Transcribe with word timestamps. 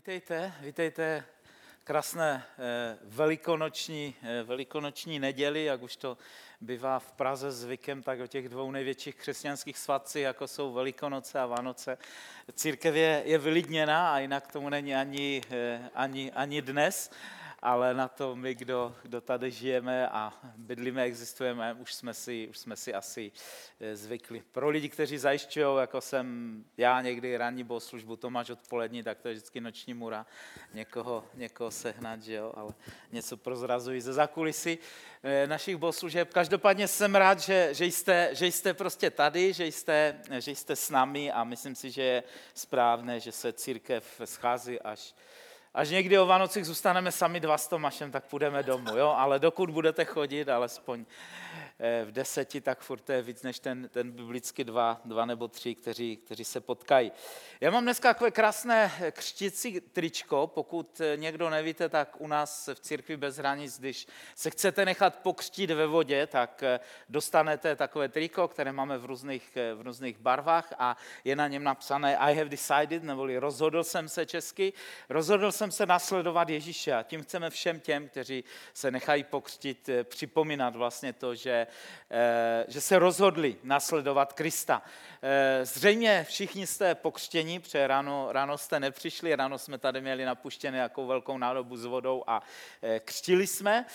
Vítejte, 0.00 0.52
vítejte 0.60 1.24
krásné 1.84 2.44
eh, 2.58 2.98
velikonoční, 3.02 4.14
eh, 4.22 4.42
velikonoční 4.42 5.18
neděli, 5.18 5.64
jak 5.64 5.82
už 5.82 5.96
to 5.96 6.18
bývá 6.60 6.98
v 6.98 7.12
Praze 7.12 7.52
zvykem, 7.52 8.02
tak 8.02 8.20
o 8.20 8.26
těch 8.26 8.48
dvou 8.48 8.70
největších 8.70 9.14
křesťanských 9.14 9.78
svatcích, 9.78 10.22
jako 10.22 10.48
jsou 10.48 10.72
Velikonoce 10.72 11.40
a 11.40 11.46
Vánoce. 11.46 11.98
Církev 12.54 12.94
je, 12.94 13.22
je 13.24 13.38
vylidněná 13.38 14.14
a 14.14 14.18
jinak 14.18 14.52
tomu 14.52 14.68
není 14.68 14.94
ani, 14.94 15.42
eh, 15.50 15.90
ani, 15.94 16.32
ani 16.32 16.62
dnes 16.62 17.10
ale 17.62 17.94
na 17.94 18.08
to 18.08 18.36
my, 18.36 18.54
kdo, 18.54 18.96
kdo 19.02 19.20
tady 19.20 19.50
žijeme 19.50 20.08
a 20.08 20.32
bydlíme, 20.56 21.02
existujeme, 21.02 21.74
už 21.74 21.94
jsme 21.94 22.14
si, 22.14 22.48
už 22.48 22.58
jsme 22.58 22.76
si 22.76 22.94
asi 22.94 23.32
eh, 23.80 23.96
zvykli. 23.96 24.42
Pro 24.52 24.68
lidi, 24.68 24.88
kteří 24.88 25.18
zajišťují, 25.18 25.66
jako 25.80 26.00
jsem 26.00 26.64
já 26.76 27.00
někdy 27.00 27.36
ranní 27.36 27.64
bohoslužbu, 27.64 28.16
Tomáš 28.16 28.50
odpolední, 28.50 29.02
tak 29.02 29.20
to 29.20 29.28
je 29.28 29.34
vždycky 29.34 29.60
noční 29.60 29.94
mura, 29.94 30.26
někoho, 30.74 31.24
někoho 31.34 31.70
sehnat, 31.70 32.22
že 32.22 32.34
jo, 32.34 32.52
ale 32.56 32.74
něco 33.12 33.36
prozrazují 33.36 34.00
ze 34.00 34.12
zakulisy 34.12 34.78
eh, 35.22 35.46
našich 35.46 35.76
bohoslužeb. 35.76 36.32
Každopádně 36.32 36.88
jsem 36.88 37.14
rád, 37.14 37.40
že, 37.40 37.68
že, 37.74 37.84
jste, 37.84 38.30
že 38.32 38.46
jste 38.46 38.74
prostě 38.74 39.10
tady, 39.10 39.52
že 39.52 39.66
jste, 39.66 40.20
že 40.38 40.50
jste 40.50 40.76
s 40.76 40.90
námi 40.90 41.32
a 41.32 41.44
myslím 41.44 41.74
si, 41.74 41.90
že 41.90 42.02
je 42.02 42.22
správné, 42.54 43.20
že 43.20 43.32
se 43.32 43.52
církev 43.52 44.20
schází 44.24 44.80
až 44.80 45.14
Až 45.74 45.90
někdy 45.90 46.18
o 46.18 46.26
Vánocích 46.26 46.66
zůstaneme 46.66 47.12
sami 47.12 47.40
dva 47.40 47.58
s 47.58 47.68
Tomášem, 47.68 48.10
tak 48.10 48.24
půjdeme 48.24 48.62
domů, 48.62 48.96
jo? 48.96 49.14
ale 49.16 49.38
dokud 49.38 49.70
budete 49.70 50.04
chodit, 50.04 50.48
alespoň 50.48 51.04
Eh, 51.82 52.04
v 52.04 52.12
deseti, 52.12 52.60
tak 52.60 52.80
furt 52.80 53.00
to 53.00 53.12
je 53.12 53.22
víc 53.22 53.42
než 53.42 53.58
ten, 53.58 53.88
ten 53.88 54.10
biblicky 54.10 54.64
dva, 54.64 55.00
dva 55.04 55.24
nebo 55.24 55.48
tři, 55.48 55.74
kteří, 55.74 56.16
kteří 56.16 56.44
se 56.44 56.60
potkají. 56.60 57.12
Já 57.60 57.70
mám 57.70 57.82
dneska 57.82 58.14
takové 58.14 58.30
krásné 58.30 58.92
křtící 59.10 59.80
tričko, 59.80 60.46
pokud 60.46 61.00
někdo 61.16 61.50
nevíte, 61.50 61.88
tak 61.88 62.20
u 62.20 62.26
nás 62.26 62.68
v 62.74 62.80
církvi 62.80 63.16
bez 63.16 63.36
hranic, 63.36 63.78
když 63.78 64.06
se 64.34 64.50
chcete 64.50 64.84
nechat 64.84 65.16
pokřtít 65.16 65.70
ve 65.70 65.86
vodě, 65.86 66.26
tak 66.26 66.62
eh, 66.62 66.80
dostanete 67.08 67.76
takové 67.76 68.08
triko, 68.08 68.48
které 68.48 68.72
máme 68.72 68.98
v 68.98 69.04
různých, 69.04 69.56
eh, 69.56 69.74
v 69.74 69.80
různých 69.80 70.18
barvách 70.18 70.72
a 70.78 70.96
je 71.24 71.36
na 71.36 71.48
něm 71.48 71.64
napsané 71.64 72.16
I 72.16 72.34
have 72.34 72.48
decided, 72.48 73.02
neboli 73.02 73.38
rozhodl 73.38 73.84
jsem 73.84 74.08
se 74.08 74.26
česky, 74.26 74.72
rozhodl 75.08 75.52
jsem 75.60 75.70
se 75.70 75.86
nasledovat 75.86 76.48
Ježíše 76.48 76.92
a 76.92 77.02
tím 77.02 77.22
chceme 77.22 77.50
všem 77.50 77.80
těm, 77.80 78.08
kteří 78.08 78.44
se 78.74 78.90
nechají 78.90 79.24
pokřtít, 79.24 79.90
připomínat 80.04 80.76
vlastně 80.76 81.12
to, 81.12 81.34
že 81.34 81.66
Eh, 82.12 82.64
že 82.68 82.80
se 82.80 82.98
rozhodli 82.98 83.56
nasledovat 83.62 84.32
Krista. 84.32 84.82
Eh, 85.22 85.66
zřejmě 85.66 86.26
všichni 86.28 86.66
jste 86.66 86.94
pokřtěni, 86.94 87.60
protože 87.60 87.86
ráno, 87.86 88.28
ráno 88.32 88.58
jste 88.58 88.80
nepřišli, 88.80 89.36
ráno 89.36 89.58
jsme 89.58 89.78
tady 89.78 90.00
měli 90.00 90.24
napuštěné 90.24 90.78
jako 90.78 91.06
velkou 91.06 91.38
nádobu 91.38 91.76
s 91.76 91.84
vodou 91.84 92.24
a 92.26 92.42
eh, 92.82 93.00
křtili 93.00 93.46
jsme. 93.46 93.86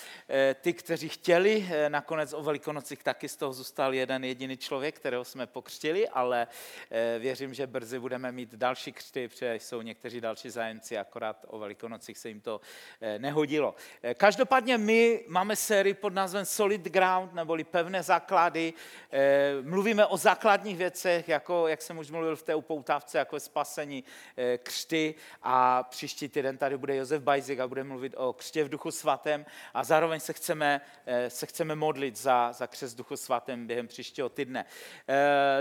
Ty, 0.62 0.74
kteří 0.74 1.10
chtěli, 1.10 1.70
nakonec 1.88 2.34
o 2.34 2.44
velikonocích 2.44 3.04
taky 3.04 3.30
z 3.30 3.36
toho 3.36 3.54
zůstal 3.54 3.94
jeden 3.94 4.24
jediný 4.24 4.58
člověk, 4.58 4.96
kterého 4.96 5.24
jsme 5.24 5.48
pokřtili, 5.48 6.10
ale 6.10 6.48
věřím, 7.20 7.54
že 7.54 7.68
brzy 7.68 8.00
budeme 8.00 8.32
mít 8.32 8.56
další 8.56 8.92
křty, 8.92 9.28
protože 9.28 9.56
jsou 9.56 9.82
někteří 9.82 10.22
další 10.22 10.50
zájemci, 10.50 10.98
akorát 10.98 11.46
o 11.56 11.60
velikonocích 11.60 12.18
se 12.18 12.30
jim 12.30 12.42
to 12.42 12.62
nehodilo. 13.18 13.76
Každopádně 14.18 14.78
my 14.78 15.24
máme 15.28 15.56
sérii 15.56 15.94
pod 15.94 16.14
názvem 16.14 16.46
Solid 16.46 16.82
Ground, 16.82 17.34
neboli 17.34 17.64
pevné 17.64 18.04
základy. 18.04 18.74
Eh, 19.12 19.52
mluvíme 19.62 20.06
o 20.06 20.18
základních 20.18 20.78
věcech, 20.78 21.30
jako, 21.30 21.68
jak 21.68 21.82
jsem 21.82 21.98
už 21.98 22.12
mluvil 22.12 22.36
v 22.36 22.44
té 22.44 22.56
upoutávce, 22.56 23.18
jako 23.18 23.40
spasení 23.40 24.04
eh, 24.38 24.58
křty 24.58 25.16
a 25.44 25.84
příští 25.84 26.30
týden 26.30 26.58
tady 26.58 26.78
bude 26.78 26.96
Josef 26.96 27.22
Bajzik 27.22 27.60
a 27.60 27.68
bude 27.68 27.84
mluvit 27.84 28.14
o 28.18 28.34
křtě 28.34 28.64
v 28.64 28.70
duchu 28.70 28.92
svatém 28.92 29.46
a 29.74 29.84
zároveň 29.84 30.20
se 30.20 30.34
chceme, 30.34 30.82
eh, 31.06 31.30
se 31.30 31.46
chceme 31.46 31.76
modlit 31.76 32.18
za, 32.18 32.52
za 32.52 32.68
křest 32.68 32.98
duchu 32.98 33.18
svatém 33.18 33.68
během 33.68 33.88
příštího 33.88 34.30
týdne. 34.30 34.66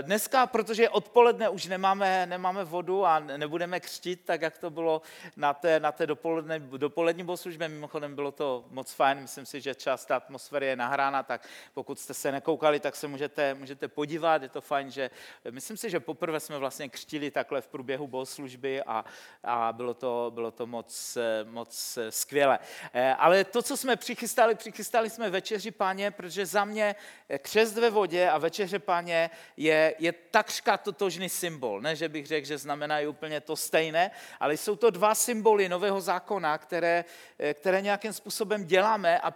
Dneska, 0.01 0.47
protože 0.47 0.89
odpoledne 0.89 1.49
už 1.49 1.65
nemáme, 1.65 2.25
nemáme 2.25 2.63
vodu 2.63 3.05
a 3.05 3.19
nebudeme 3.19 3.79
křtít, 3.79 4.25
tak 4.25 4.41
jak 4.41 4.57
to 4.57 4.69
bylo 4.69 5.01
na 5.37 5.53
té, 5.53 5.79
na 5.85 5.91
té 5.91 6.07
dopoledne, 6.07 6.59
dopolední 6.59 7.23
bohoslužbě, 7.23 7.67
mimochodem 7.67 8.15
bylo 8.15 8.31
to 8.31 8.65
moc 8.69 8.93
fajn, 8.93 9.21
myslím 9.21 9.45
si, 9.45 9.61
že 9.61 9.75
část 9.75 10.11
atmosféry 10.11 10.65
je 10.65 10.75
nahrána, 10.75 11.23
tak 11.23 11.47
pokud 11.73 11.99
jste 11.99 12.13
se 12.13 12.31
nekoukali, 12.31 12.79
tak 12.79 12.95
se 12.95 13.07
můžete, 13.07 13.53
můžete 13.53 13.87
podívat, 13.87 14.41
je 14.41 14.49
to 14.49 14.61
fajn, 14.61 14.91
že 14.91 15.09
myslím 15.49 15.77
si, 15.77 15.89
že 15.89 15.99
poprvé 15.99 16.39
jsme 16.39 16.57
vlastně 16.57 16.89
křtili 16.89 17.31
takhle 17.31 17.61
v 17.61 17.67
průběhu 17.67 18.07
bohoslužby 18.07 18.83
a, 18.83 19.05
a 19.43 19.73
bylo 19.73 19.93
to, 19.93 20.31
bylo 20.33 20.51
to 20.51 20.67
moc, 20.67 21.17
moc 21.43 21.97
skvělé. 22.09 22.59
Eh, 22.93 23.13
ale 23.13 23.43
to, 23.43 23.61
co 23.61 23.77
jsme 23.77 23.95
přichystali, 23.95 24.55
přichystali 24.55 25.09
jsme 25.09 25.29
večeři 25.29 25.71
páně, 25.71 26.11
protože 26.11 26.45
za 26.45 26.65
mě 26.65 26.95
křest 27.37 27.77
ve 27.77 27.89
vodě 27.89 28.29
a 28.29 28.37
večeře 28.37 28.79
páně 28.79 29.29
je, 29.57 29.95
je 29.99 30.11
takřka 30.11 30.77
totožný 30.77 31.29
symbol. 31.29 31.81
Ne, 31.81 31.95
že 31.95 32.09
bych 32.09 32.27
řekl, 32.27 32.47
že 32.47 32.57
znamenají 32.57 33.07
úplně 33.07 33.41
to 33.41 33.55
stejné, 33.55 34.11
ale 34.39 34.57
jsou 34.57 34.75
to 34.75 34.89
dva 34.89 35.15
symboly 35.15 35.69
nového 35.75 36.01
zákona, 36.01 36.57
které, 36.57 37.05
které 37.53 37.81
nějakým 37.81 38.13
způsobem 38.13 38.65
děláme 38.65 39.19
a 39.19 39.31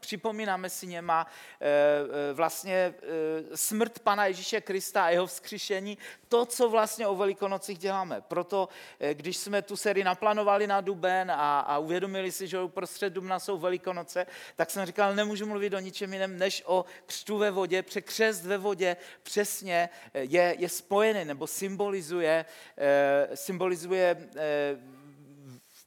připomínáme 0.00 0.66
si 0.70 0.86
něma 0.86 1.26
Eh, 1.62 2.30
eh, 2.30 2.32
vlastně 2.32 2.74
eh, 2.74 3.56
smrt 3.56 3.98
Pana 3.98 4.26
Ježíše 4.26 4.60
Krista 4.60 5.04
a 5.04 5.08
jeho 5.08 5.26
vzkříšení, 5.26 5.98
to, 6.28 6.46
co 6.46 6.68
vlastně 6.68 7.06
o 7.06 7.14
Velikonocích 7.14 7.78
děláme. 7.78 8.20
Proto, 8.20 8.68
když 9.12 9.36
jsme 9.36 9.62
tu 9.62 9.76
sérii 9.76 10.04
naplánovali 10.04 10.66
na 10.66 10.80
duben 10.80 11.30
a, 11.30 11.60
a 11.60 11.78
uvědomili 11.78 12.32
si, 12.32 12.48
že 12.48 12.62
uprostřed 12.62 13.12
dubna 13.12 13.38
jsou 13.38 13.58
Velikonoce, 13.58 14.26
tak 14.56 14.70
jsem 14.70 14.86
říkal, 14.86 15.14
nemůžu 15.14 15.46
mluvit 15.46 15.74
o 15.74 15.78
ničem 15.78 16.12
jiném, 16.12 16.38
než 16.38 16.62
o 16.66 16.84
křtu 17.06 17.38
ve 17.38 17.50
vodě, 17.50 17.82
překřest 17.82 18.44
ve 18.44 18.58
vodě 18.58 18.96
přesně 19.22 19.88
je, 20.14 20.54
je 20.58 20.68
spojený 20.68 21.24
nebo 21.24 21.46
symbolizuje, 21.46 22.44
symbolizuje 23.34 24.16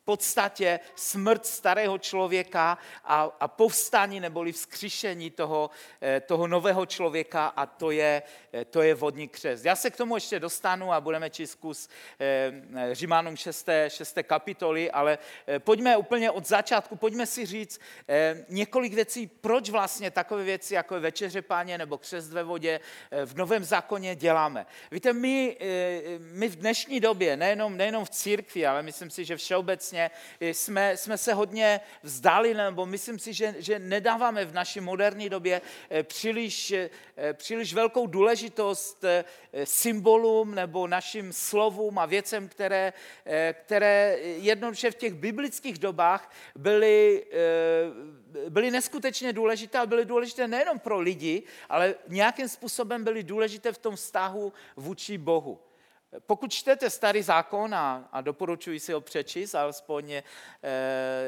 podstatě 0.06 0.80
smrt 0.96 1.46
starého 1.46 1.98
člověka 1.98 2.78
a, 3.04 3.30
a 3.40 3.48
povstání 3.48 4.20
neboli 4.20 4.52
vzkříšení 4.52 5.32
toho, 5.32 5.70
eh, 6.02 6.20
toho 6.20 6.48
nového 6.48 6.86
člověka 6.86 7.48
a 7.48 7.66
to 7.66 7.92
je, 7.92 8.24
eh, 8.54 8.66
to 8.66 8.82
je 8.82 8.96
vodní 8.96 9.28
křest. 9.28 9.66
Já 9.66 9.76
se 9.76 9.90
k 9.90 9.98
tomu 9.98 10.16
ještě 10.16 10.40
dostanu 10.40 10.94
a 10.94 11.02
budeme 11.02 11.30
číst 11.30 11.56
kus 11.56 11.90
eh, 12.20 12.52
Římanům 12.92 13.36
6. 13.36 13.70
6. 13.88 14.24
kapitoly, 14.24 14.92
ale 14.92 15.18
pojďme 15.60 15.98
úplně 15.98 16.32
od 16.32 16.48
začátku, 16.48 16.96
pojďme 16.96 17.26
si 17.26 17.46
říct 17.46 17.80
několik 18.50 18.94
věcí, 18.94 19.28
proč 19.28 19.70
vlastně 19.70 20.12
takové 20.12 20.44
věci, 20.44 20.74
jako 20.74 21.00
večeře 21.00 21.42
páně 21.42 21.78
nebo 21.78 21.98
křest 21.98 22.32
ve 22.32 22.44
vodě 22.44 22.80
v 23.26 23.36
Novém 23.36 23.64
zákoně 23.64 24.16
děláme. 24.16 24.66
Víte, 24.92 25.14
my, 25.14 25.58
my 26.20 26.48
v 26.48 26.56
dnešní 26.56 27.00
době, 27.00 27.38
nejenom, 27.38 27.78
nejenom 27.78 28.06
v 28.06 28.10
církvi, 28.10 28.66
ale 28.66 28.84
myslím 28.84 29.10
si, 29.10 29.26
že 29.26 29.38
všeobecně 29.38 29.93
obecně 29.94 30.12
jsme, 30.40 30.98
jsme 30.98 31.18
se 31.18 31.34
hodně 31.34 31.82
vzdali, 32.04 32.54
nebo 32.54 32.86
myslím 32.86 33.20
si, 33.20 33.34
že, 33.34 33.56
že 33.60 33.80
nedáváme 33.80 34.46
v 34.46 34.54
naší 34.54 34.80
moderní 34.80 35.30
době 35.30 35.62
eh, 35.90 36.04
příliš, 36.04 36.72
eh, 36.72 36.90
příliš 37.34 37.74
velkou 37.74 38.08
důležitost 38.08 39.04
eh, 39.04 39.24
symbolům 39.64 40.56
nebo 40.56 40.88
našim 40.88 41.34
slovům 41.34 42.00
a 42.00 42.06
věcem, 42.06 42.48
které, 42.48 42.94
které 43.54 44.18
jednoduše 44.42 44.92
v 44.92 44.96
těch 44.96 45.14
biblických 45.14 45.80
dobách 45.80 46.32
byly, 46.56 47.26
byly 48.50 48.72
neskutečně 48.72 49.34
důležité 49.34 49.80
a 49.80 49.86
byly 49.86 50.06
důležité 50.06 50.48
nejenom 50.48 50.80
pro 50.80 51.00
lidi, 51.00 51.44
ale 51.70 51.96
nějakým 52.08 52.50
způsobem 52.50 53.04
byly 53.04 53.24
důležité 53.24 53.72
v 53.72 53.78
tom 53.78 53.96
vztahu 53.96 54.54
vůči 54.76 55.18
Bohu. 55.18 55.60
Pokud 56.20 56.52
čtete 56.52 56.90
starý 56.90 57.22
zákon 57.22 57.76
a, 57.76 58.10
a 58.12 58.22
doporučuji 58.22 58.80
si 58.80 58.94
ho 58.94 59.02
přečíst, 59.02 59.56
alespoň 59.56 60.12
e, 60.12 60.24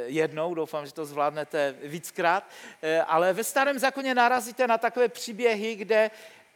jednou, 0.06 0.54
doufám, 0.54 0.86
že 0.86 0.94
to 0.94 1.06
zvládnete 1.06 1.76
víckrát, 1.84 2.50
e, 2.82 3.02
ale 3.02 3.34
ve 3.34 3.44
starém 3.44 3.80
zákoně 3.80 4.16
narazíte 4.16 4.68
na 4.68 4.78
takové 4.78 5.10
příběhy, 5.10 5.76
kde 5.76 6.12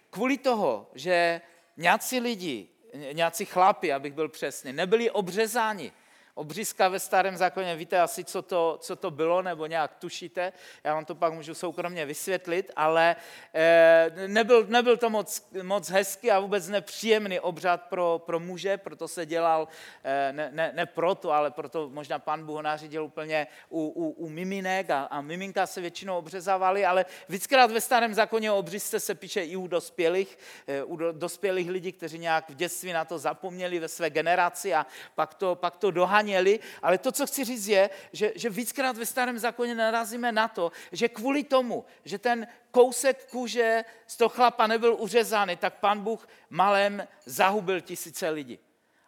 kvůli 0.09 0.37
toho, 0.37 0.87
že 0.95 1.41
nějací 1.77 2.19
lidi, 2.19 2.67
nějací 3.13 3.45
chlapi, 3.45 3.93
abych 3.93 4.13
byl 4.13 4.29
přesný, 4.29 4.73
nebyli 4.73 5.11
obřezáni, 5.11 5.91
Obřízka 6.39 6.87
ve 6.87 6.99
starém 6.99 7.37
zákoně, 7.37 7.75
víte 7.75 8.01
asi, 8.01 8.23
co 8.23 8.41
to, 8.41 8.77
co 8.81 8.95
to 8.95 9.11
bylo, 9.11 9.41
nebo 9.41 9.65
nějak 9.65 9.95
tušíte, 9.95 10.53
já 10.83 10.93
vám 10.93 11.05
to 11.05 11.15
pak 11.15 11.33
můžu 11.33 11.53
soukromně 11.53 12.05
vysvětlit, 12.05 12.71
ale 12.75 13.15
eh, 13.53 14.11
nebyl, 14.27 14.65
nebyl 14.67 14.97
to 14.97 15.09
moc, 15.09 15.49
moc 15.63 15.89
hezký 15.89 16.31
a 16.31 16.39
vůbec 16.39 16.67
nepříjemný 16.67 17.39
obřad 17.39 17.81
pro, 17.81 18.21
pro 18.25 18.39
muže, 18.39 18.77
proto 18.77 19.07
se 19.07 19.25
dělal, 19.25 19.67
eh, 20.03 20.31
ne, 20.31 20.49
ne, 20.53 20.71
ne 20.75 20.85
proto, 20.85 21.31
ale 21.31 21.51
proto 21.51 21.89
možná 21.89 22.19
pan 22.19 22.45
Bůh 22.45 22.61
nařídil 22.61 23.03
úplně 23.03 23.47
u, 23.69 23.81
u, 23.81 24.09
u 24.09 24.29
miminek 24.29 24.89
a, 24.89 25.03
a 25.03 25.21
miminka 25.21 25.67
se 25.67 25.81
většinou 25.81 26.17
obřezávali, 26.17 26.85
ale 26.85 27.05
víckrát 27.29 27.71
ve 27.71 27.81
starém 27.81 28.13
zákoně 28.13 28.51
o 28.51 28.57
obřízce 28.57 28.99
se 28.99 29.15
píše 29.15 29.41
i 29.41 29.55
u 29.55 29.67
dospělých, 29.67 30.37
eh, 30.67 30.83
u 30.83 30.95
dospělých 31.11 31.69
lidí, 31.69 31.91
kteří 31.91 32.19
nějak 32.19 32.49
v 32.49 32.55
dětství 32.55 32.93
na 32.93 33.05
to 33.05 33.19
zapomněli 33.19 33.79
ve 33.79 33.87
své 33.87 34.09
generaci 34.09 34.73
a 34.73 34.85
pak 35.15 35.33
to, 35.33 35.55
pak 35.55 35.75
to 35.77 35.91
dohaní 35.91 36.28
evangelii, 36.29 36.59
ale 36.81 36.97
to, 36.97 37.11
co 37.11 37.27
chci 37.27 37.43
říct, 37.43 37.67
je, 37.67 37.89
že, 38.13 38.31
že 38.35 38.49
víckrát 38.49 38.97
ve 38.97 39.05
starém 39.05 39.39
zákoně 39.39 39.75
narazíme 39.75 40.31
na 40.31 40.47
to, 40.47 40.71
že 40.91 41.09
kvůli 41.09 41.43
tomu, 41.43 41.85
že 42.05 42.17
ten 42.17 42.47
kousek 42.71 43.27
kůže 43.31 43.85
z 44.07 44.17
toho 44.17 44.29
chlapa 44.29 44.67
nebyl 44.67 44.95
uřezány, 44.99 45.55
tak 45.55 45.79
pan 45.79 45.99
Bůh 45.99 46.27
malem 46.49 47.07
zahubil 47.25 47.81
tisíce 47.81 48.29
lidí. 48.29 48.59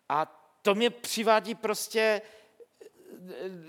A 0.09 0.25
to 0.62 0.75
mě 0.75 0.89
přivádí 0.89 1.56
prostě 1.56 2.21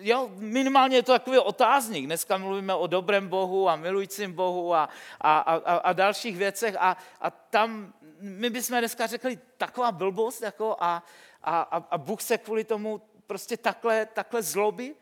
jo, 0.00 0.30
minimálně 0.36 0.96
je 0.96 1.02
to 1.02 1.12
takový 1.12 1.38
otázník. 1.38 2.06
Dneska 2.06 2.38
mluvíme 2.38 2.74
o 2.74 2.86
dobrém 2.86 3.28
Bohu 3.28 3.68
a 3.68 3.76
milujícím 3.76 4.32
Bohu 4.32 4.74
a, 4.74 4.88
a, 5.20 5.38
a, 5.38 5.76
a 5.76 5.92
dalších 5.92 6.36
věcech 6.36 6.76
a, 6.78 6.96
a 7.20 7.30
tam 7.30 7.92
my 8.20 8.50
bychom 8.50 8.78
dneska 8.78 9.06
řekli 9.06 9.38
taková 9.56 9.92
blbost 9.92 10.42
jako 10.42 10.76
a, 10.80 11.02
a, 11.42 11.60
a 11.90 11.98
Bůh 11.98 12.22
se 12.22 12.38
kvůli 12.38 12.64
tomu 12.64 13.00
prostě 13.32 13.56
takhle, 13.56 14.06
takhle 14.06 14.42
zlobí. 14.42 14.94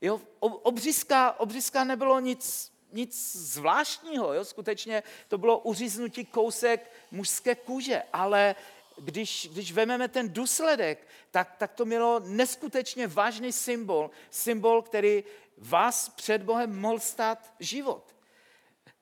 Jo, 0.00 0.20
obřízka, 0.40 1.40
obřízka 1.40 1.84
nebylo 1.84 2.20
nic, 2.20 2.72
nic 2.92 3.36
zvláštního, 3.36 4.34
jo? 4.34 4.44
skutečně 4.44 5.02
to 5.28 5.38
bylo 5.38 5.58
uříznutí 5.58 6.24
kousek 6.24 6.90
mužské 7.10 7.54
kůže, 7.54 8.02
ale 8.12 8.54
když, 8.98 9.48
když 9.52 9.72
vezmeme 9.72 10.08
ten 10.08 10.32
důsledek, 10.32 11.06
tak, 11.30 11.56
tak 11.56 11.72
to 11.72 11.84
mělo 11.84 12.20
neskutečně 12.20 13.06
vážný 13.06 13.52
symbol, 13.52 14.10
symbol, 14.30 14.82
který 14.82 15.24
vás 15.58 16.08
před 16.08 16.42
Bohem 16.42 16.80
mohl 16.80 16.98
stát 16.98 17.54
život. 17.60 18.14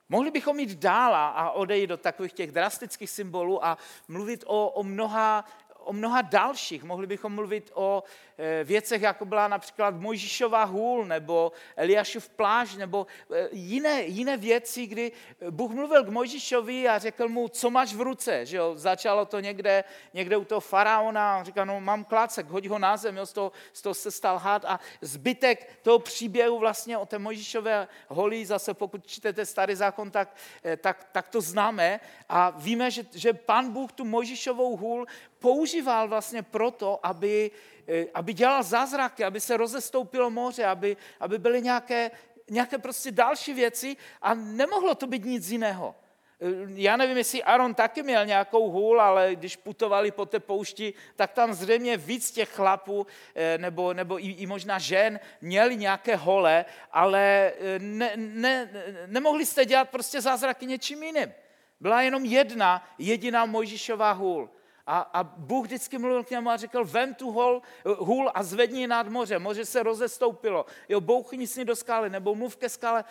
Mohli 0.08 0.30
bychom 0.30 0.60
jít 0.60 0.78
dál 0.78 1.14
a 1.14 1.50
odejít 1.50 1.86
do 1.86 1.96
takových 1.96 2.32
těch 2.32 2.52
drastických 2.52 3.10
symbolů 3.10 3.64
a 3.64 3.78
mluvit 4.08 4.44
o, 4.46 4.68
o 4.70 4.82
mnoha 4.82 5.44
o 5.86 5.92
mnoha 5.92 6.22
dalších. 6.22 6.84
Mohli 6.84 7.06
bychom 7.06 7.34
mluvit 7.34 7.70
o 7.74 8.02
eh, 8.38 8.64
věcech, 8.64 9.02
jako 9.02 9.24
byla 9.24 9.48
například 9.48 9.94
Mojžíšová 9.94 10.64
hůl, 10.64 11.04
nebo 11.04 11.52
Eliášův 11.76 12.28
pláž, 12.28 12.74
nebo 12.76 13.06
eh, 13.32 13.48
jiné, 13.52 14.02
jiné 14.02 14.36
věci, 14.36 14.86
kdy 14.86 15.12
Bůh 15.50 15.70
mluvil 15.70 16.04
k 16.04 16.08
Mojžíšovi 16.08 16.88
a 16.88 16.98
řekl 16.98 17.28
mu, 17.28 17.48
co 17.48 17.70
máš 17.70 17.94
v 17.94 18.00
ruce. 18.00 18.46
Že 18.46 18.56
jo? 18.56 18.72
Začalo 18.76 19.24
to 19.26 19.40
někde, 19.40 19.84
někde 20.14 20.36
u 20.36 20.44
toho 20.44 20.60
faraona, 20.60 21.38
a 21.38 21.44
říkal, 21.44 21.66
no 21.66 21.80
mám 21.80 22.04
klácek, 22.04 22.46
hoď 22.46 22.66
ho 22.66 22.78
na 22.78 22.96
zem, 22.96 23.16
jo? 23.16 23.26
Z, 23.26 23.32
toho, 23.32 23.52
z 23.72 23.82
toho 23.82 23.94
se 23.94 24.10
stal 24.10 24.38
had 24.38 24.64
a 24.64 24.80
zbytek 25.00 25.78
toho 25.82 25.98
příběhu 25.98 26.58
vlastně 26.58 26.98
o 26.98 27.06
té 27.06 27.18
Mojžíšové 27.18 27.88
holí, 28.08 28.44
zase 28.44 28.74
pokud 28.74 29.06
čtete 29.06 29.46
starý 29.46 29.74
zákon, 29.74 30.10
tak, 30.10 30.36
eh, 30.64 30.76
tak, 30.76 31.08
tak 31.12 31.28
to 31.28 31.40
známe 31.40 32.00
a 32.28 32.50
víme, 32.50 32.90
že, 32.90 33.04
že 33.12 33.32
pan 33.32 33.72
Bůh 33.72 33.92
tu 33.92 34.04
Mojžíšovou 34.04 34.76
hůl 34.76 35.06
používal 35.38 36.08
vlastně 36.08 36.42
proto, 36.42 37.00
aby, 37.02 37.50
eh, 37.88 38.06
aby 38.14 38.32
dělal 38.32 38.62
zázraky, 38.62 39.24
aby 39.24 39.40
se 39.40 39.56
rozestoupilo 39.56 40.30
moře, 40.30 40.64
aby, 40.66 40.96
aby 41.20 41.38
byly 41.38 41.62
nějaké, 41.62 42.10
nějaké 42.50 42.78
prostě 42.78 43.10
další 43.10 43.54
věci 43.54 43.96
a 44.22 44.34
nemohlo 44.34 44.94
to 44.94 45.06
být 45.06 45.24
nic 45.24 45.50
jiného. 45.50 45.94
Eh, 46.40 46.46
já 46.74 46.96
nevím, 46.96 47.16
jestli 47.16 47.42
Aaron 47.42 47.74
taky 47.74 48.02
měl 48.02 48.26
nějakou 48.26 48.70
hůl, 48.70 49.00
ale 49.00 49.34
když 49.34 49.56
putovali 49.56 50.10
po 50.10 50.26
té 50.26 50.40
poušti, 50.40 50.94
tak 51.16 51.32
tam 51.32 51.54
zřejmě 51.54 51.96
víc 51.96 52.30
těch 52.30 52.48
chlapů 52.48 53.06
eh, 53.34 53.58
nebo, 53.58 53.94
nebo 53.94 54.20
i, 54.20 54.30
i 54.30 54.46
možná 54.46 54.78
žen 54.78 55.20
měli 55.40 55.76
nějaké 55.76 56.16
hole, 56.16 56.64
ale 56.92 57.52
ne, 57.78 58.12
ne, 58.16 58.70
nemohli 59.06 59.46
jste 59.46 59.64
dělat 59.64 59.88
prostě 59.90 60.20
zázraky 60.20 60.66
něčím 60.66 61.02
jiným. 61.02 61.32
Byla 61.80 62.02
jenom 62.02 62.24
jedna, 62.24 62.88
jediná 62.98 63.44
Mojžíšová 63.44 64.12
hůl. 64.12 64.50
A, 64.86 65.00
a 65.00 65.22
Bůh 65.24 65.64
vždycky 65.66 65.98
mluvil 65.98 66.24
k 66.24 66.30
němu 66.30 66.50
a 66.50 66.56
řekl, 66.56 66.84
vem 66.84 67.14
tu 67.14 67.30
hol, 67.30 67.62
hůl 67.84 68.30
a 68.34 68.42
zvedni 68.42 68.86
nad 68.86 69.08
moře. 69.08 69.38
Moře 69.38 69.64
se 69.64 69.82
rozestoupilo. 69.82 70.66
Jo, 70.88 71.00
bouchni 71.00 71.46
s 71.46 71.56
ní 71.56 71.64
do 71.64 71.76
skály, 71.76 72.10
nebo 72.10 72.34
mluv 72.34 72.56
ke 72.56 72.68
skále. 72.68 73.04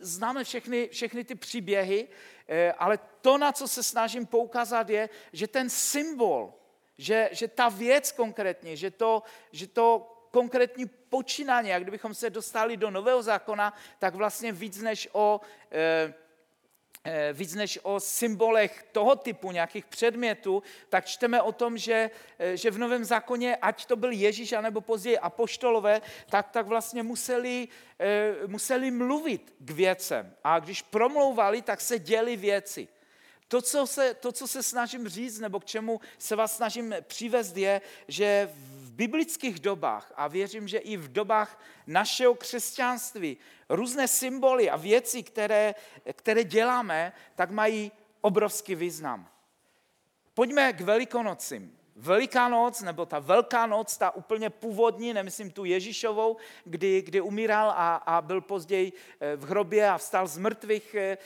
Známe 0.00 0.44
všechny, 0.44 0.88
všechny 0.88 1.24
ty 1.24 1.34
příběhy, 1.34 2.08
eh, 2.48 2.72
ale 2.72 2.98
to, 3.20 3.38
na 3.38 3.52
co 3.52 3.68
se 3.68 3.82
snažím 3.82 4.26
poukázat, 4.26 4.90
je, 4.90 5.08
že 5.32 5.46
ten 5.48 5.70
symbol, 5.70 6.54
že, 6.98 7.28
že 7.32 7.48
ta 7.48 7.68
věc 7.68 8.12
konkrétně, 8.12 8.76
že 8.76 8.90
to, 8.90 9.22
že 9.52 9.66
to 9.66 10.08
konkrétní 10.30 10.86
počínání, 10.86 11.68
jak 11.68 11.82
kdybychom 11.82 12.14
se 12.14 12.30
dostali 12.30 12.76
do 12.76 12.90
nového 12.90 13.22
zákona, 13.22 13.74
tak 13.98 14.14
vlastně 14.14 14.52
víc 14.52 14.78
než 14.78 15.08
o 15.12 15.40
Eh, 15.72 16.14
víc 17.32 17.54
než 17.54 17.78
o 17.82 18.00
symbolech 18.00 18.84
toho 18.92 19.16
typu 19.16 19.52
nějakých 19.52 19.84
předmětů, 19.84 20.62
tak 20.88 21.06
čteme 21.06 21.42
o 21.42 21.52
tom, 21.52 21.78
že, 21.78 22.10
eh, 22.38 22.56
že 22.56 22.70
v 22.70 22.78
Novém 22.78 23.04
zákoně, 23.04 23.56
ať 23.56 23.86
to 23.86 23.96
byl 23.96 24.10
Ježíš, 24.10 24.52
anebo 24.52 24.80
později 24.80 25.18
apoštolové, 25.18 26.00
tak, 26.30 26.50
tak 26.50 26.66
vlastně 26.66 27.02
museli, 27.02 27.68
eh, 27.98 28.34
museli 28.46 28.90
mluvit 28.90 29.54
k 29.58 29.70
věcem. 29.70 30.34
A 30.44 30.58
když 30.58 30.82
promlouvali, 30.82 31.62
tak 31.62 31.80
se 31.80 31.98
děli 31.98 32.36
věci. 32.36 32.88
To 33.48 33.62
co, 33.62 33.86
se, 33.86 34.14
to, 34.14 34.32
co 34.32 34.48
se 34.48 34.62
snažím 34.62 35.08
říct, 35.08 35.38
nebo 35.38 35.60
k 35.60 35.64
čemu 35.64 36.00
se 36.18 36.36
vás 36.36 36.56
snažím 36.56 36.94
přivést, 37.06 37.56
je, 37.56 37.80
že 38.08 38.50
biblických 38.92 39.60
dobách, 39.60 40.12
a 40.16 40.28
věřím, 40.28 40.68
že 40.68 40.78
i 40.78 40.96
v 40.96 41.12
dobách 41.12 41.62
našeho 41.86 42.34
křesťanství, 42.34 43.36
různé 43.68 44.08
symboly 44.08 44.70
a 44.70 44.76
věci, 44.76 45.22
které, 45.22 45.74
které 46.12 46.44
děláme, 46.44 47.12
tak 47.34 47.50
mají 47.50 47.92
obrovský 48.20 48.74
význam. 48.74 49.28
Pojďme 50.34 50.72
k 50.72 50.80
Velikonocím. 50.80 51.78
Veliká 51.96 52.48
noc, 52.48 52.80
nebo 52.80 53.06
ta 53.06 53.18
velká 53.18 53.66
noc, 53.66 53.96
ta 53.96 54.10
úplně 54.10 54.50
původní, 54.50 55.14
nemyslím 55.14 55.50
tu 55.50 55.64
Ježíšovou, 55.64 56.36
kdy, 56.64 57.02
kdy 57.02 57.20
umíral 57.20 57.70
a, 57.70 57.96
a 57.96 58.20
byl 58.20 58.40
později 58.40 58.92
eh, 59.20 59.36
v 59.36 59.44
hrobě 59.44 59.88
a 59.88 59.98
vstal 59.98 60.26
z 60.26 60.38
mrtvých 60.38 60.94
e, 60.94 61.18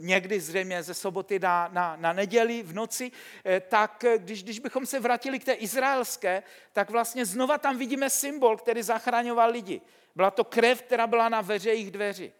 někdy 0.00 0.40
zřejmě 0.40 0.82
ze 0.82 0.94
soboty 0.94 1.38
na, 1.38 1.68
na, 1.72 1.96
na 1.96 2.12
neděli 2.12 2.62
v 2.62 2.74
noci, 2.74 3.12
e, 3.46 3.60
tak 3.60 4.04
když, 4.16 4.42
když 4.42 4.58
bychom 4.58 4.86
se 4.86 5.00
vrátili 5.00 5.38
k 5.38 5.44
té 5.44 5.52
izraelské, 5.52 6.42
tak 6.72 6.90
vlastně 6.90 7.26
znova 7.26 7.58
tam 7.58 7.78
vidíme 7.78 8.10
symbol, 8.10 8.56
který 8.56 8.82
zachraňoval 8.82 9.50
lidi. 9.50 9.80
Byla 10.14 10.30
to 10.30 10.44
krev, 10.44 10.82
která 10.82 11.06
byla 11.06 11.28
na 11.28 11.40
veřejích 11.40 11.90
dveří. 11.90 12.32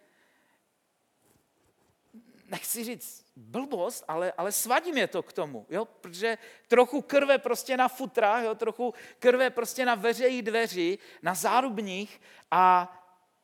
Nechci 2.49 2.83
říct 2.83 3.26
blbost, 3.37 4.03
ale, 4.07 4.31
ale 4.37 4.51
svadím 4.51 4.97
je 4.97 5.07
to 5.07 5.23
k 5.23 5.33
tomu, 5.33 5.65
jo? 5.69 5.85
protože 5.85 6.37
trochu 6.67 7.01
krve 7.01 7.37
prostě 7.37 7.77
na 7.77 7.87
futrách, 7.87 8.43
jo? 8.43 8.55
trochu 8.55 8.93
krve 9.19 9.49
prostě 9.49 9.85
na 9.85 9.95
veřejích 9.95 10.41
dveří, 10.41 10.99
na 11.21 11.33
zárubních 11.33 12.21
a 12.51 12.93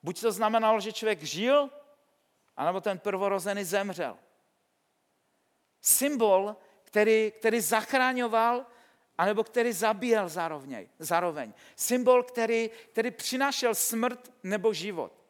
buď 0.04 0.22
to 0.22 0.32
znamenalo, 0.32 0.80
že 0.80 0.94
člověk 0.94 1.24
žil, 1.24 1.70
anebo 2.58 2.82
ten 2.82 3.00
prvorozený 3.00 3.64
zemřel. 3.64 4.18
Symbol, 5.82 6.56
který, 6.84 7.32
který 7.40 7.60
zachráňoval 7.60 8.66
anebo 9.18 9.44
který 9.44 9.72
zabíjel 9.72 10.30
zároveň. 10.30 10.88
zároveň. 11.00 11.54
Symbol, 11.76 12.24
který, 12.24 12.70
který 12.92 13.12
přinášel 13.12 13.76
smrt 13.76 14.32
nebo 14.44 14.74
život. 14.74 15.23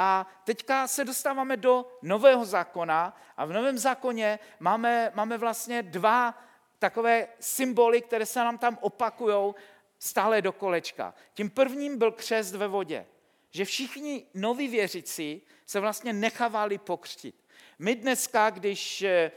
A 0.00 0.26
teďka 0.44 0.88
se 0.88 1.04
dostáváme 1.04 1.56
do 1.56 1.98
nového 2.02 2.44
zákona 2.44 3.16
a 3.36 3.44
v 3.44 3.52
novém 3.52 3.78
zákoně 3.78 4.38
máme, 4.60 5.12
máme 5.14 5.38
vlastně 5.38 5.82
dva 5.82 6.42
takové 6.78 7.28
symboly, 7.40 8.02
které 8.02 8.26
se 8.26 8.38
nám 8.38 8.58
tam 8.58 8.78
opakují 8.80 9.54
stále 9.98 10.42
do 10.42 10.52
kolečka. 10.52 11.14
Tím 11.34 11.50
prvním 11.50 11.98
byl 11.98 12.12
křest 12.12 12.54
ve 12.54 12.68
vodě. 12.68 13.06
Že 13.50 13.64
všichni 13.64 14.26
noví 14.34 14.68
věřící 14.68 15.42
se 15.66 15.80
vlastně 15.80 16.12
nechávali 16.12 16.78
pokřtit. 16.78 17.44
My 17.78 17.94
dneska, 17.94 18.50
když 18.50 19.02
eh, 19.02 19.30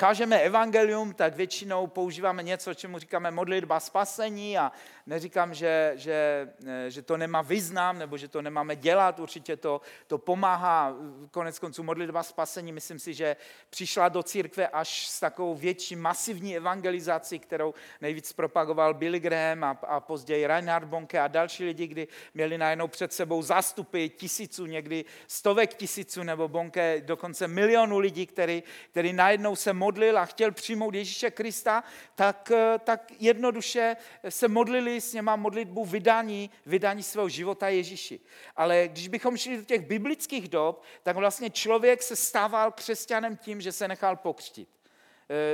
kážeme 0.00 0.40
evangelium, 0.40 1.14
tak 1.14 1.36
většinou 1.36 1.86
používáme 1.86 2.42
něco, 2.42 2.74
čemu 2.74 2.98
říkáme 2.98 3.30
modlitba 3.30 3.80
spasení 3.80 4.58
a 4.58 4.72
neříkám, 5.06 5.54
že, 5.54 5.92
že, 5.94 6.48
eh, 6.66 6.90
že 6.90 7.02
to 7.02 7.16
nemá 7.16 7.42
význam 7.42 7.98
nebo 7.98 8.16
že 8.16 8.28
to 8.28 8.42
nemáme 8.42 8.76
dělat, 8.76 9.20
určitě 9.20 9.56
to, 9.56 9.80
to 10.06 10.18
pomáhá. 10.18 10.96
Konec 11.30 11.58
konců 11.58 11.82
modlitba 11.82 12.22
spasení, 12.22 12.72
myslím 12.72 12.98
si, 12.98 13.14
že 13.14 13.36
přišla 13.70 14.08
do 14.08 14.22
církve 14.22 14.68
až 14.68 15.06
s 15.08 15.20
takovou 15.20 15.54
větší 15.54 15.96
masivní 15.96 16.56
evangelizací, 16.56 17.38
kterou 17.38 17.74
nejvíc 18.00 18.32
propagoval 18.32 18.94
Billy 18.94 19.20
Graham 19.20 19.64
a, 19.64 19.70
a 19.70 20.00
později 20.00 20.46
Reinhard 20.46 20.88
Bonke 20.88 21.20
a 21.20 21.28
další 21.28 21.64
lidi, 21.64 21.86
kdy 21.86 22.08
měli 22.34 22.58
najednou 22.58 22.88
před 22.88 23.12
sebou 23.12 23.42
zástupy 23.42 24.08
tisíců, 24.08 24.66
někdy 24.66 25.04
stovek 25.26 25.74
tisíců 25.74 26.22
nebo 26.22 26.48
Bonke 26.48 27.00
dokonce 27.00 27.48
milionů 27.48 27.98
lidí, 27.98 28.26
který, 28.26 28.62
který 28.90 29.12
najednou 29.12 29.56
se 29.56 29.72
modlil 29.90 30.18
a 30.18 30.24
chtěl 30.24 30.52
přijmout 30.52 30.94
Ježíše 30.94 31.30
Krista, 31.30 31.82
tak, 32.14 32.50
eh, 32.50 32.78
tak 32.78 33.12
jednoduše 33.18 33.96
se 34.28 34.48
modlili 34.48 35.00
s 35.00 35.12
něma 35.12 35.36
modlitbu 35.36 35.84
vydání, 35.84 36.50
vydání 36.66 37.02
svého 37.02 37.28
života 37.28 37.68
Ježíši. 37.68 38.20
Ale 38.56 38.88
když 38.88 39.08
bychom 39.08 39.36
šli 39.36 39.56
do 39.56 39.64
těch 39.64 39.86
biblických 39.86 40.48
dob, 40.48 40.82
tak 41.02 41.16
vlastně 41.16 41.50
člověk 41.50 42.02
se 42.02 42.16
stával 42.16 42.70
křesťanem 42.70 43.36
tím, 43.36 43.60
že 43.60 43.72
se 43.72 43.88
nechal 43.88 44.16
pokřtit. 44.16 44.68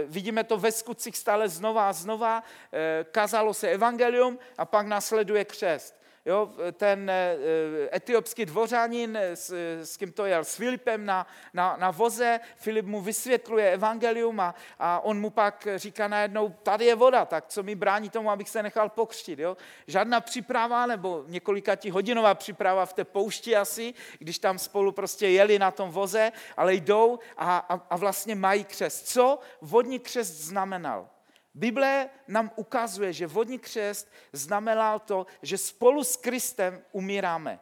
vidíme 0.08 0.44
to 0.44 0.56
ve 0.56 0.72
skutcích 0.72 1.16
stále 1.16 1.48
znova 1.48 1.88
a 1.88 1.92
znova. 1.92 2.42
Kazalo 3.12 3.54
se 3.54 3.68
evangelium 3.68 4.38
a 4.58 4.64
pak 4.64 4.86
následuje 4.86 5.44
křest. 5.44 5.94
Jo, 6.26 6.50
ten 6.72 7.10
eh, 7.10 7.36
etiopský 7.96 8.46
dvořanin, 8.46 9.16
s, 9.16 9.50
s 9.82 9.96
kým 9.96 10.12
to 10.12 10.26
jel, 10.26 10.44
s 10.44 10.56
Filipem 10.56 11.06
na, 11.06 11.26
na, 11.54 11.76
na 11.76 11.90
voze, 11.90 12.40
Filip 12.56 12.86
mu 12.86 13.00
vysvětluje 13.00 13.70
evangelium 13.70 14.40
a, 14.40 14.54
a 14.78 15.00
on 15.00 15.20
mu 15.20 15.30
pak 15.30 15.68
říká 15.76 16.08
najednou, 16.08 16.54
tady 16.62 16.84
je 16.84 16.94
voda, 16.94 17.24
tak 17.24 17.46
co 17.46 17.62
mi 17.62 17.74
brání 17.74 18.10
tomu, 18.10 18.30
abych 18.30 18.48
se 18.48 18.62
nechal 18.62 18.88
pokřtit. 18.88 19.38
Jo? 19.38 19.56
Žádná 19.86 20.20
příprava 20.20 20.86
nebo 20.86 21.24
několika 21.26 21.76
hodinová 21.92 22.34
příprava 22.34 22.86
v 22.86 22.92
té 22.92 23.04
poušti 23.04 23.56
asi, 23.56 23.94
když 24.18 24.38
tam 24.38 24.58
spolu 24.58 24.92
prostě 24.92 25.28
jeli 25.28 25.58
na 25.58 25.70
tom 25.70 25.90
voze, 25.90 26.32
ale 26.56 26.74
jdou 26.74 27.18
a, 27.36 27.58
a, 27.58 27.86
a 27.90 27.96
vlastně 27.96 28.34
mají 28.34 28.64
křest. 28.64 29.08
Co 29.08 29.38
vodní 29.60 29.98
křest 29.98 30.32
znamenal? 30.32 31.08
Bible 31.56 32.08
nám 32.28 32.50
ukazuje, 32.56 33.12
že 33.12 33.26
vodní 33.26 33.58
křest 33.58 34.12
znamená 34.32 34.98
to, 34.98 35.26
že 35.42 35.58
spolu 35.58 36.04
s 36.04 36.16
Kristem 36.16 36.82
umíráme. 36.92 37.60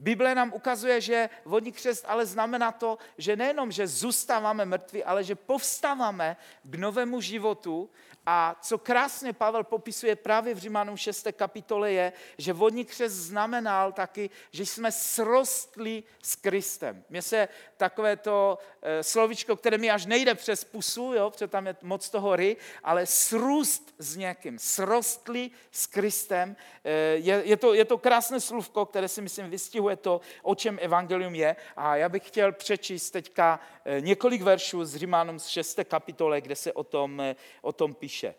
Bible 0.00 0.34
nám 0.34 0.52
ukazuje, 0.54 1.00
že 1.00 1.30
vodní 1.44 1.72
křest 1.72 2.04
ale 2.08 2.26
znamená 2.26 2.72
to, 2.72 2.98
že 3.18 3.36
nejenom, 3.36 3.72
že 3.72 3.86
zůstáváme 3.86 4.64
mrtví, 4.64 5.04
ale 5.04 5.24
že 5.24 5.34
povstáváme 5.34 6.36
k 6.62 6.74
novému 6.74 7.20
životu 7.20 7.90
a 8.26 8.56
co 8.62 8.78
krásně 8.78 9.32
Pavel 9.32 9.64
popisuje 9.64 10.16
právě 10.16 10.54
v 10.54 10.58
Římanům 10.58 10.96
6. 10.96 11.26
kapitole 11.32 11.92
je, 11.92 12.12
že 12.38 12.52
vodní 12.52 12.84
křest 12.84 13.14
znamenal 13.14 13.92
taky, 13.92 14.30
že 14.50 14.66
jsme 14.66 14.92
srostli 14.92 16.02
s 16.22 16.36
Kristem. 16.36 17.04
Mně 17.10 17.22
se 17.22 17.48
takové 17.76 18.16
to 18.16 18.58
eh, 18.82 19.02
slovičko, 19.02 19.56
které 19.56 19.78
mi 19.78 19.90
až 19.90 20.06
nejde 20.06 20.34
přes 20.34 20.64
pusu, 20.64 21.12
jo, 21.14 21.30
protože 21.30 21.48
tam 21.48 21.66
je 21.66 21.76
moc 21.82 22.10
toho 22.10 22.36
ry, 22.36 22.56
ale 22.84 23.06
srůst 23.06 23.94
s 23.98 24.16
někým, 24.16 24.58
srostli 24.58 25.50
s 25.70 25.86
Kristem. 25.86 26.56
Eh, 26.84 26.90
je, 27.14 27.42
je, 27.44 27.56
to, 27.56 27.74
je 27.74 27.84
to 27.84 27.98
krásné 27.98 28.40
slůvko, 28.40 28.86
které 28.86 29.08
si 29.08 29.22
myslím 29.22 29.50
vystihuje 29.50 29.89
to, 29.96 30.20
o 30.42 30.54
čem 30.54 30.78
evangelium 30.82 31.34
je. 31.34 31.56
A 31.76 31.96
já 31.96 32.08
bych 32.08 32.26
chtěl 32.26 32.52
přečíst 32.52 33.10
teďka 33.10 33.60
eh, 33.84 34.00
několik 34.00 34.42
veršů 34.42 34.84
z 34.84 34.96
Římanům 34.96 35.38
z 35.38 35.46
6. 35.46 35.80
kapitole, 35.84 36.40
kde 36.40 36.56
se 36.56 36.72
o 36.72 36.84
tom, 36.84 37.22
o 37.62 37.72
tom 37.72 37.94
píše. 37.94 38.34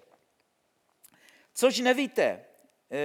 Což 1.54 1.80
nevíte, 1.80 2.46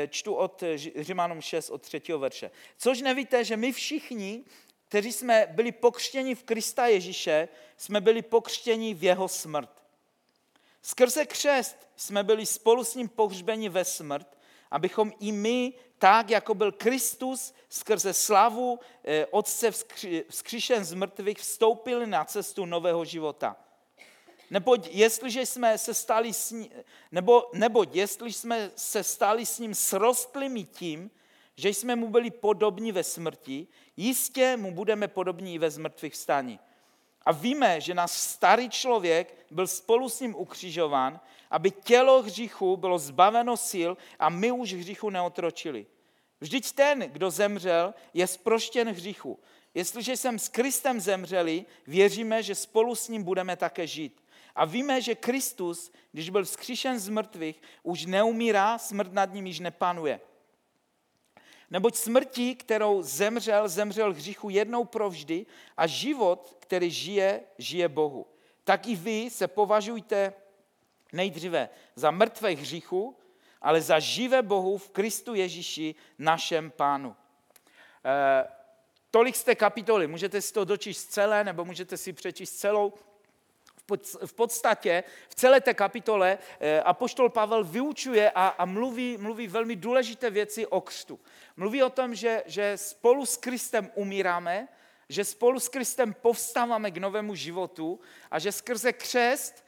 čtu 0.08 0.34
od 0.34 0.62
Římanům 0.96 1.40
6, 1.40 1.70
od 1.70 1.82
3. 1.82 2.02
verše. 2.18 2.50
Což 2.76 3.00
nevíte, 3.00 3.44
že 3.44 3.56
my 3.56 3.72
všichni, 3.72 4.44
kteří 4.88 5.12
jsme 5.12 5.46
byli 5.50 5.72
pokřtěni 5.72 6.34
v 6.34 6.42
Krista 6.42 6.86
Ježíše, 6.86 7.48
jsme 7.76 8.00
byli 8.00 8.22
pokřtěni 8.22 8.94
v 8.94 9.04
jeho 9.04 9.28
smrt. 9.28 9.70
Skrze 10.82 11.26
křest 11.26 11.88
jsme 11.96 12.24
byli 12.24 12.46
spolu 12.46 12.84
s 12.84 12.94
ním 12.94 13.08
pohřbeni 13.08 13.68
ve 13.68 13.84
smrt, 13.84 14.35
abychom 14.70 15.12
i 15.20 15.32
my, 15.32 15.72
tak 15.98 16.30
jako 16.30 16.54
byl 16.54 16.72
Kristus 16.72 17.54
skrze 17.68 18.12
slavu 18.12 18.80
eh, 19.04 19.26
Otce 19.26 19.70
vzkříšen 20.28 20.84
z 20.84 20.94
mrtvých, 20.94 21.38
vstoupili 21.38 22.06
na 22.06 22.24
cestu 22.24 22.66
nového 22.66 23.04
života. 23.04 23.56
Neboť 24.50 24.88
jestliže 24.90 25.46
jsme 25.46 25.78
se 25.78 25.94
stali 25.94 26.32
s 26.32 26.50
ním, 26.50 26.68
nebo, 27.12 27.50
neboť 27.52 27.94
jestli 27.94 28.32
jsme 28.32 28.70
se 28.76 29.02
stali 29.02 29.46
s 29.46 29.58
ním 29.58 29.74
srostlými 29.74 30.64
tím, 30.64 31.10
že 31.56 31.68
jsme 31.68 31.96
mu 31.96 32.08
byli 32.08 32.30
podobní 32.30 32.92
ve 32.92 33.04
smrti, 33.04 33.66
jistě 33.96 34.56
mu 34.56 34.70
budeme 34.70 35.08
podobní 35.08 35.54
i 35.54 35.58
ve 35.58 35.70
zmrtvých 35.70 36.12
vstání. 36.12 36.60
A 37.22 37.32
víme, 37.32 37.80
že 37.80 37.94
náš 37.94 38.10
starý 38.10 38.70
člověk 38.70 39.46
byl 39.50 39.66
spolu 39.66 40.08
s 40.08 40.20
ním 40.20 40.36
ukřižován, 40.36 41.20
aby 41.50 41.70
tělo 41.70 42.22
hříchu 42.22 42.76
bylo 42.76 42.98
zbaveno 42.98 43.56
sil 43.70 43.92
a 44.18 44.28
my 44.28 44.52
už 44.52 44.72
hříchu 44.72 45.10
neotročili. 45.10 45.86
Vždyť 46.40 46.72
ten, 46.72 47.00
kdo 47.00 47.30
zemřel, 47.30 47.94
je 48.14 48.26
zproštěn 48.26 48.88
hříchu. 48.88 49.38
Jestliže 49.74 50.16
jsem 50.16 50.38
s 50.38 50.48
Kristem 50.48 51.00
zemřeli, 51.00 51.64
věříme, 51.86 52.42
že 52.42 52.54
spolu 52.54 52.94
s 52.94 53.08
ním 53.08 53.22
budeme 53.22 53.56
také 53.56 53.86
žít. 53.86 54.24
A 54.54 54.64
víme, 54.64 55.02
že 55.02 55.14
Kristus, 55.14 55.92
když 56.12 56.30
byl 56.30 56.44
vzkříšen 56.44 56.98
z 56.98 57.08
mrtvých, 57.08 57.62
už 57.82 58.06
neumírá, 58.06 58.78
smrt 58.78 59.12
nad 59.12 59.32
ním 59.34 59.46
již 59.46 59.60
nepanuje. 59.60 60.20
Neboť 61.70 61.96
smrtí, 61.96 62.54
kterou 62.54 63.02
zemřel, 63.02 63.68
zemřel 63.68 64.14
hříchu 64.14 64.50
jednou 64.50 64.84
provždy 64.84 65.46
a 65.76 65.86
život, 65.86 66.56
který 66.60 66.90
žije, 66.90 67.40
žije 67.58 67.88
Bohu. 67.88 68.26
Tak 68.64 68.86
i 68.86 68.96
vy 68.96 69.30
se 69.30 69.48
považujte 69.48 70.32
nejdříve 71.12 71.68
za 71.94 72.10
mrtvé 72.10 72.50
hříchu, 72.50 73.16
ale 73.62 73.80
za 73.80 73.98
živé 73.98 74.42
Bohu 74.42 74.78
v 74.78 74.90
Kristu 74.90 75.34
Ježíši, 75.34 75.94
našem 76.18 76.70
pánu. 76.70 77.16
E, 78.04 78.48
tolik 79.10 79.36
z 79.36 79.44
té 79.44 79.54
kapitoly. 79.54 80.06
Můžete 80.06 80.40
si 80.40 80.52
to 80.52 80.64
dočíst 80.64 81.12
celé, 81.12 81.44
nebo 81.44 81.64
můžete 81.64 81.96
si 81.96 82.12
přečíst 82.12 82.52
celou 82.52 82.92
v 84.26 84.32
podstatě 84.32 85.04
v 85.28 85.34
celé 85.34 85.60
té 85.60 85.74
kapitole 85.74 86.38
eh, 86.60 86.80
apoštol 86.80 87.28
Pavel 87.28 87.64
vyučuje 87.64 88.30
a, 88.30 88.46
a 88.46 88.64
mluví, 88.64 89.16
mluví 89.16 89.46
velmi 89.46 89.76
důležité 89.76 90.30
věci 90.30 90.66
o 90.66 90.80
křtu. 90.80 91.20
Mluví 91.56 91.82
o 91.82 91.90
tom, 91.90 92.14
že, 92.14 92.42
že 92.46 92.72
spolu 92.76 93.26
s 93.26 93.36
Kristem 93.36 93.90
umíráme, 93.94 94.68
že 95.08 95.24
spolu 95.24 95.60
s 95.60 95.68
Kristem 95.68 96.14
povstáváme 96.14 96.90
k 96.90 96.96
novému 96.96 97.34
životu 97.34 98.00
a 98.30 98.38
že 98.38 98.52
skrze 98.52 98.92
křest, 98.92 99.65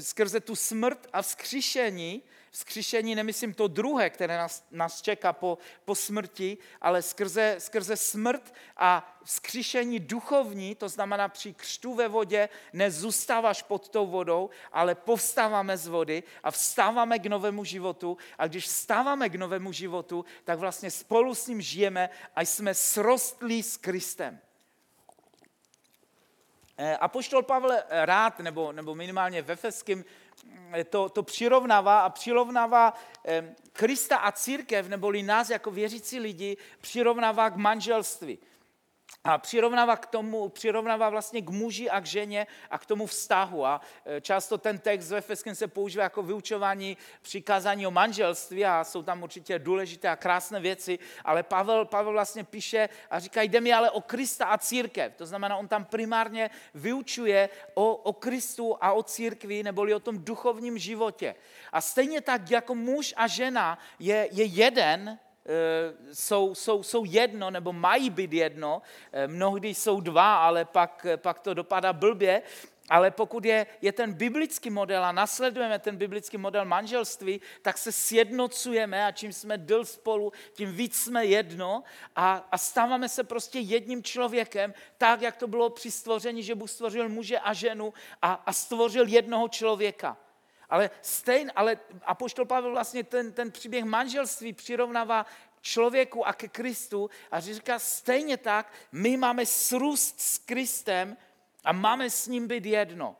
skrze 0.00 0.40
tu 0.40 0.56
smrt 0.56 1.06
a 1.12 1.22
vzkříšení 1.22 2.22
Vzkříšení 2.56 3.14
nemyslím 3.14 3.54
to 3.54 3.68
druhé, 3.68 4.10
které 4.10 4.36
nás, 4.36 4.64
nás 4.70 5.02
čeká 5.02 5.32
po, 5.32 5.58
po 5.84 5.94
smrti, 5.94 6.58
ale 6.80 7.02
skrze, 7.02 7.56
skrze 7.58 7.96
smrt 7.96 8.54
a 8.76 9.18
vzkříšení 9.24 10.00
duchovní, 10.00 10.74
to 10.74 10.88
znamená 10.88 11.28
při 11.28 11.54
křtu 11.54 11.94
ve 11.94 12.08
vodě, 12.08 12.48
nezůstáváš 12.72 13.62
pod 13.62 13.88
tou 13.88 14.06
vodou, 14.06 14.50
ale 14.72 14.94
povstáváme 14.94 15.76
z 15.76 15.86
vody 15.86 16.22
a 16.42 16.50
vstáváme 16.50 17.18
k 17.18 17.26
novému 17.26 17.64
životu. 17.64 18.16
A 18.38 18.46
když 18.46 18.64
vstáváme 18.64 19.28
k 19.28 19.34
novému 19.34 19.72
životu, 19.72 20.24
tak 20.44 20.58
vlastně 20.58 20.90
spolu 20.90 21.34
s 21.34 21.46
ním 21.46 21.60
žijeme 21.60 22.10
a 22.36 22.40
jsme 22.40 22.74
srostlí 22.74 23.62
s 23.62 23.76
Kristem. 23.76 24.40
Eh, 26.78 26.96
Apoštol 26.96 27.42
Pavel 27.42 27.78
rád, 27.90 28.38
nebo, 28.38 28.72
nebo 28.72 28.94
minimálně 28.94 29.42
ve 29.42 29.56
Feským, 29.56 30.04
Eh, 30.72 30.84
to, 30.84 31.08
to 31.08 31.22
přirovnává 31.22 32.00
a 32.00 32.10
přirovnává 32.10 32.94
eh, 33.24 33.54
Krista 33.72 34.16
a 34.16 34.32
církev, 34.32 34.88
neboli 34.88 35.22
nás 35.22 35.50
jako 35.50 35.70
věřící 35.70 36.20
lidi, 36.20 36.56
přirovnává 36.80 37.50
k 37.50 37.56
manželství. 37.56 38.38
A 39.24 39.38
přirovnává 39.38 39.96
k 39.96 40.06
tomu, 40.06 40.48
přirovnává 40.48 41.10
vlastně 41.10 41.42
k 41.42 41.50
muži 41.50 41.90
a 41.90 42.00
k 42.00 42.06
ženě 42.06 42.46
a 42.70 42.78
k 42.78 42.86
tomu 42.86 43.06
vztahu. 43.06 43.66
A 43.66 43.80
e, 44.04 44.20
často 44.20 44.58
ten 44.58 44.78
text 44.78 45.10
ve 45.10 45.18
Efeském 45.18 45.54
se 45.54 45.68
používá 45.68 46.02
jako 46.02 46.22
vyučování 46.22 46.96
přikázání 47.22 47.86
o 47.86 47.90
manželství 47.90 48.64
a 48.64 48.84
jsou 48.84 49.02
tam 49.02 49.22
určitě 49.22 49.58
důležité 49.58 50.08
a 50.08 50.16
krásné 50.16 50.60
věci, 50.60 50.98
ale 51.24 51.42
Pavel, 51.42 51.84
Pavel 51.84 52.12
vlastně 52.12 52.44
píše 52.44 52.88
a 53.10 53.18
říká, 53.18 53.42
jde 53.42 53.60
mi 53.60 53.72
ale 53.72 53.90
o 53.90 54.00
Krista 54.00 54.46
a 54.46 54.58
církev. 54.58 55.12
To 55.16 55.26
znamená, 55.26 55.56
on 55.56 55.68
tam 55.68 55.84
primárně 55.84 56.50
vyučuje 56.74 57.48
o, 57.74 57.94
o 57.94 58.12
Kristu 58.12 58.76
a 58.80 58.92
o 58.92 59.02
církvi, 59.02 59.62
neboli 59.62 59.94
o 59.94 60.00
tom 60.00 60.24
duchovním 60.24 60.78
životě. 60.78 61.34
A 61.72 61.80
stejně 61.80 62.20
tak 62.20 62.50
jako 62.50 62.74
muž 62.74 63.14
a 63.16 63.26
žena 63.26 63.78
je, 63.98 64.28
je 64.32 64.44
jeden, 64.44 65.18
jsou, 66.12 66.54
jsou, 66.54 66.82
jsou 66.82 67.04
jedno 67.04 67.50
nebo 67.50 67.72
mají 67.72 68.10
být 68.10 68.32
jedno, 68.32 68.82
eh, 69.12 69.26
mnohdy 69.26 69.68
jsou 69.68 70.00
dva, 70.00 70.36
ale 70.36 70.64
pak, 70.64 71.06
pak 71.16 71.38
to 71.38 71.54
dopadá 71.54 71.92
blbě, 71.92 72.42
ale 72.88 73.10
pokud 73.10 73.44
je, 73.44 73.66
je 73.82 73.92
ten 73.92 74.12
biblický 74.12 74.70
model 74.70 75.04
a 75.04 75.12
nasledujeme 75.12 75.78
ten 75.78 75.96
biblický 75.96 76.38
model 76.38 76.64
manželství, 76.64 77.40
tak 77.62 77.78
se 77.78 77.92
sjednocujeme 77.92 79.06
a 79.06 79.12
čím 79.12 79.32
jsme 79.32 79.58
dl 79.58 79.84
spolu, 79.84 80.32
tím 80.52 80.72
víc 80.72 80.96
jsme 80.96 81.26
jedno. 81.26 81.82
A, 82.16 82.48
a 82.52 82.58
stáváme 82.58 83.08
se 83.08 83.24
prostě 83.24 83.58
jedním 83.58 84.02
člověkem, 84.02 84.74
tak, 84.98 85.22
jak 85.22 85.36
to 85.36 85.46
bylo 85.46 85.70
při 85.70 85.90
stvoření, 85.90 86.42
že 86.42 86.54
Bůh 86.54 86.70
stvořil 86.70 87.08
muže 87.08 87.38
a 87.38 87.52
ženu 87.52 87.94
a, 88.22 88.32
a 88.32 88.52
stvořil 88.52 89.08
jednoho 89.08 89.48
člověka. 89.48 90.16
Ale 90.70 90.90
stejn, 91.02 91.52
ale 91.56 91.78
Apoštol 92.02 92.44
Pavel 92.44 92.70
vlastně 92.70 93.04
ten, 93.04 93.32
ten 93.32 93.50
příběh 93.50 93.84
manželství 93.84 94.52
přirovnává 94.52 95.26
člověku 95.60 96.26
a 96.26 96.32
ke 96.32 96.48
Kristu 96.48 97.10
a 97.30 97.40
říká 97.40 97.78
stejně 97.78 98.36
tak, 98.36 98.72
my 98.92 99.16
máme 99.16 99.46
srůst 99.46 100.20
s 100.20 100.38
Kristem 100.38 101.16
a 101.64 101.72
máme 101.72 102.10
s 102.10 102.26
ním 102.26 102.48
být 102.48 102.66
jedno. 102.66 103.16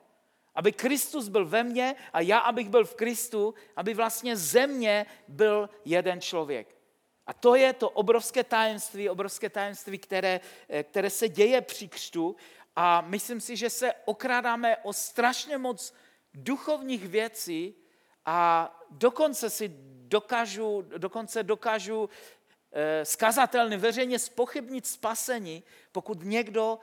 Aby 0.54 0.72
Kristus 0.72 1.28
byl 1.28 1.46
ve 1.46 1.64
mně 1.64 1.94
a 2.12 2.20
já, 2.20 2.38
abych 2.38 2.68
byl 2.68 2.84
v 2.84 2.94
Kristu, 2.94 3.54
aby 3.76 3.94
vlastně 3.94 4.36
ze 4.36 4.66
mě 4.66 5.06
byl 5.28 5.70
jeden 5.84 6.20
člověk. 6.20 6.76
A 7.26 7.32
to 7.32 7.54
je 7.54 7.72
to 7.72 7.90
obrovské 7.90 8.44
tajemství, 8.44 9.08
obrovské 9.08 9.50
tajemství, 9.50 9.98
které, 9.98 10.40
které 10.82 11.10
se 11.10 11.28
děje 11.28 11.60
při 11.60 11.88
křtu 11.88 12.36
a 12.76 13.00
myslím 13.00 13.40
si, 13.40 13.56
že 13.56 13.70
se 13.70 13.92
okrádáme 14.04 14.76
o 14.76 14.92
strašně 14.92 15.58
moc 15.58 15.94
duchovních 16.36 17.08
věcí 17.08 17.74
a 18.26 18.70
dokonce 18.90 19.50
si 19.50 19.70
dokážu, 20.08 20.84
dokonce 20.96 21.42
dokážu 21.42 22.08
eh, 22.72 23.04
skazatelně 23.04 23.76
veřejně 23.76 24.18
spochybnit 24.18 24.86
spasení, 24.86 25.64
pokud 25.92 26.22
někdo 26.22 26.78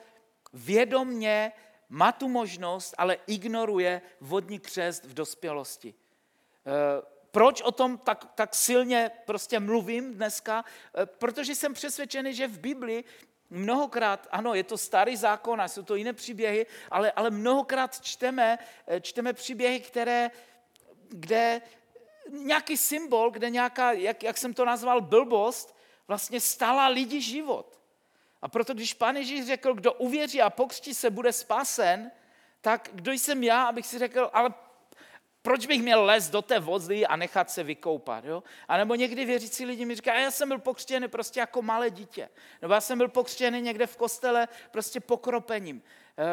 vědomně 0.53 1.51
má 1.89 2.11
tu 2.11 2.27
možnost, 2.27 2.93
ale 2.97 3.17
ignoruje 3.27 4.01
vodní 4.19 4.59
křest 4.59 5.05
v 5.05 5.13
dospělosti. 5.13 5.93
Eh, 5.93 7.13
proč 7.31 7.61
o 7.61 7.71
tom 7.71 7.97
tak, 7.97 8.25
tak 8.35 8.55
silně 8.55 9.11
prostě 9.25 9.59
mluvím 9.59 10.13
dneska? 10.13 10.65
Eh, 10.95 11.05
protože 11.05 11.55
jsem 11.55 11.73
přesvědčený, 11.73 12.33
že 12.33 12.47
v 12.47 12.59
Biblii 12.59 13.03
mnohokrát, 13.53 14.27
ano, 14.31 14.53
je 14.53 14.63
to 14.63 14.77
starý 14.77 15.15
zákon 15.15 15.61
a 15.61 15.67
jsou 15.67 15.83
to 15.83 15.95
jiné 15.95 16.13
příběhy, 16.13 16.65
ale, 16.91 17.11
ale 17.11 17.29
mnohokrát 17.29 18.01
čteme, 18.01 18.59
eh, 18.87 19.01
čteme 19.01 19.33
příběhy, 19.33 19.79
které, 19.79 20.31
kde 21.09 21.61
nějaký 22.29 22.77
symbol, 22.77 23.31
kde 23.31 23.49
nějaká, 23.49 23.91
jak, 23.91 24.23
jak 24.23 24.37
jsem 24.37 24.53
to 24.53 24.65
nazval, 24.65 25.01
blbost, 25.01 25.77
vlastně 26.07 26.39
stala 26.39 26.87
lidi 26.87 27.21
život. 27.21 27.79
A 28.41 28.47
proto, 28.47 28.73
když 28.73 28.93
pán 28.93 29.15
Ježíš 29.15 29.45
řekl, 29.45 29.73
kdo 29.73 29.93
uvěří 29.93 30.41
a 30.41 30.49
pokřtí 30.49 30.93
se, 30.93 31.09
bude 31.09 31.33
spasen, 31.33 32.11
tak 32.61 32.89
kdo 32.93 33.11
jsem 33.11 33.43
já, 33.43 33.65
abych 33.65 33.87
si 33.87 33.99
řekl, 33.99 34.29
ale 34.33 34.53
proč 35.43 35.65
bych 35.65 35.81
měl 35.81 36.05
les 36.05 36.29
do 36.29 36.41
té 36.41 36.59
vody 36.59 37.07
a 37.07 37.15
nechat 37.15 37.51
se 37.51 37.63
vykoupat? 37.63 38.25
Jo? 38.25 38.43
A 38.67 38.77
nebo 38.77 38.95
někdy 38.95 39.25
věřící 39.25 39.65
lidi 39.65 39.85
mi 39.85 39.95
říkají, 39.95 40.23
já 40.23 40.31
jsem 40.31 40.47
byl 40.47 40.59
pokřtěný 40.59 41.07
prostě 41.07 41.39
jako 41.39 41.61
malé 41.61 41.89
dítě. 41.89 42.29
Nebo 42.61 42.73
já 42.73 42.81
jsem 42.81 42.97
byl 42.97 43.07
pokřtěný 43.07 43.61
někde 43.61 43.87
v 43.87 43.97
kostele 43.97 44.47
prostě 44.71 44.99
pokropením. 44.99 45.81
Eh, 46.17 46.23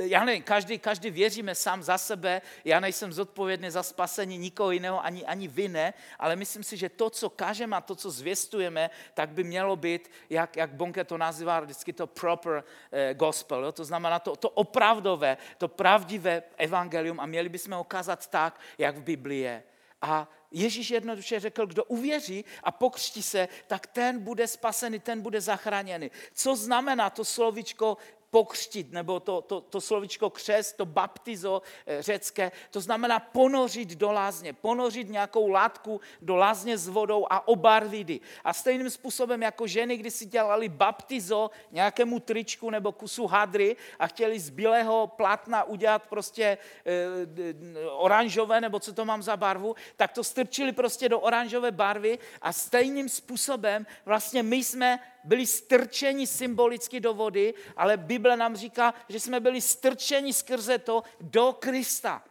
eh, 0.00 0.06
já 0.08 0.24
nevím, 0.24 0.42
každý, 0.42 0.78
každý 0.78 1.10
věříme 1.10 1.54
sám 1.54 1.82
za 1.82 1.98
sebe, 1.98 2.42
já 2.64 2.80
nejsem 2.80 3.12
zodpovědný 3.12 3.70
za 3.70 3.82
spasení 3.82 4.38
nikoho 4.38 4.70
jiného, 4.70 5.04
ani, 5.04 5.24
ani 5.24 5.48
vy 5.48 5.68
ne, 5.68 5.94
ale 6.18 6.36
myslím 6.36 6.64
si, 6.64 6.76
že 6.76 6.88
to, 6.88 7.10
co 7.10 7.30
kažeme 7.30 7.76
a 7.76 7.80
to, 7.80 7.94
co 7.94 8.10
zvěstujeme, 8.10 8.90
tak 9.14 9.30
by 9.30 9.44
mělo 9.44 9.76
být, 9.76 10.10
jak, 10.30 10.56
jak 10.56 10.70
Bonke 10.72 11.04
to 11.04 11.18
nazývá 11.18 11.60
vždycky 11.60 11.92
to 11.92 12.06
proper 12.06 12.64
eh, 12.92 13.14
gospel, 13.14 13.64
jo? 13.64 13.72
to 13.72 13.84
znamená 13.84 14.18
to, 14.18 14.36
to 14.36 14.50
opravdové, 14.50 15.36
to 15.58 15.68
pravdivé 15.68 16.42
evangelium 16.56 17.20
a 17.20 17.26
měli 17.26 17.48
bychom 17.48 17.72
ho 17.72 17.84
kázat 17.84 18.26
tak, 18.26 18.60
jak 18.78 18.96
v 18.96 19.02
Biblii 19.02 19.40
je. 19.40 19.62
A 20.02 20.28
Ježíš 20.56 20.90
jednoduše 20.90 21.40
řekl, 21.40 21.66
kdo 21.66 21.84
uvěří 21.84 22.44
a 22.62 22.72
pokřtí 22.72 23.22
se, 23.22 23.48
tak 23.66 23.86
ten 23.86 24.20
bude 24.20 24.46
spasený, 24.46 24.98
ten 24.98 25.20
bude 25.20 25.40
zachráněný. 25.40 26.10
Co 26.34 26.56
znamená 26.56 27.10
to 27.10 27.24
slovičko 27.24 27.96
pokřtit, 28.34 28.92
nebo 28.92 29.20
to, 29.20 29.42
to, 29.42 29.60
to 29.60 29.80
slovičko 29.80 30.30
křest, 30.30 30.76
to 30.76 30.86
baptizo 30.86 31.62
eh, 31.86 32.02
řecké, 32.02 32.52
to 32.70 32.80
znamená 32.80 33.20
ponořit 33.20 33.94
do 33.94 34.12
lázně, 34.12 34.52
ponořit 34.52 35.08
nějakou 35.08 35.48
látku 35.48 36.00
do 36.22 36.36
lázně 36.36 36.78
s 36.78 36.88
vodou 36.88 37.26
a 37.30 37.48
obarvit 37.48 38.22
A 38.44 38.52
stejným 38.52 38.90
způsobem 38.90 39.42
jako 39.42 39.66
ženy, 39.66 39.96
když 39.96 40.14
si 40.14 40.26
dělali 40.26 40.68
baptizo 40.68 41.50
nějakému 41.70 42.20
tričku 42.20 42.70
nebo 42.70 42.92
kusu 42.92 43.26
hadry 43.26 43.76
a 43.98 44.06
chtěli 44.06 44.40
z 44.40 44.50
bílého 44.50 45.06
plátna 45.06 45.64
udělat 45.64 46.06
prostě 46.10 46.58
e, 46.82 47.86
oranžové, 47.86 48.60
nebo 48.60 48.80
co 48.80 48.92
to 48.92 49.04
mám 49.04 49.22
za 49.22 49.36
barvu, 49.36 49.78
tak 49.96 50.12
to 50.12 50.24
strčili 50.24 50.72
prostě 50.72 51.08
do 51.08 51.20
oranžové 51.20 51.70
barvy 51.70 52.18
a 52.42 52.52
stejným 52.52 53.08
způsobem 53.08 53.86
vlastně 54.04 54.42
my 54.42 54.56
jsme 54.56 55.13
byli 55.24 55.46
strčeni 55.46 56.26
symbolicky 56.26 57.00
do 57.00 57.14
vody, 57.14 57.54
ale 57.76 57.96
Bible 57.96 58.36
nám 58.36 58.56
říká, 58.56 58.94
že 59.08 59.20
jsme 59.20 59.40
byli 59.40 59.60
strčeni 59.60 60.32
skrze 60.32 60.78
to 60.78 61.02
do 61.20 61.52
Krista. 61.52 62.22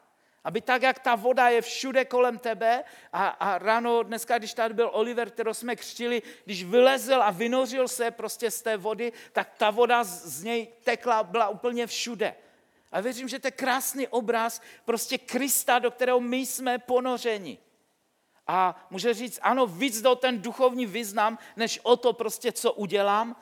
Aby 0.44 0.62
tak, 0.62 0.82
jak 0.82 1.00
ta 1.00 1.16
voda 1.16 1.50
je 1.50 1.62
všude 1.62 2.06
kolem 2.06 2.38
tebe 2.38 2.84
a, 3.14 3.28
a 3.28 3.58
ráno, 3.58 4.04
dneska, 4.04 4.38
když 4.38 4.54
tady 4.54 4.74
byl 4.74 4.90
Oliver, 4.94 5.30
kterou 5.30 5.54
jsme 5.54 5.76
křtili, 5.76 6.22
když 6.46 6.64
vylezl 6.64 7.24
a 7.24 7.32
vynořil 7.32 7.88
se 7.88 8.12
prostě 8.12 8.52
z 8.52 8.62
té 8.62 8.78
vody, 8.78 9.14
tak 9.32 9.54
ta 9.58 9.72
voda 9.72 10.04
z, 10.04 10.26
z 10.26 10.44
něj 10.44 10.68
tekla, 10.84 11.24
byla 11.24 11.50
úplně 11.50 11.88
všude. 11.88 12.36
A 12.92 13.02
věřím, 13.02 13.28
že 13.28 13.40
to 13.40 13.48
je 13.48 13.52
krásný 13.52 14.08
obraz 14.08 14.62
prostě 14.86 15.18
Krista, 15.18 15.80
do 15.80 15.92
kterého 15.92 16.20
my 16.20 16.38
jsme 16.38 16.80
ponořeni. 16.80 17.58
A 18.48 18.88
může 18.90 19.14
říct, 19.14 19.40
ano, 19.42 19.68
víc 19.68 20.02
do 20.02 20.16
ten 20.16 20.42
duchovní 20.42 20.86
význam, 20.86 21.38
než 21.56 21.80
o 21.84 21.98
to 21.98 22.14
prostě, 22.14 22.52
co 22.52 22.74
udělám. 22.74 23.36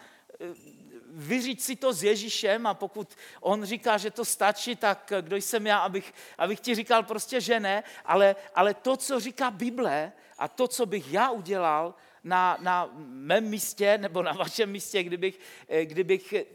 Vyříct 1.13 1.61
si 1.61 1.75
to 1.75 1.93
s 1.93 2.03
Ježíšem 2.03 2.67
a 2.67 2.73
pokud 2.73 3.15
on 3.41 3.65
říká, 3.65 3.97
že 3.97 4.11
to 4.11 4.25
stačí, 4.25 4.75
tak 4.75 5.13
kdo 5.21 5.35
jsem 5.35 5.67
já, 5.67 5.77
abych, 5.77 6.13
abych 6.37 6.59
ti 6.59 6.75
říkal 6.75 7.03
prostě, 7.03 7.41
že 7.41 7.59
ne. 7.59 7.83
Ale, 8.05 8.35
ale 8.55 8.73
to, 8.73 8.97
co 8.97 9.19
říká 9.19 9.51
Bible 9.51 10.11
a 10.37 10.47
to, 10.47 10.67
co 10.67 10.85
bych 10.85 11.13
já 11.13 11.29
udělal, 11.29 11.95
na, 12.23 12.57
na 12.61 12.89
mém 12.95 13.43
místě 13.49 13.97
nebo 13.97 14.23
na 14.23 14.33
vašem 14.33 14.71
místě, 14.71 15.03
kdybych, 15.03 15.39
eh, 15.67 15.85
kdybych 15.85 16.33
eh, 16.33 16.45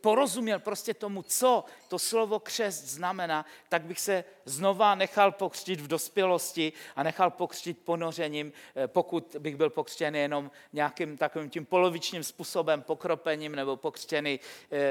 porozuměl 0.00 0.58
prostě 0.58 0.94
tomu, 0.94 1.22
co 1.22 1.64
to 1.90 1.98
slovo 1.98 2.38
křest 2.38 2.84
znamená, 2.84 3.46
tak 3.68 3.82
bych 3.82 4.00
se 4.00 4.24
znova 4.44 4.94
nechal 4.94 5.32
pokřtít 5.32 5.80
v 5.80 5.86
dospělosti 5.86 6.72
a 6.96 7.02
nechal 7.02 7.30
pokřtít 7.30 7.78
ponořením, 7.84 8.52
eh, 8.76 8.88
pokud 8.88 9.36
bych 9.38 9.56
byl 9.56 9.70
pokřtěný 9.70 10.18
jenom 10.18 10.50
nějakým 10.72 11.16
takovým 11.16 11.50
tím 11.50 11.66
polovičním 11.66 12.24
způsobem, 12.24 12.82
pokropením 12.82 13.54
nebo 13.54 13.76
pokřtěný 13.76 14.40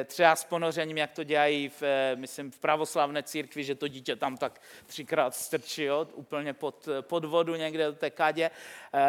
třeba 0.05 0.35
s 0.35 0.43
ponořením, 0.43 0.97
jak 0.97 1.11
to 1.11 1.23
dělají 1.23 1.69
v, 1.69 1.83
myslím, 2.15 2.51
v 2.51 2.59
pravoslavné 2.59 3.23
církvi, 3.23 3.63
že 3.63 3.75
to 3.75 3.87
dítě 3.87 4.15
tam 4.15 4.37
tak 4.37 4.61
třikrát 4.85 5.35
strčí, 5.35 5.83
jo, 5.83 6.07
úplně 6.13 6.53
pod, 6.53 6.87
pod 7.01 7.25
vodu 7.25 7.55
někde 7.55 7.85
do 7.85 7.93
té 7.93 8.09
kadě. 8.09 8.51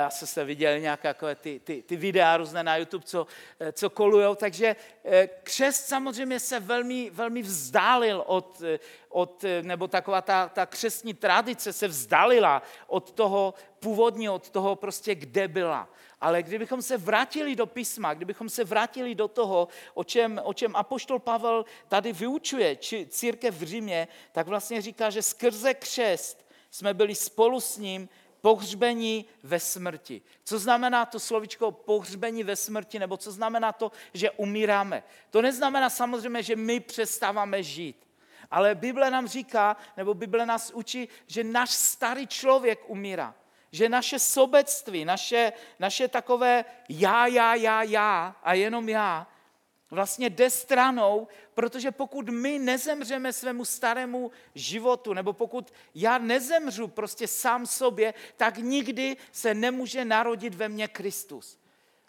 Jsem 0.09 0.29
se 0.29 0.45
viděl 0.45 0.79
nějaké 0.79 1.09
takové 1.09 1.35
ty, 1.35 1.61
ty, 1.65 1.83
ty 1.83 1.97
videa 1.97 2.37
různé 2.37 2.63
na 2.63 2.77
YouTube, 2.77 3.05
co, 3.05 3.27
eh, 3.61 3.73
co 3.73 3.91
kolujou. 3.91 4.35
Takže 4.35 4.77
eh, 5.05 5.29
křest 5.43 5.89
samozřejmě 5.89 6.41
se 6.41 6.61
velmi, 6.61 7.11
velmi 7.11 7.43
vzdálil 7.81 8.25
od, 8.27 8.63
od, 9.09 9.45
nebo 9.63 9.89
taková 9.89 10.21
ta, 10.21 10.49
ta 10.49 10.67
křestní 10.67 11.15
tradice 11.15 11.73
se 11.73 11.89
vzdálila 11.89 12.63
od 12.87 13.13
toho 13.13 13.55
původního, 13.81 14.35
od 14.35 14.51
toho 14.51 14.77
prostě, 14.77 15.15
kde 15.15 15.49
byla. 15.49 15.89
Ale 16.21 16.43
kdybychom 16.43 16.83
se 16.83 16.97
vrátili 16.97 17.57
do 17.57 17.67
písma, 17.67 18.15
kdybychom 18.15 18.49
se 18.49 18.65
vrátili 18.65 19.15
do 19.15 19.29
toho, 19.29 19.69
o 19.95 20.05
čem, 20.05 20.41
o 20.45 20.55
čem 20.55 20.77
apoštol 20.77 21.19
Pavel 21.19 21.65
tady 21.89 22.13
vyučuje 22.13 22.77
či 22.77 23.07
církev 23.07 23.55
v 23.55 23.63
Římě, 23.63 24.09
tak 24.33 24.47
vlastně 24.47 24.83
říká, 24.83 25.11
že 25.11 25.23
skrze 25.23 25.75
křest 25.75 26.47
jsme 26.71 26.95
byli 26.95 27.15
spolu 27.15 27.61
s 27.61 27.79
ním 27.79 28.09
pohřbení 28.41 29.25
ve 29.43 29.61
smrti. 29.61 30.23
Co 30.45 30.59
znamená 30.59 31.07
to 31.07 31.21
slovičko 31.21 31.73
pohřbení 31.73 32.43
ve 32.45 32.57
smrti, 32.57 32.99
nebo 32.99 33.17
co 33.17 33.33
znamená 33.33 33.73
to, 33.73 33.93
že 34.15 34.31
umíráme? 34.31 35.03
To 35.31 35.43
neznamená 35.43 35.91
samozřejmě, 35.91 36.43
že 36.43 36.57
my 36.57 36.81
přestáváme 36.81 37.63
žít. 37.63 37.97
Ale 38.51 38.75
Bible 38.75 39.11
nám 39.11 39.29
říká, 39.29 39.77
nebo 39.97 40.15
Bible 40.15 40.47
nás 40.47 40.71
učí, 40.71 41.09
že 41.27 41.45
náš 41.45 41.71
starý 41.71 42.27
člověk 42.27 42.81
umírá. 42.87 43.35
Že 43.73 43.89
naše 43.89 44.19
sobectví, 44.19 45.05
naše, 45.05 45.53
naše 45.79 46.09
takové 46.09 46.65
já, 46.89 47.27
já, 47.27 47.55
já, 47.55 47.83
já 47.83 48.37
a 48.43 48.55
jenom 48.55 48.89
já, 48.89 49.27
vlastně 49.91 50.31
jde 50.31 50.51
stranou, 50.51 51.29
protože 51.55 51.91
pokud 51.91 52.29
my 52.29 52.59
nezemřeme 52.59 53.33
svému 53.33 53.65
starému 53.65 54.31
životu, 54.55 55.15
nebo 55.15 55.33
pokud 55.33 55.73
já 55.95 56.19
nezemřu 56.19 56.89
prostě 56.89 57.27
sám 57.27 57.67
sobě, 57.67 58.15
tak 58.37 58.59
nikdy 58.59 59.17
se 59.33 59.55
nemůže 59.55 60.05
narodit 60.05 60.55
ve 60.55 60.69
mně 60.69 60.89
Kristus. 60.89 61.59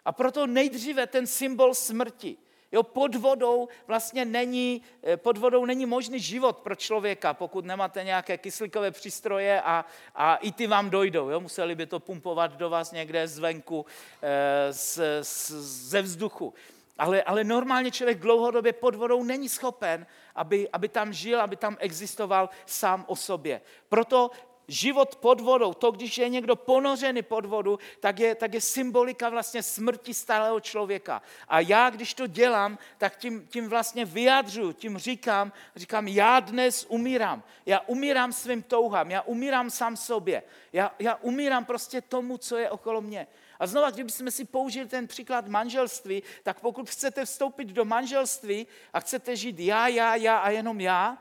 A 0.04 0.12
proto 0.12 0.46
nejdříve 0.46 1.06
ten 1.06 1.26
symbol 1.26 1.74
smrti. 1.74 2.36
Jo, 2.72 2.82
pod 2.82 3.14
vodou 3.14 3.68
vlastně 3.86 4.24
není, 4.24 4.82
eh, 5.02 5.16
pod 5.16 5.38
vodou 5.38 5.64
není 5.64 5.86
možný 5.86 6.20
život 6.20 6.58
pro 6.58 6.74
člověka, 6.74 7.34
pokud 7.34 7.64
nemáte 7.64 8.04
nějaké 8.04 8.38
kyslíkové 8.38 8.90
přístroje 8.90 9.62
a, 9.62 9.84
a 10.14 10.36
i 10.36 10.52
ty 10.52 10.66
vám 10.66 10.90
dojdou. 10.90 11.30
Jo? 11.30 11.40
Museli 11.40 11.74
by 11.74 11.86
to 11.86 12.00
pumpovat 12.00 12.52
do 12.52 12.70
vás 12.70 12.92
někde 12.92 13.28
zvenku 13.28 13.86
e, 14.22 14.72
z, 14.72 15.00
z, 15.22 15.50
ze 15.90 16.02
vzduchu. 16.02 16.54
Ale, 17.02 17.22
ale 17.22 17.44
normálně 17.44 17.90
člověk 17.90 18.18
dlouhodobě 18.18 18.72
pod 18.72 18.94
vodou 18.94 19.24
není 19.24 19.48
schopen, 19.48 20.06
aby, 20.34 20.68
aby 20.70 20.88
tam 20.88 21.12
žil, 21.12 21.40
aby 21.40 21.56
tam 21.56 21.76
existoval 21.80 22.48
sám 22.66 23.04
o 23.08 23.16
sobě. 23.16 23.60
Proto 23.88 24.30
život 24.68 25.16
pod 25.16 25.40
vodou, 25.40 25.74
to, 25.74 25.90
když 25.90 26.18
je 26.18 26.28
někdo 26.28 26.56
ponořený 26.56 27.22
pod 27.22 27.46
vodu, 27.46 27.78
tak 28.00 28.18
je, 28.18 28.34
tak 28.34 28.54
je 28.54 28.60
symbolika 28.60 29.28
vlastně 29.28 29.62
smrti 29.62 30.14
starého 30.14 30.60
člověka. 30.60 31.22
A 31.48 31.60
já, 31.60 31.90
když 31.90 32.14
to 32.14 32.26
dělám, 32.26 32.78
tak 32.98 33.16
tím, 33.16 33.46
tím 33.46 33.68
vlastně 33.68 34.04
vyjadřu, 34.04 34.72
tím 34.72 34.98
říkám, 34.98 35.52
říkám, 35.76 36.08
já 36.08 36.40
dnes 36.40 36.86
umírám. 36.88 37.42
Já 37.66 37.80
umírám 37.80 38.32
svým 38.32 38.62
touhám, 38.62 39.10
já 39.10 39.22
umírám 39.22 39.70
sám 39.70 39.96
sobě. 39.96 40.42
Já, 40.72 40.94
já 40.98 41.14
umírám 41.14 41.64
prostě 41.64 42.00
tomu, 42.00 42.38
co 42.38 42.56
je 42.56 42.70
okolo 42.70 43.00
mě. 43.00 43.26
A 43.62 43.66
znova, 43.66 43.90
kdybychom 43.90 44.30
si 44.30 44.44
použili 44.44 44.88
ten 44.88 45.06
příklad 45.06 45.48
manželství, 45.48 46.22
tak 46.42 46.60
pokud 46.60 46.90
chcete 46.90 47.24
vstoupit 47.24 47.68
do 47.68 47.84
manželství 47.84 48.66
a 48.92 49.00
chcete 49.00 49.36
žít 49.36 49.60
já, 49.60 49.88
já, 49.88 50.14
já 50.14 50.38
a 50.38 50.50
jenom 50.50 50.80
já, 50.80 51.18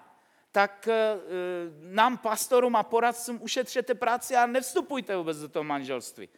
tak 0.51 0.87
e, 0.87 1.17
nám, 1.81 2.17
pastorům 2.17 2.75
a 2.75 2.83
poradcům, 2.83 3.39
ušetřete 3.41 3.93
práci 3.93 4.35
a 4.35 4.45
nevstupujte 4.45 5.17
vůbec 5.17 5.37
do 5.37 5.49
toho 5.49 5.63
manželství. 5.63 6.29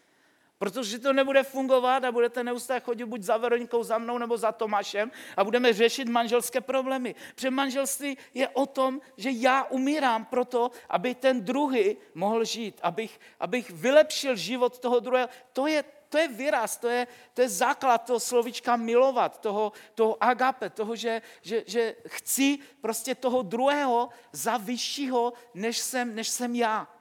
Protože 0.63 0.99
to 0.99 1.13
nebude 1.13 1.43
fungovat 1.43 2.03
a 2.03 2.11
budete 2.11 2.43
neustále 2.43 2.79
chodit 2.79 3.05
buď 3.05 3.21
za 3.21 3.37
Veronikou, 3.37 3.83
za 3.83 3.97
mnou 3.97 4.17
nebo 4.17 4.37
za 4.37 4.51
Tomášem 4.51 5.11
a 5.37 5.43
budeme 5.43 5.73
řešit 5.73 6.07
manželské 6.07 6.61
problémy. 6.61 7.15
Protože 7.35 7.51
manželství 7.51 8.17
je 8.33 8.47
o 8.49 8.65
tom, 8.65 9.01
že 9.17 9.29
já 9.31 9.63
umírám 9.63 10.25
proto, 10.25 10.71
aby 10.89 11.15
ten 11.15 11.43
druhý 11.43 11.97
mohl 12.15 12.43
žít, 12.45 12.79
abych, 12.81 13.19
abych 13.39 13.71
vylepšil 13.71 14.35
život 14.35 14.79
toho 14.79 14.99
druhého. 14.99 15.27
To 15.53 15.67
je, 15.67 15.83
to 16.09 16.17
je 16.17 16.27
výraz, 16.27 16.77
to 16.77 16.87
je, 16.87 17.07
to 17.33 17.41
je 17.41 17.49
základ 17.49 17.97
toho 17.97 18.19
slovička 18.19 18.75
milovat, 18.75 19.39
toho, 19.43 19.71
toho 19.95 20.23
agape, 20.23 20.69
toho, 20.69 20.95
že, 20.95 21.21
že, 21.41 21.63
že 21.67 21.95
chci 22.07 22.59
prostě 22.81 23.15
toho 23.15 23.41
druhého 23.41 24.09
za 24.31 24.57
vyššího, 24.57 25.33
než 25.53 25.77
jsem, 25.77 26.15
než 26.15 26.27
jsem 26.27 26.55
já. 26.55 26.92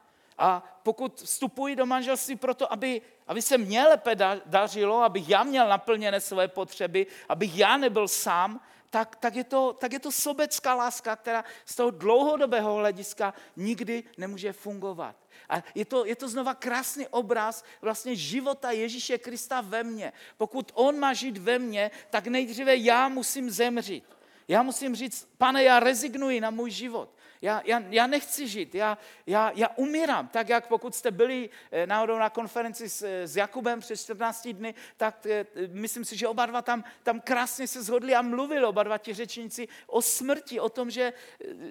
A 0.43 0.63
pokud 0.83 1.21
vstupuji 1.21 1.75
do 1.75 1.85
manželství 1.85 2.35
proto, 2.35 2.73
aby, 2.73 3.01
aby 3.27 3.41
se 3.41 3.57
mně 3.57 3.83
lépe 3.83 4.15
dařilo, 4.45 5.03
abych 5.03 5.29
já 5.29 5.43
měl 5.43 5.67
naplněné 5.67 6.21
své 6.21 6.47
potřeby, 6.47 7.07
abych 7.29 7.57
já 7.57 7.77
nebyl 7.77 8.07
sám, 8.07 8.61
tak, 8.89 9.15
tak, 9.15 9.35
je 9.35 9.43
to, 9.43 9.73
tak 9.73 9.93
je 9.93 9.99
to 9.99 10.11
sobecká 10.11 10.75
láska, 10.75 11.15
která 11.15 11.43
z 11.65 11.75
toho 11.75 11.91
dlouhodobého 11.91 12.75
hlediska 12.75 13.33
nikdy 13.55 14.03
nemůže 14.17 14.53
fungovat. 14.53 15.15
A 15.49 15.63
je 15.75 15.85
to, 15.85 16.05
je 16.05 16.15
to 16.15 16.29
znova 16.29 16.53
krásný 16.53 17.07
obraz 17.07 17.63
vlastně 17.81 18.15
života 18.15 18.71
Ježíše 18.71 19.17
Krista 19.17 19.61
ve 19.61 19.83
mně. 19.83 20.13
Pokud 20.37 20.71
on 20.75 20.99
má 20.99 21.13
žít 21.13 21.37
ve 21.37 21.59
mně, 21.59 21.91
tak 22.09 22.27
nejdříve 22.27 22.75
já 22.77 23.07
musím 23.07 23.49
zemřít. 23.49 24.03
Já 24.47 24.63
musím 24.63 24.95
říct, 24.95 25.27
pane, 25.37 25.63
já 25.63 25.79
rezignuji 25.79 26.41
na 26.41 26.49
můj 26.49 26.71
život. 26.71 27.09
Já, 27.43 27.61
já, 27.65 27.83
já 27.89 28.07
nechci 28.07 28.47
žít, 28.47 28.75
já, 28.75 28.97
já, 29.27 29.51
já 29.55 29.67
umírám. 29.75 30.27
Tak 30.27 30.49
jak 30.49 30.67
pokud 30.67 30.95
jste 30.95 31.11
byli 31.11 31.49
eh, 31.71 31.87
náhodou 31.87 32.17
na 32.17 32.29
konferenci 32.29 32.89
s, 32.89 33.01
eh, 33.01 33.27
s 33.27 33.35
Jakubem 33.35 33.79
před 33.79 33.97
14 33.97 34.47
dny, 34.47 34.75
tak 34.97 35.25
eh, 35.25 35.45
myslím 35.67 36.05
si, 36.05 36.17
že 36.17 36.27
oba 36.27 36.45
dva 36.45 36.61
tam, 36.61 36.83
tam 37.03 37.21
krásně 37.21 37.67
se 37.67 37.83
zhodli 37.83 38.15
a 38.15 38.21
mluvili, 38.21 38.65
oba 38.65 38.83
dva 38.83 38.97
ti 38.97 39.13
řečníci, 39.13 39.67
o 39.87 40.01
smrti, 40.01 40.59
o 40.59 40.69
tom, 40.69 40.91
že, 40.91 41.13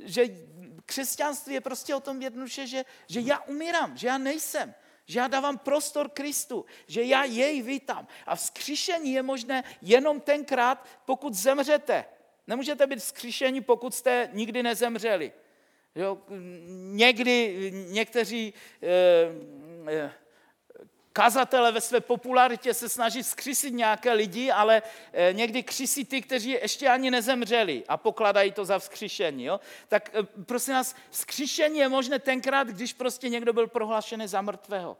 že 0.04 0.24
křesťanství 0.86 1.54
je 1.54 1.60
prostě 1.60 1.94
o 1.94 2.00
tom 2.00 2.22
jednoduše, 2.22 2.66
že, 2.66 2.84
že 3.08 3.20
já 3.20 3.40
umírám, 3.40 3.96
že 3.96 4.08
já 4.08 4.18
nejsem 4.18 4.74
že 5.06 5.18
já 5.18 5.28
dávám 5.28 5.58
prostor 5.58 6.08
Kristu, 6.08 6.64
že 6.86 7.02
já 7.02 7.24
jej 7.24 7.62
vítám. 7.62 8.06
A 8.26 8.36
vzkříšení 8.36 9.12
je 9.12 9.22
možné 9.22 9.64
jenom 9.80 10.20
tenkrát, 10.20 10.86
pokud 11.04 11.34
zemřete. 11.34 12.04
Nemůžete 12.46 12.86
být 12.86 12.98
vzkříšení, 12.98 13.60
pokud 13.60 13.94
jste 13.94 14.28
nikdy 14.32 14.62
nezemřeli. 14.62 15.32
Jo, 15.94 16.18
někdy 16.92 17.70
někteří 17.88 18.54
eh, 18.82 18.86
eh, 19.88 20.12
kazatele 21.12 21.72
ve 21.72 21.80
své 21.80 22.00
popularitě 22.00 22.74
se 22.74 22.88
snaží 22.88 23.22
zkřísit 23.22 23.74
nějaké 23.74 24.12
lidi, 24.12 24.50
ale 24.50 24.82
eh, 25.12 25.32
někdy 25.32 25.62
křisí 25.62 26.04
ty, 26.04 26.22
kteří 26.22 26.50
ještě 26.50 26.88
ani 26.88 27.10
nezemřeli 27.10 27.84
a 27.88 27.96
pokladají 27.96 28.52
to 28.52 28.64
za 28.64 28.78
vzkříšení. 28.78 29.44
Jo? 29.44 29.60
Tak 29.88 30.10
prosím 30.46 30.74
nás, 30.74 30.94
vzkříšení 31.10 31.78
je 31.78 31.88
možné 31.88 32.18
tenkrát, 32.18 32.68
když 32.68 32.92
prostě 32.92 33.28
někdo 33.28 33.52
byl 33.52 33.66
prohlášený 33.66 34.28
za 34.28 34.42
mrtvého. 34.42 34.96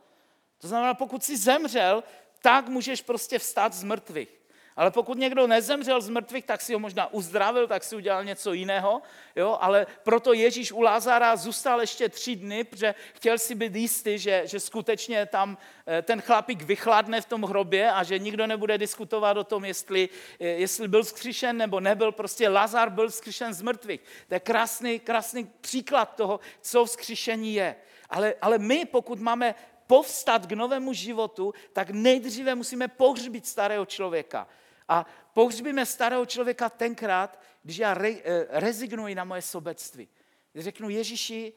To 0.59 0.68
znamená, 0.68 0.94
pokud 0.94 1.24
si 1.24 1.37
zemřel, 1.37 2.05
tak 2.40 2.68
můžeš 2.68 3.02
prostě 3.02 3.38
vstát 3.38 3.74
z 3.74 3.85
mrtvých. 3.85 4.41
Ale 4.76 4.90
pokud 4.90 5.18
někdo 5.18 5.46
nezemřel 5.46 6.00
z 6.00 6.08
mrtvých, 6.08 6.44
tak 6.44 6.61
si 6.61 6.72
ho 6.72 6.78
možná 6.78 7.12
uzdravil, 7.12 7.66
tak 7.68 7.85
si 7.85 7.96
udělal 7.96 8.24
něco 8.24 8.52
jiného. 8.52 9.02
Jo? 9.37 9.58
Ale 9.61 9.87
proto 10.02 10.32
Ježíš 10.32 10.72
u 10.72 10.80
Lázara 10.80 11.37
zůstal 11.37 11.80
ještě 11.80 12.08
tři 12.08 12.37
dny, 12.37 12.64
protože 12.64 12.94
chtěl 13.14 13.38
si 13.38 13.54
být 13.54 13.76
jistý, 13.76 14.18
že, 14.18 14.42
že 14.44 14.61
skutečně 14.61 15.26
tam 15.26 15.58
eh, 15.87 16.02
ten 16.02 16.20
chlapík 16.20 16.62
vychladne 16.62 17.20
v 17.20 17.26
tom 17.26 17.42
hrobě 17.42 17.92
a 17.92 18.02
že 18.02 18.18
nikdo 18.18 18.46
nebude 18.46 18.78
diskutovat 18.78 19.37
o 19.37 19.44
tom, 19.44 19.64
jestli, 19.64 20.08
eh, 20.40 20.46
jestli 20.46 20.88
byl 20.88 21.04
zkříšen 21.04 21.56
nebo 21.56 21.80
nebyl. 21.80 22.12
Prostě 22.12 22.48
Lazar 22.48 22.90
byl 22.90 23.11
zkříšen 23.11 23.54
z 23.54 23.62
mrtvých. 23.62 24.00
To 24.28 24.35
je 24.35 24.40
krásný, 24.40 25.00
krásný 25.00 25.44
příklad 25.61 26.16
toho, 26.16 26.40
co 26.61 26.85
vzkříšení 26.85 27.54
je. 27.54 27.76
Ale, 28.11 28.35
ale 28.40 28.58
my, 28.58 28.85
pokud 28.85 29.20
máme 29.20 29.54
povstat 29.87 30.46
k 30.46 30.52
novému 30.52 30.92
životu, 30.92 31.54
tak 31.72 31.90
nejdříve 31.90 32.54
musíme 32.54 32.88
pohřbit 32.88 33.46
starého 33.46 33.87
člověka. 33.87 34.48
A 34.92 35.07
pohřbíme 35.33 35.87
starého 35.87 36.26
člověka 36.26 36.70
tenkrát, 36.70 37.40
když 37.62 37.76
já 37.76 37.94
re, 37.94 38.11
eh, 38.11 38.46
rezignuji 38.50 39.14
na 39.14 39.24
moje 39.24 39.42
sobectví. 39.42 40.09
Řeknu 40.55 40.88
Ježíši, 40.88 41.52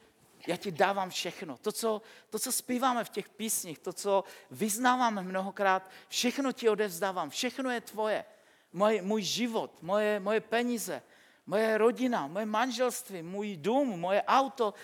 já 0.46 0.56
ti 0.56 0.72
dávám 0.72 1.10
všechno. 1.10 1.56
To 1.56 1.72
co, 1.72 2.02
to, 2.30 2.38
co 2.38 2.52
zpíváme 2.52 3.04
v 3.04 3.08
těch 3.08 3.28
písních, 3.28 3.78
to, 3.78 3.92
co 3.92 4.24
vyznáváme 4.50 5.22
mnohokrát, 5.22 5.90
všechno 6.08 6.52
ti 6.52 6.68
odevzdávám, 6.68 7.30
všechno 7.30 7.70
je 7.70 7.80
tvoje. 7.80 8.24
Můj, 8.72 9.00
můj 9.02 9.22
život, 9.22 9.82
moje, 9.82 10.20
moje 10.20 10.40
peníze, 10.40 11.02
moje 11.46 11.78
rodina, 11.78 12.26
moje 12.26 12.46
manželství, 12.46 13.22
můj 13.22 13.56
dům, 13.56 14.00
moje 14.00 14.22
auto, 14.22 14.74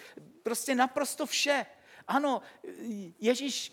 prostě 0.43 0.75
naprosto 0.75 1.27
vše. 1.27 1.67
Ano, 2.09 2.43
Ježíš, 3.21 3.73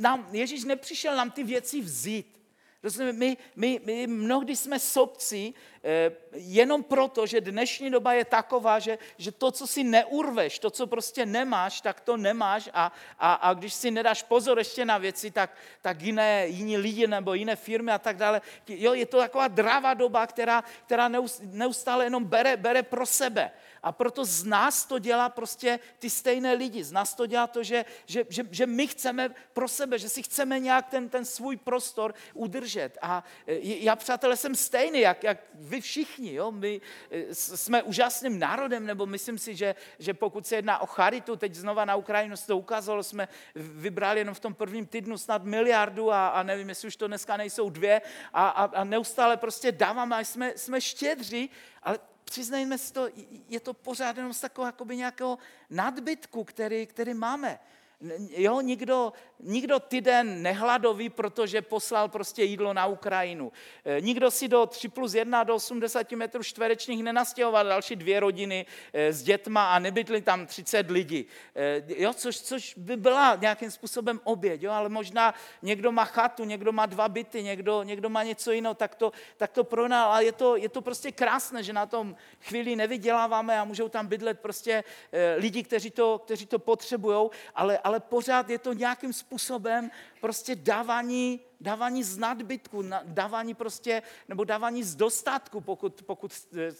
nám, 0.00 0.28
Ježíš 0.32 0.64
nepřišel 0.64 1.16
nám 1.16 1.30
ty 1.30 1.44
věci 1.44 1.80
vzít. 1.80 2.41
My, 3.12 3.36
my, 3.56 3.80
my 3.84 4.06
mnohdy 4.06 4.56
jsme 4.56 4.78
sobci 4.78 5.54
jenom 6.32 6.82
proto, 6.82 7.26
že 7.26 7.40
dnešní 7.40 7.90
doba 7.90 8.12
je 8.12 8.24
taková, 8.24 8.78
že, 8.78 8.98
že 9.18 9.32
to, 9.32 9.50
co 9.50 9.66
si 9.66 9.84
neurveš, 9.84 10.58
to, 10.58 10.70
co 10.70 10.86
prostě 10.86 11.26
nemáš, 11.26 11.80
tak 11.80 12.00
to 12.00 12.16
nemáš 12.16 12.70
a, 12.72 12.92
a, 13.18 13.34
a 13.34 13.54
když 13.54 13.74
si 13.74 13.90
nedáš 13.90 14.22
pozor 14.22 14.58
ještě 14.58 14.84
na 14.84 14.98
věci, 14.98 15.30
tak, 15.30 15.50
tak 15.82 16.02
jiné, 16.02 16.46
jiní 16.46 16.76
lidi 16.76 17.06
nebo 17.06 17.34
jiné 17.34 17.56
firmy 17.56 17.92
a 17.92 17.98
tak 17.98 18.16
dále. 18.16 18.40
Jo, 18.68 18.94
je 18.94 19.06
to 19.06 19.18
taková 19.18 19.48
dravá 19.48 19.94
doba, 19.94 20.26
která, 20.26 20.64
která 20.86 21.08
neustále 21.42 22.04
jenom 22.04 22.24
bere, 22.24 22.56
bere 22.56 22.82
pro 22.82 23.06
sebe. 23.06 23.50
A 23.82 23.92
proto 23.92 24.24
z 24.24 24.44
nás 24.44 24.84
to 24.84 24.98
dělá 24.98 25.28
prostě 25.28 25.78
ty 25.98 26.10
stejné 26.10 26.52
lidi. 26.54 26.84
Z 26.84 26.92
nás 26.92 27.14
to 27.14 27.26
dělá 27.26 27.46
to, 27.46 27.62
že, 27.62 27.84
že, 28.06 28.24
že, 28.28 28.46
že 28.50 28.66
my 28.66 28.86
chceme 28.86 29.34
pro 29.52 29.68
sebe, 29.68 29.98
že 29.98 30.08
si 30.08 30.22
chceme 30.22 30.58
nějak 30.58 30.86
ten, 30.86 31.08
ten 31.08 31.24
svůj 31.24 31.56
prostor 31.56 32.14
udržet. 32.34 32.98
A 33.02 33.24
e, 33.46 33.58
já, 33.60 33.96
přátelé, 33.96 34.36
jsem 34.36 34.54
stejný, 34.54 35.00
jak, 35.00 35.24
jak 35.24 35.38
vy 35.72 35.80
všichni. 35.80 36.34
Jo? 36.34 36.52
My 36.52 36.80
e, 37.10 37.34
jsme 37.34 37.82
úžasným 37.82 38.38
národem, 38.38 38.86
nebo 38.86 39.06
myslím 39.06 39.38
si, 39.38 39.56
že, 39.56 39.74
že 39.98 40.14
pokud 40.14 40.46
se 40.46 40.56
jedná 40.56 40.78
o 40.78 40.86
charitu, 40.86 41.36
teď 41.36 41.54
znova 41.54 41.84
na 41.84 41.96
Ukrajinu 41.96 42.36
se 42.36 42.46
to 42.46 42.58
ukázalo, 42.58 43.02
jsme 43.02 43.28
vybrali 43.54 44.20
jenom 44.20 44.34
v 44.34 44.40
tom 44.40 44.54
prvním 44.54 44.86
týdnu 44.86 45.18
snad 45.18 45.44
miliardu 45.44 46.12
a, 46.12 46.28
a 46.28 46.42
nevím, 46.42 46.68
jestli 46.68 46.88
už 46.88 46.96
to 46.96 47.06
dneska 47.08 47.36
nejsou 47.36 47.70
dvě 47.70 48.02
a, 48.32 48.48
a, 48.48 48.64
a 48.64 48.84
neustále 48.84 49.36
prostě 49.36 49.72
dáváme 49.72 50.16
a 50.16 50.20
jsme, 50.20 50.52
jsme 50.56 50.80
štědří, 50.80 51.50
ale 51.82 51.98
přiznejme 52.24 52.78
si 52.78 52.92
to, 52.92 53.08
je 53.48 53.60
to 53.60 53.74
pořád 53.74 54.16
jenom 54.16 54.32
z 54.32 54.40
takového 54.40 54.68
jakoby 54.68 54.96
nějakého 54.96 55.38
nadbytku, 55.70 56.44
který, 56.44 56.86
který 56.86 57.14
máme. 57.14 57.58
Jo, 58.36 58.60
nikdo, 58.60 59.12
nikdo 59.40 59.80
týden 59.80 60.42
nehladoví, 60.42 61.10
protože 61.10 61.62
poslal 61.62 62.08
prostě 62.08 62.44
jídlo 62.44 62.72
na 62.72 62.86
Ukrajinu. 62.86 63.52
E, 63.84 64.00
nikdo 64.00 64.30
si 64.30 64.48
do 64.48 64.66
3 64.66 64.88
plus 64.88 65.14
1 65.14 65.44
do 65.44 65.54
80 65.54 66.12
metrů 66.12 66.42
čtverečních 66.42 67.04
nenastěhoval 67.04 67.64
další 67.64 67.96
dvě 67.96 68.20
rodiny 68.20 68.66
e, 68.92 69.12
s 69.12 69.22
dětma 69.22 69.74
a 69.74 69.78
nebytli 69.78 70.22
tam 70.22 70.46
30 70.46 70.90
lidí. 70.90 71.26
E, 71.56 71.82
jo, 71.86 72.14
což, 72.14 72.40
což 72.40 72.74
by 72.76 72.96
byla 72.96 73.38
nějakým 73.40 73.70
způsobem 73.70 74.20
oběť, 74.24 74.62
jo, 74.62 74.72
ale 74.72 74.88
možná 74.88 75.34
někdo 75.62 75.92
má 75.92 76.04
chatu, 76.04 76.44
někdo 76.44 76.72
má 76.72 76.86
dva 76.86 77.08
byty, 77.08 77.42
někdo, 77.42 77.82
někdo 77.82 78.08
má 78.08 78.22
něco 78.22 78.52
jiného, 78.52 78.74
tak 78.74 78.94
to, 78.94 79.12
tak 79.36 79.52
to 79.52 79.64
pronal. 79.64 80.12
A 80.12 80.20
je 80.20 80.32
to, 80.32 80.56
je 80.56 80.68
to 80.68 80.82
prostě 80.82 81.12
krásné, 81.12 81.62
že 81.62 81.72
na 81.72 81.86
tom 81.86 82.16
chvíli 82.40 82.76
nevyděláváme 82.76 83.58
a 83.58 83.64
můžou 83.64 83.88
tam 83.88 84.06
bydlet 84.06 84.40
prostě 84.40 84.84
lidi, 85.36 85.62
kteří 85.62 85.90
to, 85.90 86.18
kteří 86.18 86.46
to 86.46 86.58
potřebují, 86.58 87.30
ale, 87.54 87.78
ale 87.78 87.91
ale 87.92 88.00
pořád 88.00 88.50
je 88.50 88.58
to 88.58 88.72
nějakým 88.72 89.12
způsobem 89.12 89.90
prostě 90.20 90.56
dávání, 90.56 91.40
dávání 91.60 92.02
z 92.02 92.18
nadbytku, 92.18 92.84
dávání 93.04 93.54
prostě, 93.54 94.02
nebo 94.28 94.44
dávání 94.44 94.82
z 94.82 94.94
dostatku, 94.96 95.60
pokud, 95.60 96.02
pokud 96.02 96.32
eh, 96.56 96.72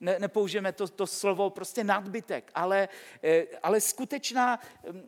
ne, 0.00 0.18
nepoužijeme 0.18 0.72
to, 0.72 0.88
to 0.88 1.06
slovo 1.06 1.50
prostě 1.50 1.84
nadbytek. 1.84 2.50
Ale, 2.54 2.88
eh, 3.22 3.46
ale 3.62 3.80
skutečná, 3.80 4.60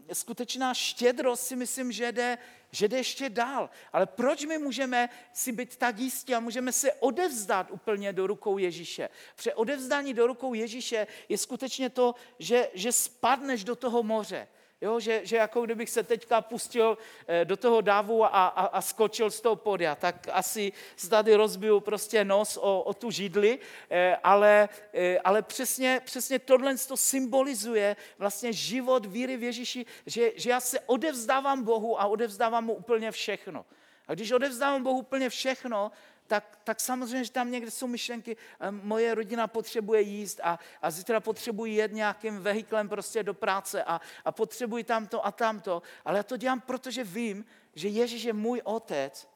eh, 0.08 0.14
skutečná 0.14 0.74
štědrost 0.74 1.46
si 1.46 1.56
myslím, 1.56 1.92
že 1.92 2.12
jde, 2.12 2.38
že 2.70 2.88
jde 2.88 2.96
ještě 2.96 3.28
dál. 3.30 3.70
Ale 3.92 4.06
proč 4.06 4.44
my 4.44 4.58
můžeme 4.58 5.08
si 5.32 5.52
být 5.52 5.76
tak 5.76 5.98
jistí 5.98 6.34
a 6.34 6.40
můžeme 6.40 6.72
se 6.72 6.92
odevzdat 6.92 7.70
úplně 7.70 8.12
do 8.12 8.26
rukou 8.26 8.58
Ježíše? 8.58 9.08
Protože 9.36 9.54
odevzdání 9.54 10.14
do 10.14 10.26
rukou 10.26 10.54
Ježíše 10.54 11.06
je 11.28 11.38
skutečně 11.38 11.90
to, 11.90 12.14
že, 12.38 12.70
že 12.74 12.92
spadneš 12.92 13.64
do 13.64 13.76
toho 13.76 14.02
moře 14.02 14.48
Jo, 14.82 15.00
že, 15.00 15.20
že 15.24 15.36
jako 15.36 15.62
kdybych 15.62 15.90
se 15.90 16.02
teďka 16.02 16.40
pustil 16.40 16.98
eh, 17.26 17.44
do 17.44 17.56
toho 17.56 17.80
dávu 17.80 18.24
a, 18.24 18.28
a, 18.28 18.46
a 18.46 18.80
skočil 18.82 19.30
z 19.30 19.40
toho 19.40 19.56
podia, 19.56 19.94
tak 19.94 20.28
asi 20.32 20.72
tady 21.10 21.34
rozbiju 21.34 21.80
prostě 21.80 22.24
nos 22.24 22.56
o, 22.56 22.82
o 22.82 22.94
tu 22.94 23.10
židli, 23.10 23.58
eh, 23.90 24.16
ale, 24.24 24.68
eh, 24.94 25.18
ale 25.18 25.42
přesně, 25.42 26.00
přesně 26.04 26.38
tohle 26.38 26.76
to 26.76 26.96
symbolizuje 26.96 27.96
vlastně 28.18 28.52
život 28.52 29.06
víry 29.06 29.36
v 29.36 29.42
Ježíši, 29.42 29.86
že, 30.06 30.32
že 30.36 30.50
já 30.50 30.60
se 30.60 30.80
odevzdávám 30.80 31.62
Bohu 31.62 32.00
a 32.00 32.06
odevzdávám 32.06 32.64
mu 32.64 32.74
úplně 32.74 33.10
všechno. 33.10 33.64
A 34.08 34.14
když 34.14 34.32
odevzdávám 34.32 34.82
Bohu 34.82 34.98
úplně 34.98 35.28
všechno, 35.28 35.92
tak, 36.26 36.58
tak 36.64 36.80
samozřejmě, 36.80 37.24
že 37.24 37.30
tam 37.30 37.50
někde 37.50 37.70
jsou 37.70 37.86
myšlenky, 37.86 38.36
moje 38.70 39.14
rodina 39.14 39.46
potřebuje 39.46 40.00
jíst 40.00 40.40
a, 40.42 40.58
a 40.82 40.90
zítra 40.90 41.20
potřebuji 41.20 41.72
jet 41.72 41.92
nějakým 41.92 42.38
vehiklem 42.38 42.88
prostě 42.88 43.22
do 43.22 43.34
práce 43.34 43.84
a, 43.84 44.00
a 44.24 44.32
potřebuji 44.32 44.84
tamto 44.84 45.26
a 45.26 45.32
tamto. 45.32 45.82
Ale 46.04 46.16
já 46.18 46.22
to 46.22 46.36
dělám, 46.36 46.60
protože 46.60 47.04
vím, 47.04 47.44
že 47.74 47.88
Ježíš 47.88 48.22
je 48.22 48.32
můj 48.32 48.60
otec 48.64 49.28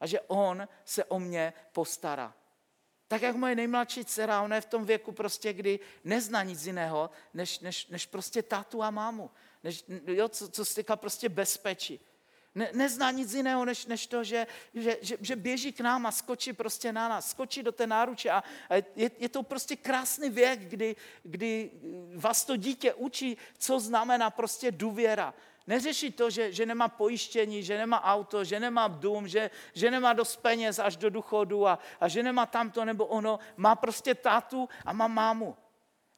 a 0.00 0.06
že 0.06 0.20
on 0.20 0.68
se 0.84 1.04
o 1.04 1.18
mě 1.18 1.52
postará. 1.72 2.34
Tak 3.08 3.22
jak 3.22 3.36
moje 3.36 3.54
nejmladší 3.54 4.04
dcera, 4.04 4.42
ona 4.42 4.56
je 4.56 4.60
v 4.60 4.66
tom 4.66 4.84
věku 4.84 5.12
prostě, 5.12 5.52
kdy 5.52 5.80
nezná 6.04 6.42
nic 6.42 6.66
jiného, 6.66 7.10
než, 7.34 7.60
než, 7.60 7.86
než 7.86 8.06
prostě 8.06 8.42
tátu 8.42 8.82
a 8.82 8.90
mámu. 8.90 9.30
Než, 9.64 9.84
jo, 10.06 10.28
co, 10.28 10.48
co 10.48 10.64
se 10.64 10.74
týká 10.74 10.96
prostě 10.96 11.28
bezpečí. 11.28 12.00
Ne, 12.54 12.70
nezná 12.72 13.10
nic 13.10 13.34
jiného, 13.34 13.64
než, 13.64 13.86
než 13.86 14.06
to, 14.06 14.24
že, 14.24 14.46
že, 14.74 14.96
že, 15.02 15.16
že 15.20 15.36
běží 15.36 15.72
k 15.72 15.80
nám 15.80 16.06
a 16.06 16.12
skočí 16.12 16.52
prostě 16.52 16.92
na 16.92 17.08
nás, 17.08 17.30
skočí 17.30 17.62
do 17.62 17.72
té 17.72 17.86
náruče 17.86 18.30
a, 18.30 18.42
a 18.70 18.74
je, 18.74 19.10
je 19.18 19.28
to 19.28 19.42
prostě 19.42 19.76
krásný 19.76 20.30
věk, 20.30 20.60
kdy, 20.60 20.96
kdy 21.22 21.70
vás 22.14 22.44
to 22.44 22.56
dítě 22.56 22.94
učí, 22.94 23.36
co 23.58 23.80
znamená 23.80 24.30
prostě 24.30 24.70
důvěra. 24.70 25.34
Neřeší 25.66 26.12
to, 26.12 26.30
že, 26.30 26.52
že 26.52 26.66
nemá 26.66 26.88
pojištění, 26.88 27.62
že 27.62 27.78
nemá 27.78 28.02
auto, 28.04 28.44
že 28.44 28.60
nemá 28.60 28.88
dům, 28.88 29.28
že, 29.28 29.50
že 29.74 29.90
nemá 29.90 30.12
dost 30.12 30.36
peněz 30.36 30.78
až 30.78 30.96
do 30.96 31.10
důchodu 31.10 31.66
a, 31.68 31.78
a 32.00 32.08
že 32.08 32.22
nemá 32.22 32.46
tamto 32.46 32.84
nebo 32.84 33.06
ono. 33.06 33.38
Má 33.56 33.74
prostě 33.74 34.14
tátu 34.14 34.68
a 34.84 34.92
má 34.92 35.06
mámu. 35.08 35.56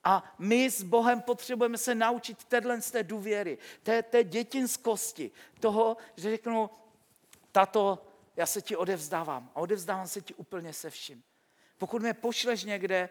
A 0.04 0.34
my 0.38 0.70
s 0.70 0.82
Bohem 0.82 1.20
potřebujeme 1.20 1.78
se 1.78 1.94
naučit 1.94 2.44
téhle 2.44 2.80
z 2.80 2.90
té 2.90 3.02
důvěry, 3.02 3.58
té, 3.82 4.02
té 4.02 4.24
dětinskosti, 4.24 5.30
toho, 5.60 5.96
že 6.16 6.30
řeknu, 6.30 6.70
tato, 7.52 8.06
já 8.36 8.46
se 8.46 8.62
ti 8.62 8.76
odevzdávám 8.76 9.50
a 9.54 9.60
odevzdávám 9.60 10.08
se 10.08 10.20
ti 10.20 10.34
úplně 10.34 10.72
se 10.72 10.90
vším. 10.90 11.22
Pokud 11.78 12.02
mě 12.02 12.14
pošleš 12.14 12.64
někde, 12.64 13.08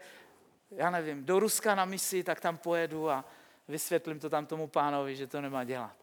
já 0.70 0.90
nevím, 0.90 1.24
do 1.24 1.38
Ruska 1.38 1.74
na 1.74 1.84
misi, 1.84 2.24
tak 2.24 2.40
tam 2.40 2.58
pojedu 2.58 3.10
a 3.10 3.24
vysvětlím 3.68 4.20
to 4.20 4.30
tam 4.30 4.46
tomu 4.46 4.68
pánovi, 4.68 5.16
že 5.16 5.26
to 5.26 5.40
nemá 5.40 5.64
dělat. 5.64 5.96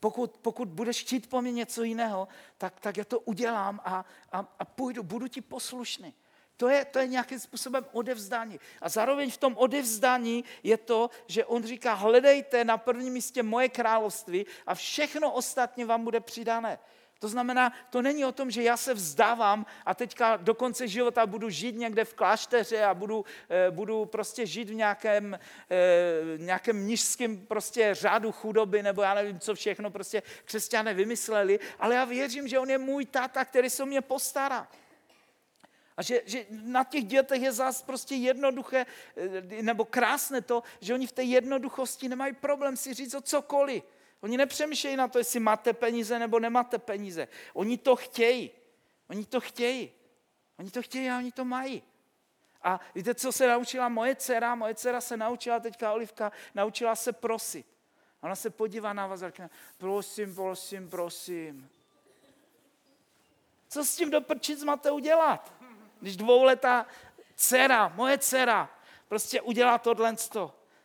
Pokud, 0.00 0.38
pokud 0.38 0.68
budeš 0.68 1.00
chtít 1.00 1.30
po 1.30 1.42
mně 1.42 1.52
něco 1.52 1.82
jiného, 1.82 2.28
tak, 2.58 2.80
tak 2.80 2.96
já 2.96 3.04
to 3.04 3.20
udělám 3.20 3.80
a, 3.84 4.04
a, 4.32 4.54
a 4.58 4.64
půjdu, 4.64 5.02
budu 5.02 5.28
ti 5.28 5.40
poslušný. 5.40 6.14
To 6.62 6.68
je, 6.68 6.84
to 6.84 6.98
je 6.98 7.06
nějakým 7.06 7.40
způsobem 7.40 7.86
odevzdání. 7.92 8.60
A 8.80 8.88
zároveň 8.88 9.30
v 9.30 9.36
tom 9.36 9.56
odevzdání 9.56 10.44
je 10.62 10.76
to, 10.76 11.10
že 11.26 11.44
on 11.44 11.62
říká, 11.62 11.94
hledejte 11.94 12.64
na 12.64 12.78
prvním 12.78 13.12
místě 13.12 13.42
moje 13.42 13.68
království 13.68 14.46
a 14.66 14.74
všechno 14.74 15.32
ostatní 15.32 15.84
vám 15.84 16.04
bude 16.04 16.20
přidané. 16.20 16.78
To 17.18 17.28
znamená, 17.28 17.72
to 17.90 18.02
není 18.02 18.24
o 18.24 18.32
tom, 18.32 18.50
že 18.50 18.62
já 18.62 18.76
se 18.76 18.94
vzdávám 18.94 19.66
a 19.86 19.94
teďka 19.94 20.36
do 20.36 20.54
konce 20.54 20.88
života 20.88 21.26
budu 21.26 21.50
žít 21.50 21.76
někde 21.76 22.04
v 22.04 22.14
klášteře 22.14 22.84
a 22.84 22.94
budu, 22.94 23.24
eh, 23.50 23.70
budu 23.70 24.04
prostě 24.04 24.46
žít 24.46 24.70
v 24.70 24.74
nějakém, 24.74 25.38
eh, 25.70 26.38
nějakém 26.38 26.86
nižském 26.86 27.46
prostě 27.46 27.94
řádu 27.94 28.32
chudoby, 28.32 28.82
nebo 28.82 29.02
já 29.02 29.14
nevím, 29.14 29.40
co 29.40 29.54
všechno 29.54 29.90
prostě 29.90 30.22
křesťané 30.44 30.94
vymysleli, 30.94 31.58
ale 31.78 31.94
já 31.94 32.04
věřím, 32.04 32.48
že 32.48 32.58
on 32.58 32.70
je 32.70 32.78
můj 32.78 33.06
táta, 33.06 33.44
který 33.44 33.70
se 33.70 33.82
o 33.82 33.86
mě 33.86 34.00
postará. 34.00 34.68
A 35.96 36.02
že, 36.02 36.22
že 36.24 36.46
na 36.50 36.84
těch 36.84 37.04
dětech 37.04 37.42
je 37.42 37.52
zás 37.52 37.82
prostě 37.82 38.14
jednoduché, 38.14 38.86
eh, 39.16 39.62
nebo 39.62 39.84
krásné 39.84 40.40
to, 40.40 40.62
že 40.80 40.94
oni 40.94 41.06
v 41.06 41.12
té 41.12 41.22
jednoduchosti 41.22 42.08
nemají 42.08 42.34
problém 42.34 42.76
si 42.76 42.94
říct 42.94 43.14
o 43.14 43.20
cokoliv. 43.20 43.84
Oni 44.20 44.36
nepřemýšlejí 44.36 44.96
na 44.96 45.08
to, 45.08 45.18
jestli 45.18 45.40
máte 45.40 45.72
peníze 45.72 46.18
nebo 46.18 46.38
nemáte 46.38 46.78
peníze. 46.78 47.28
Oni 47.54 47.78
to 47.78 47.96
chtějí. 47.96 48.50
Oni 49.10 49.24
to 49.26 49.40
chtějí. 49.40 49.92
Oni 50.58 50.70
to 50.70 50.82
chtějí 50.82 51.10
a 51.10 51.18
oni 51.18 51.32
to 51.32 51.44
mají. 51.44 51.82
A 52.62 52.80
víte, 52.94 53.14
co 53.14 53.32
se 53.32 53.48
naučila 53.48 53.88
moje 53.88 54.16
dcera? 54.16 54.54
Moje 54.54 54.74
dcera 54.74 55.00
se 55.00 55.16
naučila, 55.16 55.60
teďka 55.60 55.92
Olivka, 55.92 56.32
naučila 56.54 56.96
se 56.96 57.12
prosit. 57.12 57.66
Ona 58.20 58.36
se 58.36 58.50
podívá 58.50 58.92
na 58.92 59.06
vás 59.06 59.22
a 59.22 59.26
řekne, 59.26 59.50
prosím, 59.78 60.34
prosím, 60.34 60.90
prosím. 60.90 61.70
Co 63.68 63.84
s 63.84 63.96
tím 63.96 64.10
do 64.10 64.20
máte 64.64 64.90
udělat? 64.90 65.52
Když 66.02 66.16
dvouletá 66.16 66.86
dcera, 67.36 67.92
moje 67.94 68.18
dcera, 68.18 68.70
prostě 69.08 69.40
udělá 69.40 69.78
tohle, 69.78 70.16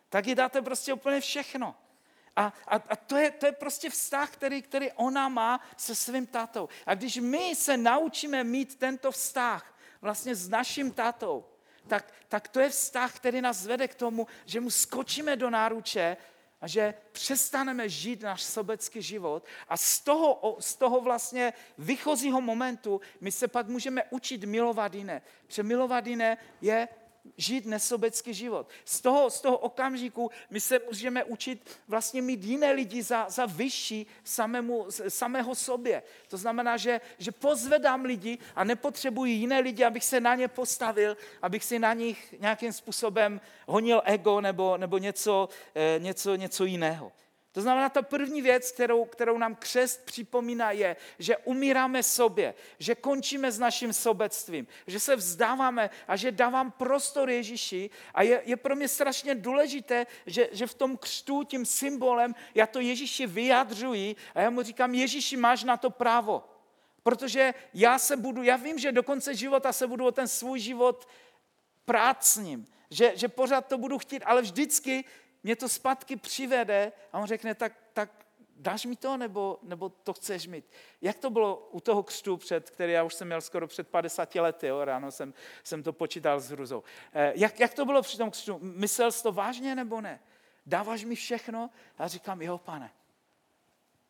tak 0.09 0.27
jí 0.27 0.35
dáte 0.35 0.61
prostě 0.61 0.93
úplně 0.93 1.21
všechno. 1.21 1.75
A, 2.35 2.53
a, 2.67 2.75
a 2.75 2.95
to, 2.95 3.17
je, 3.17 3.31
to 3.31 3.45
je 3.45 3.51
prostě 3.51 3.89
vztah, 3.89 4.31
který, 4.31 4.61
který 4.61 4.91
ona 4.91 5.29
má 5.29 5.61
se 5.77 5.95
svým 5.95 6.27
tátou. 6.27 6.69
A 6.85 6.93
když 6.93 7.17
my 7.17 7.55
se 7.55 7.77
naučíme 7.77 8.43
mít 8.43 8.75
tento 8.75 9.11
vztah 9.11 9.77
vlastně 10.01 10.35
s 10.35 10.49
naším 10.49 10.91
tátou, 10.91 11.45
tak, 11.87 12.13
tak 12.27 12.47
to 12.47 12.59
je 12.59 12.69
vztah, 12.69 13.15
který 13.15 13.41
nás 13.41 13.65
vede 13.65 13.87
k 13.87 13.95
tomu, 13.95 14.27
že 14.45 14.59
mu 14.59 14.69
skočíme 14.69 15.35
do 15.35 15.49
náruče 15.49 16.17
a 16.61 16.67
že 16.67 16.93
přestaneme 17.11 17.89
žít 17.89 18.21
náš 18.21 18.43
sobecký 18.43 19.01
život 19.01 19.45
a 19.67 19.77
z 19.77 19.99
toho, 19.99 20.57
z 20.59 20.75
toho 20.75 21.01
vlastně 21.01 21.53
vychozího 21.77 22.41
momentu 22.41 23.01
my 23.21 23.31
se 23.31 23.47
pak 23.47 23.67
můžeme 23.67 24.03
učit 24.09 24.43
milovat 24.43 24.93
jiné. 24.93 25.21
Protože 25.47 25.63
milovat 25.63 26.07
jiné 26.07 26.37
je 26.61 26.87
žít 27.37 27.65
nesobecký 27.65 28.33
život. 28.33 28.69
Z 28.85 29.01
toho, 29.01 29.29
z 29.29 29.41
toho 29.41 29.57
okamžiku 29.57 30.31
my 30.49 30.59
se 30.59 30.79
můžeme 30.87 31.23
učit 31.23 31.79
vlastně 31.87 32.21
mít 32.21 32.43
jiné 32.43 32.71
lidi 32.71 33.03
za, 33.03 33.29
za 33.29 33.45
vyšší 33.45 34.07
samému, 34.23 34.85
samého 35.07 35.55
sobě. 35.55 36.03
To 36.27 36.37
znamená, 36.37 36.77
že, 36.77 37.01
že 37.17 37.31
pozvedám 37.31 38.05
lidi 38.05 38.37
a 38.55 38.63
nepotřebuji 38.63 39.31
jiné 39.33 39.59
lidi, 39.59 39.83
abych 39.83 40.05
se 40.05 40.19
na 40.19 40.35
ně 40.35 40.47
postavil, 40.47 41.17
abych 41.41 41.63
si 41.63 41.79
na 41.79 41.93
nich 41.93 42.35
nějakým 42.39 42.73
způsobem 42.73 43.41
honil 43.67 44.01
ego 44.05 44.41
nebo, 44.41 44.77
nebo 44.77 44.97
něco, 44.97 45.49
eh, 45.75 45.99
něco, 45.99 46.35
něco 46.35 46.65
jiného. 46.65 47.11
To 47.57 47.61
znamená, 47.61 47.89
ta 47.89 48.01
první 48.01 48.41
věc, 48.41 48.71
kterou, 48.71 49.05
kterou 49.05 49.37
nám 49.37 49.55
křest 49.55 50.05
připomíná, 50.05 50.71
je, 50.71 50.95
že 51.19 51.37
umíráme 51.37 52.03
sobě, 52.03 52.53
že 52.79 52.95
končíme 52.95 53.51
s 53.51 53.59
naším 53.59 53.93
sobectvím, 53.93 54.67
že 54.87 54.99
se 54.99 55.15
vzdáváme 55.15 55.89
a 56.07 56.15
že 56.15 56.31
dávám 56.31 56.71
prostor 56.71 57.29
Ježíši. 57.29 57.89
A 58.13 58.21
je, 58.21 58.41
je 58.45 58.57
pro 58.57 58.75
mě 58.75 58.87
strašně 58.87 59.35
důležité, 59.35 60.05
že, 60.25 60.49
že 60.51 60.67
v 60.67 60.73
tom 60.73 60.97
křtu, 60.97 61.43
tím 61.43 61.65
symbolem, 61.65 62.35
já 62.55 62.67
to 62.67 62.79
Ježíši 62.79 63.27
vyjadřuji 63.27 64.15
a 64.35 64.41
já 64.41 64.49
mu 64.49 64.61
říkám, 64.61 64.93
Ježíši, 64.93 65.37
máš 65.37 65.63
na 65.63 65.77
to 65.77 65.89
právo. 65.89 66.43
Protože 67.03 67.53
já 67.73 67.99
se 67.99 68.17
budu, 68.17 68.43
já 68.43 68.55
vím, 68.55 68.79
že 68.79 68.91
do 68.91 69.03
konce 69.03 69.35
života 69.35 69.73
se 69.73 69.87
budu 69.87 70.05
o 70.05 70.11
ten 70.11 70.27
svůj 70.27 70.59
život 70.59 71.07
prát 71.85 72.23
s 72.25 72.37
ním. 72.37 72.65
Že, 72.89 73.11
že 73.15 73.27
pořád 73.27 73.67
to 73.67 73.77
budu 73.77 73.97
chtít, 73.97 74.23
ale 74.25 74.41
vždycky 74.41 75.05
mě 75.43 75.55
to 75.55 75.69
zpátky 75.69 76.15
přivede 76.15 76.91
a 77.13 77.19
on 77.19 77.27
řekne, 77.27 77.55
tak, 77.55 77.73
tak 77.93 78.27
dáš 78.57 78.85
mi 78.85 78.95
to, 78.95 79.17
nebo, 79.17 79.59
nebo 79.63 79.89
to 79.89 80.13
chceš 80.13 80.47
mít? 80.47 80.65
Jak 81.01 81.17
to 81.17 81.29
bylo 81.29 81.69
u 81.71 81.79
toho 81.79 82.03
křtu, 82.03 82.37
před, 82.37 82.69
který 82.69 82.93
já 82.93 83.03
už 83.03 83.13
jsem 83.13 83.27
měl 83.27 83.41
skoro 83.41 83.67
před 83.67 83.87
50 83.87 84.35
lety, 84.35 84.67
jo? 84.67 84.85
ráno 84.85 85.11
jsem, 85.11 85.33
jsem 85.63 85.83
to 85.83 85.93
počítal 85.93 86.39
s 86.39 86.49
hruzou. 86.49 86.83
Eh, 87.13 87.33
jak, 87.35 87.59
jak 87.59 87.73
to 87.73 87.85
bylo 87.85 88.01
při 88.01 88.17
tom 88.17 88.31
křtu? 88.31 88.59
Myslel 88.61 89.11
jsi 89.11 89.23
to 89.23 89.31
vážně 89.31 89.75
nebo 89.75 90.01
ne? 90.01 90.19
Dáváš 90.65 91.03
mi 91.03 91.15
všechno? 91.15 91.69
A 91.97 92.03
já 92.03 92.07
říkám, 92.07 92.41
jo, 92.41 92.57
pane. 92.57 92.91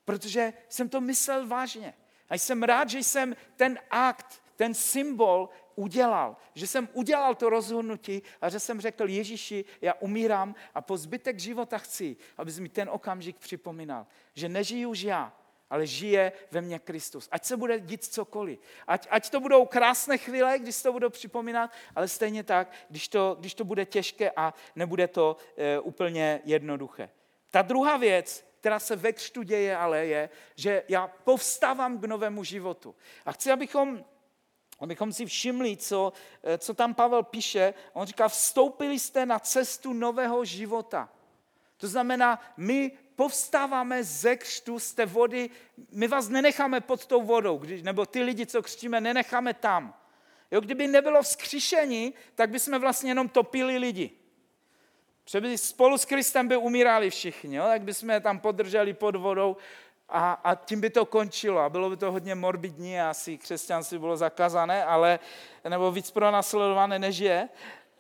Protože 0.06 0.54
jsem 0.70 0.90
to 0.90 1.02
myslel 1.02 1.48
vážně. 1.48 1.94
A 2.30 2.36
jsem 2.36 2.64
rád, 2.64 2.90
že 2.90 3.00
jsem 3.00 3.36
ten 3.56 3.80
akt, 3.90 4.44
ten 4.56 4.74
symbol 4.74 5.50
udělal. 5.78 6.36
Že 6.54 6.68
jsem 6.68 6.90
udělal 6.94 7.36
to 7.36 7.50
rozhodnutí 7.50 8.24
a 8.42 8.50
že 8.50 8.60
jsem 8.60 8.82
řekl, 8.82 9.10
Ježíši, 9.10 9.66
já 9.82 9.94
umírám 9.94 10.56
a 10.74 10.82
po 10.82 10.98
zbytek 10.98 11.40
života 11.40 11.78
chci, 11.78 12.18
abys 12.38 12.60
mi 12.60 12.70
ten 12.70 12.90
okamžik 12.90 13.38
připomínal, 13.38 14.08
že 14.34 14.50
nežiju 14.50 14.90
už 14.90 15.02
já, 15.02 15.34
ale 15.70 15.88
žije 15.88 16.32
ve 16.52 16.62
mně 16.62 16.80
Kristus. 16.80 17.28
Ať 17.32 17.46
se 17.46 17.58
bude 17.58 17.80
dít 17.80 18.04
cokoliv. 18.04 18.60
Ať, 18.88 19.08
ať 19.10 19.30
to 19.30 19.40
budou 19.40 19.66
krásné 19.66 20.18
chvíle, 20.18 20.60
když 20.60 20.82
to 20.82 20.94
budou 20.94 21.10
připomínat, 21.10 21.72
ale 21.96 22.08
stejně 22.08 22.44
tak, 22.44 22.72
když 22.90 23.08
to, 23.08 23.38
když 23.40 23.54
to 23.54 23.64
bude 23.64 23.86
těžké 23.86 24.32
a 24.36 24.54
nebude 24.76 25.08
to 25.08 25.38
e, 25.58 25.80
úplně 25.80 26.42
jednoduché. 26.46 27.10
Ta 27.52 27.62
druhá 27.62 27.98
věc, 27.98 28.48
která 28.60 28.80
se 28.80 28.96
ve 28.96 29.14
křtu 29.14 29.44
děje, 29.44 29.78
ale 29.78 30.06
je, 30.06 30.30
že 30.56 30.84
já 30.88 31.08
povstávám 31.08 32.00
k 32.00 32.06
novému 32.06 32.44
životu. 32.44 32.96
A 33.26 33.32
chci, 33.32 33.52
abychom 33.52 34.06
abychom 34.80 35.14
si 35.14 35.26
všimli, 35.26 35.78
co, 35.78 36.14
eh, 36.44 36.58
co 36.58 36.74
tam 36.74 36.94
Pavel 36.94 37.24
píše. 37.24 37.74
On 37.94 38.08
říká, 38.08 38.28
vstoupili 38.28 39.00
jste 39.00 39.26
na 39.26 39.40
cestu 39.40 39.94
nového 39.94 40.46
života. 40.46 41.10
To 41.78 41.88
znamená, 41.88 42.40
my 42.58 42.92
povstáváme 43.16 44.04
ze 44.04 44.36
křtu 44.36 44.80
z 44.80 44.94
té 44.94 45.06
vody, 45.06 45.50
my 45.92 46.08
vás 46.08 46.30
nenecháme 46.30 46.82
pod 46.82 47.06
tou 47.06 47.22
vodou, 47.22 47.58
když, 47.58 47.82
nebo 47.82 48.06
ty 48.06 48.24
lidi, 48.24 48.46
co 48.46 48.62
křtíme, 48.62 49.02
nenecháme 49.02 49.54
tam. 49.54 49.94
Jo, 50.52 50.62
kdyby 50.62 50.88
nebylo 50.88 51.22
vzkříšení, 51.22 52.14
tak 52.36 52.50
bychom 52.50 52.80
vlastně 52.80 53.12
jenom 53.12 53.30
topili 53.30 53.78
lidi. 53.78 54.12
Třeba 55.24 55.48
spolu 55.56 55.98
s 55.98 56.06
Kristem 56.06 56.48
by 56.48 56.58
umírali 56.58 57.10
všichni, 57.10 57.56
jo? 57.56 57.64
tak 57.64 57.82
bychom 57.82 58.10
je 58.10 58.20
tam 58.20 58.40
podrželi 58.40 58.94
pod 58.94 59.16
vodou 59.16 59.58
a, 60.10 60.32
a 60.32 60.56
tím 60.56 60.82
by 60.82 60.90
to 60.90 61.06
končilo. 61.06 61.60
A 61.60 61.70
bylo 61.70 61.90
by 61.90 61.98
to 61.98 62.12
hodně 62.12 62.36
morbidní, 62.36 63.02
asi 63.02 63.38
křesťanství 63.38 63.98
bylo 63.98 64.18
zakazané, 64.18 64.86
ale, 64.86 65.20
nebo 65.70 65.92
víc 65.92 66.12
pronásledované 66.12 67.00
než 67.00 67.18
je. 67.18 67.50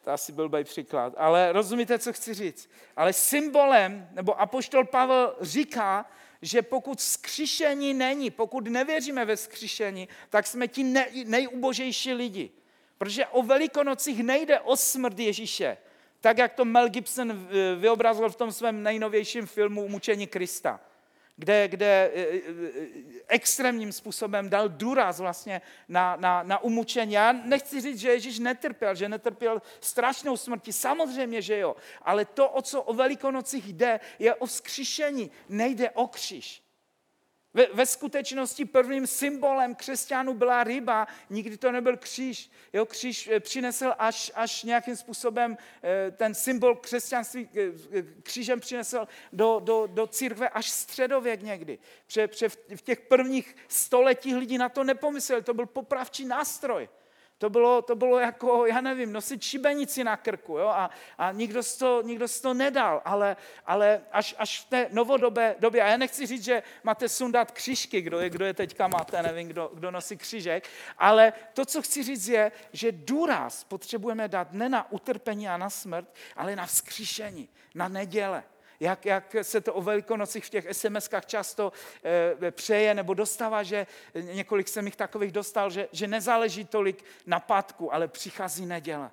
To 0.03 0.11
asi 0.11 0.31
byl 0.31 0.49
by 0.49 0.63
příklad. 0.63 1.13
Ale 1.17 1.51
rozumíte, 1.51 1.99
co 1.99 2.13
chci 2.13 2.33
říct? 2.33 2.69
Ale 2.95 3.13
symbolem, 3.13 4.09
nebo 4.11 4.41
apoštol 4.41 4.85
Pavel 4.85 5.35
říká, 5.41 6.05
že 6.41 6.61
pokud 6.61 7.01
skřišení 7.01 7.93
není, 7.93 8.31
pokud 8.31 8.67
nevěříme 8.67 9.25
ve 9.25 9.37
skřišení, 9.37 10.07
tak 10.29 10.47
jsme 10.47 10.67
ti 10.67 10.83
nejubožejší 11.25 12.13
lidi. 12.13 12.51
Protože 12.97 13.25
o 13.25 13.43
velikonocích 13.43 14.23
nejde 14.23 14.59
o 14.59 14.75
smrt 14.75 15.19
Ježíše, 15.19 15.77
tak 16.21 16.37
jak 16.37 16.53
to 16.53 16.65
Mel 16.65 16.89
Gibson 16.89 17.47
vyobrazil 17.79 18.29
v 18.29 18.35
tom 18.35 18.51
svém 18.51 18.83
nejnovějším 18.83 19.45
filmu 19.45 19.83
Umučení 19.83 20.27
Krista 20.27 20.79
kde, 21.37 21.67
kde 21.67 22.11
e, 22.15 22.21
e, 22.21 22.41
extrémním 23.27 23.91
způsobem 23.91 24.49
dal 24.49 24.69
důraz 24.69 25.19
vlastně 25.19 25.61
na, 25.87 26.15
na, 26.15 26.43
na 26.43 26.63
umučení. 26.63 27.13
Já 27.13 27.31
nechci 27.31 27.81
říct, 27.81 27.99
že 27.99 28.09
Ježíš 28.09 28.39
netrpěl, 28.39 28.95
že 28.95 29.09
netrpěl 29.09 29.61
strašnou 29.81 30.37
smrti, 30.37 30.73
samozřejmě, 30.73 31.41
že 31.41 31.59
jo, 31.59 31.75
ale 32.01 32.25
to, 32.25 32.49
o 32.49 32.61
co 32.61 32.81
o 32.81 32.93
velikonocích 32.93 33.73
jde, 33.73 33.99
je 34.19 34.35
o 34.35 34.45
vzkříšení, 34.45 35.31
nejde 35.49 35.89
o 35.89 36.07
kříž. 36.07 36.66
Ve, 37.57 37.67
ve 37.73 37.85
skutečnosti 37.85 38.65
prvním 38.65 39.07
symbolem 39.07 39.75
křesťanů 39.75 40.33
byla 40.33 40.63
ryba, 40.63 41.07
nikdy 41.29 41.57
to 41.57 41.71
nebyl 41.71 41.97
kříž. 41.97 42.51
Jo, 42.73 42.85
kříž 42.85 43.27
eh, 43.27 43.39
přinesl 43.39 43.93
až, 43.99 44.31
až 44.35 44.63
nějakým 44.63 44.95
způsobem 44.95 45.57
eh, 45.83 46.11
ten 46.11 46.33
symbol 46.33 46.75
křesťanství 46.75 47.49
eh, 47.57 48.03
křížem 48.23 48.59
přinesl 48.59 49.07
do, 49.33 49.61
do, 49.63 49.87
do 49.87 50.07
církve 50.07 50.49
až 50.49 50.69
středověk 50.69 51.41
někdy. 51.41 51.79
Pře, 52.07 52.27
pře 52.27 52.49
v 52.49 52.81
těch 52.81 53.01
prvních 53.01 53.55
stoletích 53.67 54.35
lidi 54.35 54.57
na 54.57 54.69
to 54.69 54.83
nepomysleli, 54.83 55.43
to 55.43 55.53
byl 55.53 55.65
popravčí 55.65 56.25
nástroj. 56.25 56.89
To 57.37 57.49
bylo, 57.49 57.81
to 57.81 57.95
bylo 57.95 58.19
jako, 58.19 58.65
já 58.65 58.81
nevím, 58.81 59.13
nosit 59.13 59.41
šibenici 59.41 60.03
na 60.03 60.17
krku 60.17 60.57
jo? 60.57 60.67
A, 60.67 60.89
a 61.17 61.31
nikdo, 61.31 61.63
z 61.63 61.77
to, 61.77 62.01
nikdo 62.01 62.27
z 62.27 62.41
to 62.41 62.53
nedal, 62.53 63.01
ale, 63.05 63.37
ale 63.65 64.01
až, 64.11 64.35
až 64.37 64.61
v 64.61 64.69
té 64.69 64.87
novodobé 64.91 65.55
době, 65.59 65.83
a 65.83 65.87
já 65.87 65.97
nechci 65.97 66.25
říct, 66.25 66.43
že 66.43 66.63
máte 66.83 67.09
sundat 67.09 67.51
křížky, 67.51 68.01
kdo 68.01 68.19
je, 68.19 68.29
kdo 68.29 68.45
je 68.45 68.53
teďka 68.53 68.87
máte, 68.87 69.23
nevím, 69.23 69.47
kdo, 69.47 69.71
kdo 69.73 69.91
nosí 69.91 70.17
křížek, 70.17 70.69
ale 70.97 71.33
to, 71.53 71.65
co 71.65 71.81
chci 71.81 72.03
říct 72.03 72.27
je, 72.27 72.51
že 72.73 72.91
důraz 72.91 73.63
potřebujeme 73.63 74.27
dát 74.27 74.53
ne 74.53 74.69
na 74.69 74.91
utrpení 74.91 75.47
a 75.47 75.57
na 75.57 75.69
smrt, 75.69 76.13
ale 76.35 76.55
na 76.55 76.65
vzkříšení, 76.65 77.49
na 77.75 77.87
neděle 77.87 78.43
jak, 78.79 79.05
jak 79.05 79.35
se 79.41 79.61
to 79.61 79.73
o 79.73 79.81
velikonocích 79.81 80.45
v 80.45 80.49
těch 80.49 80.69
SMS-kách 80.69 81.25
často 81.25 81.71
e, 82.41 82.51
přeje 82.51 82.93
nebo 82.93 83.13
dostává, 83.13 83.63
že 83.63 83.87
několik 84.13 84.67
jsem 84.67 84.85
jich 84.85 84.95
takových 84.95 85.31
dostal, 85.31 85.69
že, 85.69 85.87
že 85.91 86.07
nezáleží 86.07 86.65
tolik 86.65 87.05
na 87.25 87.39
pátku, 87.39 87.93
ale 87.93 88.07
přichází 88.07 88.65
neděle. 88.65 89.11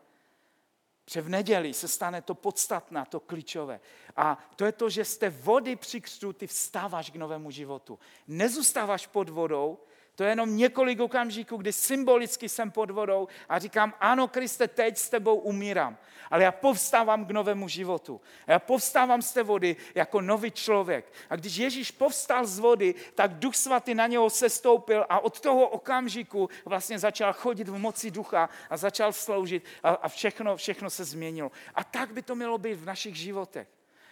Že 1.11 1.21
v 1.21 1.29
neděli 1.29 1.75
se 1.75 1.89
stane 1.89 2.23
to 2.23 2.35
podstatné, 2.35 3.05
to 3.09 3.21
klíčové. 3.21 3.81
A 4.17 4.39
to 4.57 4.65
je 4.65 4.73
to, 4.73 4.91
že 4.91 5.05
z 5.05 5.19
té 5.19 5.31
vody 5.31 5.77
při 5.77 6.01
křtu 6.01 6.33
ty 6.33 6.47
vstáváš 6.47 7.11
k 7.11 7.17
novému 7.17 7.51
životu. 7.51 7.99
Nezůstáváš 8.29 9.07
pod 9.07 9.29
vodou, 9.29 9.79
to 10.15 10.25
je 10.25 10.31
jenom 10.31 10.57
několik 10.57 11.01
okamžiků, 11.01 11.57
kdy 11.57 11.73
symbolicky 11.73 12.49
jsem 12.49 12.71
pod 12.71 12.91
vodou 12.91 13.29
a 13.49 13.59
říkám, 13.59 13.95
ano, 14.01 14.29
Kriste, 14.29 14.69
teď 14.69 14.99
s 14.99 15.09
tebou 15.09 15.37
umírám, 15.37 15.97
ale 16.31 16.45
já 16.45 16.53
povstávám 16.53 17.27
k 17.27 17.31
novému 17.31 17.69
životu. 17.69 18.21
Já 18.47 18.59
povstávám 18.59 19.23
z 19.23 19.33
té 19.33 19.43
vody 19.43 19.77
jako 19.95 20.21
nový 20.21 20.51
člověk. 20.51 21.13
A 21.31 21.37
když 21.37 21.57
Ježíš 21.57 21.91
povstal 21.91 22.47
z 22.47 22.59
vody, 22.59 22.95
tak 23.15 23.35
Duch 23.35 23.57
Svatý 23.57 23.95
na 23.95 24.07
něho 24.07 24.31
sestoupil 24.31 25.07
a 25.09 25.21
od 25.21 25.41
toho 25.41 25.69
okamžiku 25.69 26.49
vlastně 26.65 26.99
začal 26.99 27.33
chodit 27.33 27.69
v 27.69 27.79
moci 27.79 28.11
ducha 28.11 28.49
a 28.71 28.77
začal 28.77 29.13
sloužit 29.13 29.65
a, 29.83 29.89
a 29.91 30.09
všechno, 30.09 30.57
všechno 30.57 30.91
se 30.91 31.05
změnilo. 31.05 31.53
A 31.75 31.85
tak 31.85 32.13
by 32.13 32.23
to 32.23 32.35
mělo 32.35 32.59
být 32.59 32.75
v 32.75 32.87
našich 32.87 33.17
životech. 33.17 33.69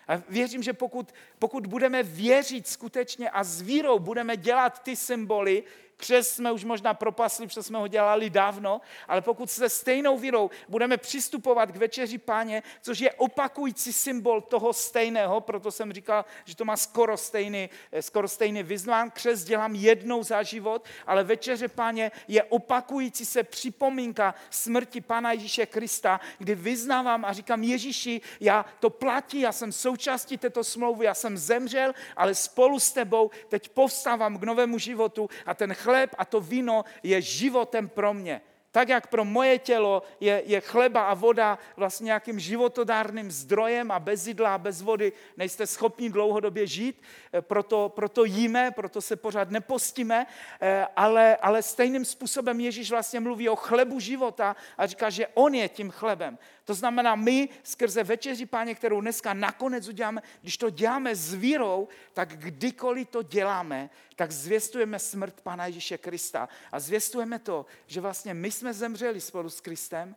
A 0.09 0.23
věřím, 0.29 0.63
že 0.63 0.73
pokud, 0.73 1.15
pokud 1.39 1.67
budeme 1.67 2.03
věřit 2.03 2.69
skutečně 2.69 3.31
a 3.31 3.45
s 3.45 3.61
vírou 3.61 3.99
budeme 3.99 4.37
dělat 4.37 4.83
ty 4.83 4.97
symboly, 4.97 5.65
Křes 5.97 6.35
jsme 6.35 6.53
už 6.53 6.65
možná 6.65 6.95
propasli, 6.95 7.47
protože 7.47 7.63
jsme 7.63 7.79
ho 7.79 7.89
dělali 7.89 8.31
dávno, 8.31 8.81
ale 9.09 9.21
pokud 9.21 9.51
se 9.51 9.69
stejnou 9.69 10.19
vírou 10.19 10.51
budeme 10.69 10.97
přistupovat 10.97 11.71
k 11.71 11.77
večeři 11.77 12.19
páně, 12.19 12.63
což 12.83 12.99
je 12.99 13.13
opakující 13.13 13.93
symbol 13.93 14.41
toho 14.41 14.73
stejného, 14.73 15.41
proto 15.41 15.71
jsem 15.71 15.93
říkal, 15.93 16.25
že 16.45 16.57
to 16.57 16.65
má 16.65 16.77
skoro 16.77 17.17
stejný, 17.17 17.71
skoro 18.01 18.29
stejný 18.29 18.63
vyznán. 18.63 19.11
Křes 19.11 19.45
dělám 19.45 19.75
jednou 19.75 20.23
za 20.23 20.43
život, 20.43 20.85
ale 21.07 21.25
večeře 21.25 21.69
páně 21.69 22.11
je 22.29 22.43
opakující 22.43 23.25
se 23.25 23.43
připomínka 23.43 24.35
smrti 24.51 25.01
Pána 25.01 25.33
Ježíše 25.33 25.67
Krista, 25.67 26.21
kdy 26.39 26.55
vyznávám 26.55 27.25
a 27.25 27.33
říkám 27.33 27.63
Ježíši, 27.63 28.21
já 28.41 28.65
to 28.81 28.91
platí, 28.91 29.41
já 29.41 29.53
jsem 29.53 29.73
součástí 29.73 30.39
této 30.39 30.65
smlouvy, 30.65 31.05
já 31.05 31.15
jsem 31.15 31.39
zemřel, 31.39 31.93
ale 32.17 32.35
spolu 32.35 32.81
s 32.81 32.93
tebou 32.93 33.31
teď 33.49 33.69
povstávám 33.69 34.39
k 34.39 34.43
novému 34.43 34.79
životu 34.79 35.31
a 35.47 35.55
ten 35.55 35.75
chléb 35.83 36.15
a 36.19 36.25
to 36.25 36.41
víno 36.41 36.85
je 37.03 37.21
životem 37.21 37.89
pro 37.89 38.15
mě. 38.15 38.41
Tak 38.73 38.89
jak 38.89 39.07
pro 39.07 39.25
moje 39.25 39.59
tělo 39.59 40.03
je, 40.21 40.43
je 40.47 40.61
chleba 40.61 41.05
a 41.05 41.15
voda 41.15 41.59
vlastně 41.77 42.05
nějakým 42.05 42.41
životodárným 42.41 43.31
zdrojem 43.31 43.91
a 43.91 44.01
bez 44.01 44.27
jídla 44.27 44.55
a 44.55 44.59
bez 44.59 44.83
vody 44.83 45.13
nejste 45.37 45.67
schopni 45.67 46.11
dlouhodobě 46.11 46.67
žít, 46.67 47.03
eh, 47.33 47.43
proto, 47.43 47.89
proto 47.89 48.25
jíme, 48.25 48.71
proto 48.71 49.01
se 49.01 49.17
pořád 49.17 49.51
nepostíme, 49.51 50.27
eh, 50.61 50.87
ale, 50.97 51.37
ale 51.37 51.63
stejným 51.63 52.05
způsobem 52.05 52.61
Ježíš 52.61 52.91
vlastně 52.91 53.21
mluví 53.21 53.49
o 53.49 53.57
chlebu 53.57 54.01
života 54.01 54.57
a 54.79 54.87
říká, 54.87 55.11
že 55.11 55.27
on 55.35 55.55
je 55.55 55.69
tím 55.69 55.91
chlebem. 55.91 56.39
To 56.65 56.75
znamená, 56.75 57.15
my 57.15 57.49
skrze 57.63 58.05
večeři 58.05 58.47
páně, 58.47 58.75
kterou 58.75 59.01
dneska 59.01 59.35
nakonec 59.35 59.89
uděláme, 59.89 60.23
když 60.43 60.57
to 60.57 60.71
děláme 60.71 61.17
s 61.17 61.35
vírou, 61.35 61.89
tak 62.13 62.29
kdykoliv 62.37 63.09
to 63.09 63.23
děláme, 63.23 63.91
tak 64.23 64.33
zvěstujeme 64.33 64.99
smrt 64.99 65.41
Pána 65.41 65.67
Ježíše 65.67 65.99
Krista. 65.99 66.49
A 66.73 66.81
zvěstujeme 66.81 67.39
to, 67.39 67.67
že 67.87 68.01
vlastně 68.01 68.35
my 68.35 68.51
jsme 68.51 68.75
zemřeli 68.75 69.21
spolu 69.21 69.51
s 69.51 69.61
Kristem, 69.61 70.17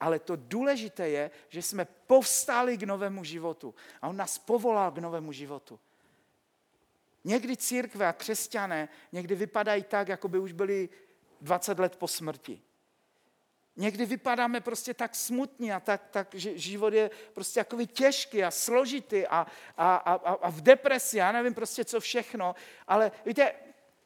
ale 0.00 0.18
to 0.18 0.36
důležité 0.36 1.08
je, 1.08 1.30
že 1.48 1.62
jsme 1.62 1.84
povstali 1.84 2.76
k 2.76 2.82
novému 2.82 3.24
životu. 3.24 3.74
A 4.02 4.08
on 4.08 4.16
nás 4.16 4.38
povolal 4.38 4.92
k 4.92 4.98
novému 4.98 5.32
životu. 5.32 5.80
Někdy 7.24 7.56
církve 7.56 8.06
a 8.06 8.12
křesťané 8.12 8.88
někdy 9.12 9.34
vypadají 9.34 9.82
tak, 9.82 10.08
jako 10.08 10.28
by 10.28 10.38
už 10.38 10.52
byli 10.52 10.88
20 11.40 11.78
let 11.78 11.96
po 11.96 12.08
smrti. 12.08 12.62
Někdy 13.76 14.06
vypadáme 14.06 14.60
prostě 14.60 14.94
tak 14.94 15.14
smutně 15.14 15.74
a 15.74 15.80
tak, 15.80 16.02
tak 16.10 16.34
že 16.34 16.58
život 16.58 16.94
je 16.94 17.10
prostě 17.32 17.60
takový 17.60 17.86
těžký 17.86 18.44
a 18.44 18.50
složitý 18.50 19.26
a, 19.26 19.46
a, 19.76 19.96
a, 19.96 20.12
a 20.14 20.50
v 20.50 20.60
depresi, 20.60 21.18
já 21.18 21.32
nevím 21.32 21.54
prostě 21.54 21.84
co 21.84 22.00
všechno, 22.00 22.54
ale 22.88 23.12
víte, 23.26 23.52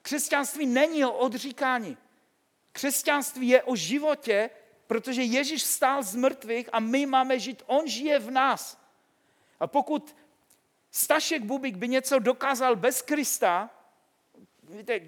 křesťanství 0.02 0.66
není 0.66 1.04
o 1.04 1.12
odříkání. 1.12 1.96
Křesťanství 2.72 3.48
je 3.48 3.62
o 3.62 3.76
životě, 3.76 4.50
protože 4.86 5.22
Ježíš 5.22 5.62
stál 5.62 6.02
z 6.02 6.14
mrtvých 6.14 6.68
a 6.72 6.80
my 6.80 7.06
máme 7.06 7.38
žít, 7.38 7.62
on 7.66 7.88
žije 7.88 8.18
v 8.18 8.30
nás. 8.30 8.80
A 9.60 9.66
pokud 9.66 10.16
Stašek 10.90 11.42
Bubik 11.42 11.76
by 11.76 11.88
něco 11.88 12.18
dokázal 12.18 12.76
bez 12.76 13.02
Krista, 13.02 13.70
víte, 14.76 15.00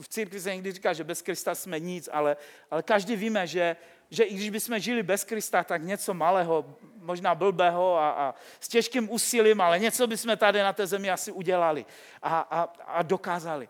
v 0.00 0.08
církvi 0.08 0.40
se 0.40 0.54
někdy 0.54 0.72
říká, 0.72 0.92
že 0.92 1.04
bez 1.04 1.22
Krista 1.22 1.54
jsme 1.54 1.80
nic, 1.80 2.08
ale, 2.12 2.36
ale 2.70 2.82
každý 2.82 3.16
víme, 3.16 3.46
že, 3.46 3.76
že 4.10 4.24
i 4.24 4.34
když 4.34 4.50
bychom 4.50 4.78
žili 4.78 5.02
bez 5.02 5.24
Krista, 5.24 5.64
tak 5.64 5.82
něco 5.82 6.14
malého, 6.14 6.76
možná 6.96 7.34
blbého 7.34 7.96
a, 7.96 8.10
a 8.10 8.34
s 8.60 8.68
těžkým 8.68 9.10
úsilím, 9.10 9.60
ale 9.60 9.78
něco 9.78 10.06
bychom 10.06 10.36
tady 10.36 10.58
na 10.58 10.72
té 10.72 10.86
zemi 10.86 11.10
asi 11.10 11.32
udělali 11.32 11.86
a, 12.22 12.40
a, 12.40 12.62
a 12.86 13.02
dokázali. 13.02 13.68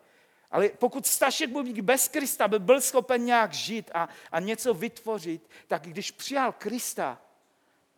Ale 0.50 0.68
pokud 0.68 1.06
Stašek 1.06 1.50
Bubík 1.50 1.80
bez 1.80 2.08
Krista 2.08 2.48
by 2.48 2.58
byl 2.58 2.80
schopen 2.80 3.24
nějak 3.24 3.52
žít 3.52 3.90
a, 3.94 4.08
a 4.32 4.40
něco 4.40 4.74
vytvořit, 4.74 5.50
tak 5.66 5.82
když 5.82 6.10
přijal 6.10 6.52
Krista, 6.52 7.18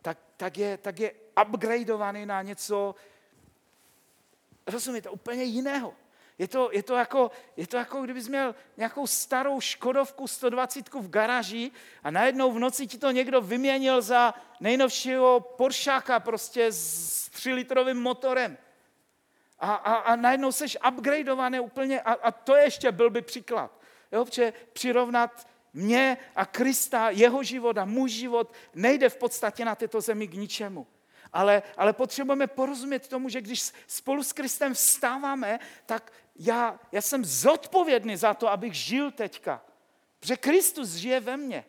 tak, 0.01 0.17
tak, 0.37 0.57
je, 0.57 0.77
tak 0.77 0.99
je 0.99 1.11
upgradeovaný 1.47 2.25
na 2.25 2.41
něco, 2.41 2.95
rozumíte, 4.67 5.09
úplně 5.09 5.43
jiného. 5.43 5.93
Je 6.37 6.47
to, 6.47 6.69
je, 6.71 6.83
to 6.83 6.95
jako, 6.95 7.31
je 7.57 7.67
to 7.67 7.77
jako, 7.77 8.01
kdybys 8.01 8.27
měl 8.27 8.55
nějakou 8.77 9.07
starou 9.07 9.61
Škodovku 9.61 10.27
120 10.27 10.93
v 10.93 11.09
garáži 11.09 11.71
a 12.03 12.11
najednou 12.11 12.51
v 12.51 12.59
noci 12.59 12.87
ti 12.87 12.97
to 12.97 13.11
někdo 13.11 13.41
vyměnil 13.41 14.01
za 14.01 14.33
nejnovšího 14.59 15.39
Poršáka 15.39 16.19
prostě 16.19 16.71
s 16.71 17.29
3-litrovým 17.29 18.01
motorem. 18.01 18.57
A, 19.59 19.73
a, 19.73 19.93
a 19.93 20.15
najednou 20.15 20.51
seš 20.51 20.77
upgradeovaný 20.87 21.59
úplně 21.59 22.01
a, 22.01 22.13
a 22.13 22.31
to 22.31 22.55
je 22.55 22.63
ještě 22.63 22.91
byl 22.91 23.09
by 23.09 23.21
příklad. 23.21 23.71
Jo, 24.11 24.25
přirovnat 24.73 25.47
mě 25.73 26.17
a 26.35 26.45
Krista, 26.45 27.09
jeho 27.09 27.43
život 27.43 27.77
a 27.77 27.85
můj 27.85 28.09
život 28.09 28.53
nejde 28.73 29.09
v 29.09 29.17
podstatě 29.17 29.65
na 29.65 29.75
této 29.75 30.01
zemi 30.01 30.27
k 30.27 30.33
ničemu. 30.33 30.87
Ale, 31.33 31.63
ale 31.77 31.93
potřebujeme 31.93 32.47
porozumět 32.47 33.07
tomu, 33.07 33.29
že 33.29 33.41
když 33.41 33.71
spolu 33.87 34.23
s 34.23 34.33
Kristem 34.33 34.73
vstáváme, 34.73 35.59
tak 35.85 36.11
já, 36.35 36.79
já 36.91 37.01
jsem 37.01 37.25
zodpovědný 37.25 38.17
za 38.17 38.33
to, 38.33 38.49
abych 38.49 38.73
žil 38.73 39.11
teďka. 39.11 39.61
Protože 40.19 40.37
Kristus 40.37 40.89
žije 40.89 41.19
ve 41.19 41.37
mně. 41.37 41.65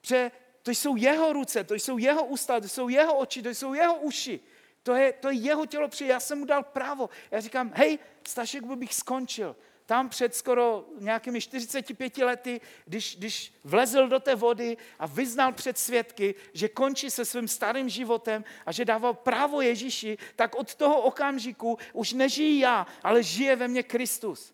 Protože 0.00 0.30
to 0.62 0.70
jsou 0.70 0.96
jeho 0.96 1.32
ruce, 1.32 1.64
to 1.64 1.74
jsou 1.74 1.98
jeho 1.98 2.24
ústa, 2.24 2.60
to 2.60 2.68
jsou 2.68 2.88
jeho 2.88 3.18
oči, 3.18 3.42
to 3.42 3.48
jsou 3.48 3.74
jeho 3.74 3.94
uši. 3.94 4.40
To 4.82 4.94
je, 4.94 5.12
to 5.12 5.30
je 5.30 5.34
jeho 5.34 5.66
tělo, 5.66 5.88
protože 5.88 6.06
já 6.06 6.20
jsem 6.20 6.38
mu 6.38 6.44
dal 6.44 6.62
právo. 6.62 7.10
Já 7.30 7.40
říkám, 7.40 7.72
hej, 7.74 7.98
Stašek 8.26 8.64
bych 8.64 8.94
skončil 8.94 9.56
tam 9.88 10.08
před 10.08 10.34
skoro 10.34 10.84
nějakými 10.98 11.40
45 11.40 12.18
lety, 12.18 12.60
když, 12.84 13.16
když 13.16 13.52
vlezl 13.64 14.08
do 14.08 14.20
té 14.20 14.34
vody 14.34 14.76
a 14.98 15.06
vyznal 15.06 15.52
před 15.52 15.78
svědky, 15.78 16.34
že 16.52 16.68
končí 16.68 17.10
se 17.10 17.24
svým 17.24 17.48
starým 17.48 17.88
životem 17.88 18.44
a 18.66 18.72
že 18.72 18.84
dával 18.84 19.14
právo 19.14 19.60
Ježíši, 19.60 20.18
tak 20.36 20.54
od 20.54 20.74
toho 20.74 21.00
okamžiku 21.02 21.78
už 21.92 22.12
nežijí 22.12 22.58
já, 22.58 22.86
ale 23.02 23.22
žije 23.22 23.56
ve 23.56 23.68
mně 23.68 23.82
Kristus. 23.82 24.52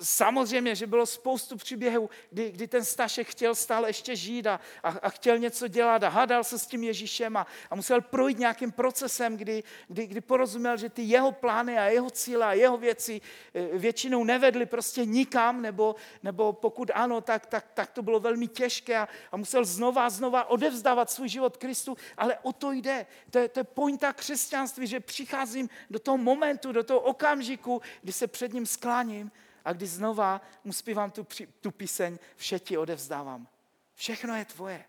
Samozřejmě, 0.00 0.74
že 0.74 0.86
bylo 0.86 1.06
spoustu 1.06 1.56
příběhů, 1.56 2.10
kdy, 2.30 2.50
kdy 2.50 2.68
ten 2.68 2.84
Stašek 2.84 3.28
chtěl 3.28 3.54
stále 3.54 3.88
ještě 3.88 4.16
žít 4.16 4.46
a, 4.46 4.60
a, 4.82 4.88
a 4.88 5.08
chtěl 5.08 5.38
něco 5.38 5.68
dělat 5.68 6.02
a 6.02 6.08
hádal 6.08 6.44
se 6.44 6.58
s 6.58 6.66
tím 6.66 6.82
Ježíšem 6.84 7.36
a, 7.36 7.46
a 7.70 7.74
musel 7.74 8.00
projít 8.00 8.38
nějakým 8.38 8.72
procesem, 8.72 9.36
kdy, 9.36 9.62
kdy, 9.88 10.06
kdy 10.06 10.20
porozuměl, 10.20 10.76
že 10.76 10.88
ty 10.88 11.02
jeho 11.02 11.32
plány 11.32 11.78
a 11.78 11.84
jeho 11.84 12.10
cíle 12.10 12.46
a 12.46 12.52
jeho 12.52 12.76
věci 12.76 13.20
eh, 13.54 13.78
většinou 13.78 14.24
nevedly 14.24 14.66
prostě 14.66 15.04
nikam, 15.04 15.62
nebo, 15.62 15.96
nebo 16.22 16.52
pokud 16.52 16.90
ano, 16.94 17.20
tak, 17.20 17.46
tak, 17.46 17.66
tak 17.74 17.90
to 17.90 18.02
bylo 18.02 18.20
velmi 18.20 18.48
těžké 18.48 18.96
a, 18.96 19.08
a 19.32 19.36
musel 19.36 19.64
znova 19.64 20.06
a 20.06 20.10
znova 20.10 20.44
odevzdávat 20.44 21.10
svůj 21.10 21.28
život 21.28 21.56
Kristu, 21.56 21.96
ale 22.16 22.38
o 22.42 22.52
to 22.52 22.72
jde. 22.72 23.06
To 23.30 23.38
je, 23.38 23.48
to 23.48 23.60
je 23.60 23.64
pointa 23.64 24.12
křesťanství, 24.12 24.86
že 24.86 25.00
přicházím 25.00 25.68
do 25.90 25.98
toho 25.98 26.18
momentu, 26.18 26.72
do 26.72 26.82
toho 26.82 27.00
okamžiku, 27.00 27.82
kdy 28.02 28.12
se 28.12 28.26
před 28.26 28.52
ním 28.52 28.66
skláním 28.66 29.30
a 29.64 29.72
když 29.72 29.90
znova 29.90 30.40
mu 30.64 30.72
zpívám 30.72 31.10
tu, 31.10 31.26
tu 31.60 31.70
píseň, 31.70 32.18
vše 32.36 32.58
ti 32.58 32.78
odevzdávám. 32.78 33.48
Všechno 33.94 34.36
je 34.36 34.44
tvoje. 34.44 34.84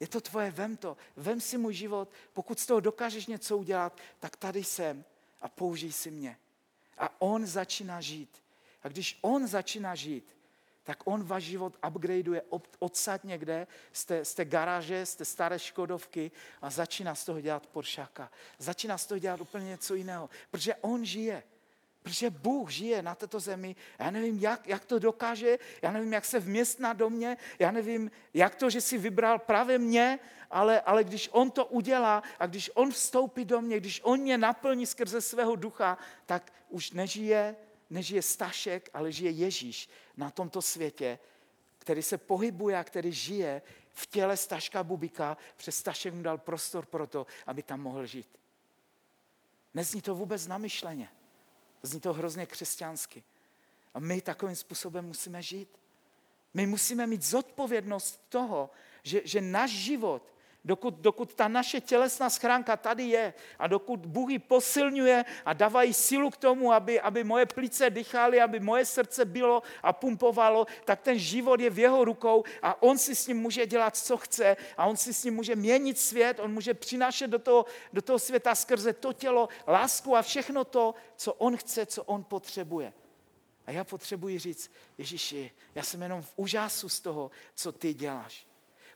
Je 0.00 0.08
to 0.08 0.20
tvoje, 0.20 0.50
vem 0.50 0.76
to. 0.76 0.96
Vem 1.16 1.40
si 1.40 1.58
můj 1.58 1.74
život. 1.74 2.08
Pokud 2.32 2.60
z 2.60 2.66
toho 2.66 2.80
dokážeš 2.80 3.26
něco 3.26 3.58
udělat, 3.58 4.00
tak 4.18 4.36
tady 4.36 4.64
jsem 4.64 5.04
a 5.40 5.48
použij 5.48 5.92
si 5.92 6.10
mě. 6.10 6.38
A 6.98 7.20
on 7.20 7.46
začíná 7.46 8.00
žít. 8.00 8.42
A 8.82 8.88
když 8.88 9.18
on 9.22 9.46
začíná 9.46 9.94
žít, 9.94 10.36
tak 10.82 10.98
on 11.04 11.24
váš 11.24 11.42
život 11.42 11.76
upgradeuje 11.88 12.42
odsad 12.78 13.24
někde 13.24 13.66
z 13.92 14.04
té, 14.04 14.24
z 14.24 14.34
té 14.34 14.44
garáže, 14.44 15.06
z 15.06 15.16
té 15.16 15.24
staré 15.24 15.58
Škodovky 15.58 16.30
a 16.62 16.70
začíná 16.70 17.14
z 17.14 17.24
toho 17.24 17.40
dělat 17.40 17.66
Poršáka. 17.66 18.30
Začíná 18.58 18.98
z 18.98 19.06
toho 19.06 19.18
dělat 19.18 19.40
úplně 19.40 19.66
něco 19.66 19.94
jiného, 19.94 20.30
protože 20.50 20.74
on 20.74 21.04
žije. 21.04 21.42
Protože 22.04 22.30
Bůh 22.30 22.70
žije 22.70 23.02
na 23.02 23.14
této 23.14 23.40
zemi. 23.40 23.76
Já 23.98 24.10
nevím, 24.10 24.38
jak, 24.38 24.68
jak 24.68 24.84
to 24.84 24.98
dokáže, 24.98 25.58
já 25.82 25.92
nevím, 25.92 26.12
jak 26.12 26.24
se 26.24 26.40
vměstná 26.40 26.92
do 26.92 27.10
mě, 27.10 27.36
já 27.58 27.70
nevím, 27.70 28.10
jak 28.34 28.54
to, 28.54 28.70
že 28.70 28.80
si 28.80 28.98
vybral 28.98 29.38
právě 29.38 29.78
mě, 29.78 30.18
ale, 30.50 30.80
ale 30.80 31.04
když 31.04 31.28
On 31.32 31.50
to 31.50 31.66
udělá 31.66 32.22
a 32.38 32.46
když 32.46 32.70
On 32.74 32.90
vstoupí 32.92 33.44
do 33.44 33.60
mě, 33.60 33.76
když 33.76 34.00
On 34.04 34.20
mě 34.20 34.38
naplní 34.38 34.86
skrze 34.86 35.20
svého 35.20 35.56
ducha, 35.56 35.98
tak 36.26 36.52
už 36.68 36.90
nežije, 36.90 37.56
nežije 37.90 38.22
Stašek, 38.22 38.90
ale 38.94 39.12
žije 39.12 39.30
Ježíš 39.30 39.88
na 40.16 40.30
tomto 40.30 40.62
světě, 40.62 41.18
který 41.78 42.02
se 42.02 42.18
pohybuje 42.18 42.78
a 42.78 42.84
který 42.84 43.12
žije 43.12 43.62
v 43.92 44.06
těle 44.06 44.36
Staška 44.36 44.84
Bubika, 44.84 45.36
přes 45.56 45.76
Stašek 45.76 46.14
mu 46.14 46.22
dal 46.22 46.38
prostor 46.38 46.86
pro 46.86 47.06
to, 47.06 47.26
aby 47.46 47.62
tam 47.62 47.80
mohl 47.80 48.06
žít. 48.06 48.28
Nezní 49.74 50.02
to 50.02 50.14
vůbec 50.14 50.46
namyšleně. 50.46 51.08
Zní 51.84 52.00
to 52.00 52.12
hrozně 52.12 52.46
křesťansky. 52.46 53.24
A 53.94 54.00
my 54.00 54.20
takovým 54.20 54.56
způsobem 54.56 55.04
musíme 55.04 55.42
žít. 55.42 55.68
My 56.54 56.66
musíme 56.66 57.06
mít 57.06 57.22
zodpovědnost 57.22 58.20
toho, 58.28 58.70
že, 59.02 59.20
že 59.24 59.40
náš 59.40 59.70
život, 59.70 60.33
dokud, 60.64 60.94
dokud 60.94 61.34
ta 61.34 61.48
naše 61.48 61.80
tělesná 61.80 62.30
schránka 62.30 62.76
tady 62.76 63.02
je 63.02 63.34
a 63.58 63.66
dokud 63.66 64.06
Bůh 64.06 64.30
ji 64.30 64.38
posilňuje 64.38 65.24
a 65.44 65.52
dávají 65.52 65.94
sílu 65.94 66.30
k 66.30 66.36
tomu, 66.36 66.72
aby, 66.72 67.00
aby 67.00 67.24
moje 67.24 67.46
plíce 67.46 67.90
dýchaly, 67.90 68.40
aby 68.40 68.60
moje 68.60 68.84
srdce 68.86 69.24
bylo 69.24 69.62
a 69.82 69.92
pumpovalo, 69.92 70.66
tak 70.84 71.00
ten 71.00 71.18
život 71.18 71.60
je 71.60 71.70
v 71.70 71.78
jeho 71.78 72.04
rukou 72.04 72.44
a 72.62 72.82
on 72.82 72.98
si 72.98 73.14
s 73.14 73.26
ním 73.26 73.36
může 73.36 73.66
dělat, 73.66 73.96
co 73.96 74.16
chce 74.16 74.56
a 74.76 74.86
on 74.86 74.96
si 74.96 75.14
s 75.14 75.24
ním 75.24 75.34
může 75.34 75.56
měnit 75.56 75.98
svět, 75.98 76.40
on 76.40 76.52
může 76.52 76.74
přinášet 76.74 77.28
do 77.28 77.38
toho, 77.38 77.66
do 77.92 78.02
toho 78.02 78.18
světa 78.18 78.54
skrze 78.54 78.92
to 78.92 79.12
tělo 79.12 79.48
lásku 79.68 80.16
a 80.16 80.22
všechno 80.22 80.64
to, 80.64 80.94
co 81.16 81.34
on 81.34 81.56
chce, 81.56 81.86
co 81.86 82.04
on 82.04 82.24
potřebuje. 82.24 82.92
A 83.66 83.70
já 83.70 83.84
potřebuji 83.84 84.38
říct, 84.38 84.70
Ježíši, 84.98 85.50
já 85.74 85.82
jsem 85.82 86.02
jenom 86.02 86.22
v 86.22 86.32
úžasu 86.36 86.88
z 86.88 87.00
toho, 87.00 87.30
co 87.54 87.72
ty 87.72 87.94
děláš. 87.94 88.53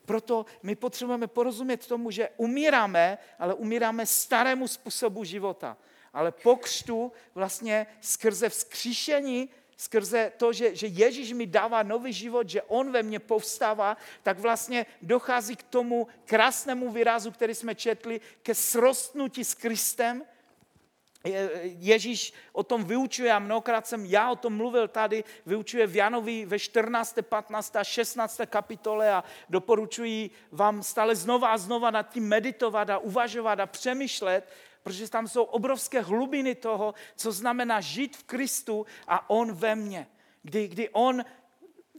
Proto 0.09 0.45
my 0.63 0.75
potřebujeme 0.75 1.27
porozumět 1.27 1.87
tomu, 1.87 2.11
že 2.11 2.29
umíráme, 2.37 3.17
ale 3.39 3.53
umíráme 3.53 4.05
starému 4.05 4.67
způsobu 4.67 5.23
života. 5.23 5.77
Ale 6.13 6.31
po 6.31 6.55
křtu 6.55 7.11
vlastně 7.35 7.87
skrze 8.01 8.49
vzkříšení, 8.49 9.49
skrze 9.77 10.31
to, 10.37 10.53
že, 10.53 10.75
že 10.75 10.87
Ježíš 10.87 11.33
mi 11.33 11.45
dává 11.45 11.83
nový 11.83 12.13
život, 12.13 12.49
že 12.49 12.61
On 12.61 12.91
ve 12.91 13.03
mně 13.03 13.19
povstává, 13.19 13.97
tak 14.23 14.39
vlastně 14.39 14.85
dochází 15.01 15.55
k 15.55 15.63
tomu 15.63 16.07
krásnému 16.25 16.91
výrazu, 16.91 17.31
který 17.31 17.55
jsme 17.55 17.75
četli, 17.75 18.21
ke 18.41 18.55
srostnutí 18.55 19.43
s 19.43 19.53
Kristem, 19.53 20.25
Ježíš 21.63 22.33
o 22.51 22.63
tom 22.63 22.83
vyučuje 22.83 23.31
a 23.31 23.39
mnohokrát 23.39 23.87
jsem 23.87 24.05
já 24.05 24.31
o 24.31 24.35
tom 24.35 24.55
mluvil 24.55 24.87
tady, 24.87 25.23
vyučuje 25.45 25.87
v 25.87 25.95
Janovi 25.95 26.45
ve 26.45 26.59
14., 26.59 27.15
15. 27.21 27.75
a 27.75 27.83
16. 27.83 28.41
kapitole 28.45 29.11
a 29.11 29.23
doporučuji 29.49 30.29
vám 30.51 30.83
stále 30.83 31.15
znova 31.15 31.51
a 31.51 31.57
znova 31.57 31.91
nad 31.91 32.09
tím 32.09 32.27
meditovat 32.27 32.89
a 32.89 32.97
uvažovat 32.97 33.59
a 33.59 33.65
přemýšlet, 33.65 34.49
protože 34.83 35.09
tam 35.09 35.27
jsou 35.27 35.43
obrovské 35.43 36.01
hlubiny 36.01 36.55
toho, 36.55 36.93
co 37.15 37.31
znamená 37.31 37.81
žít 37.81 38.17
v 38.17 38.23
Kristu 38.23 38.85
a 39.07 39.29
On 39.29 39.51
ve 39.51 39.75
mně. 39.75 40.07
Kdy, 40.43 40.67
kdy 40.67 40.89
On 40.89 41.25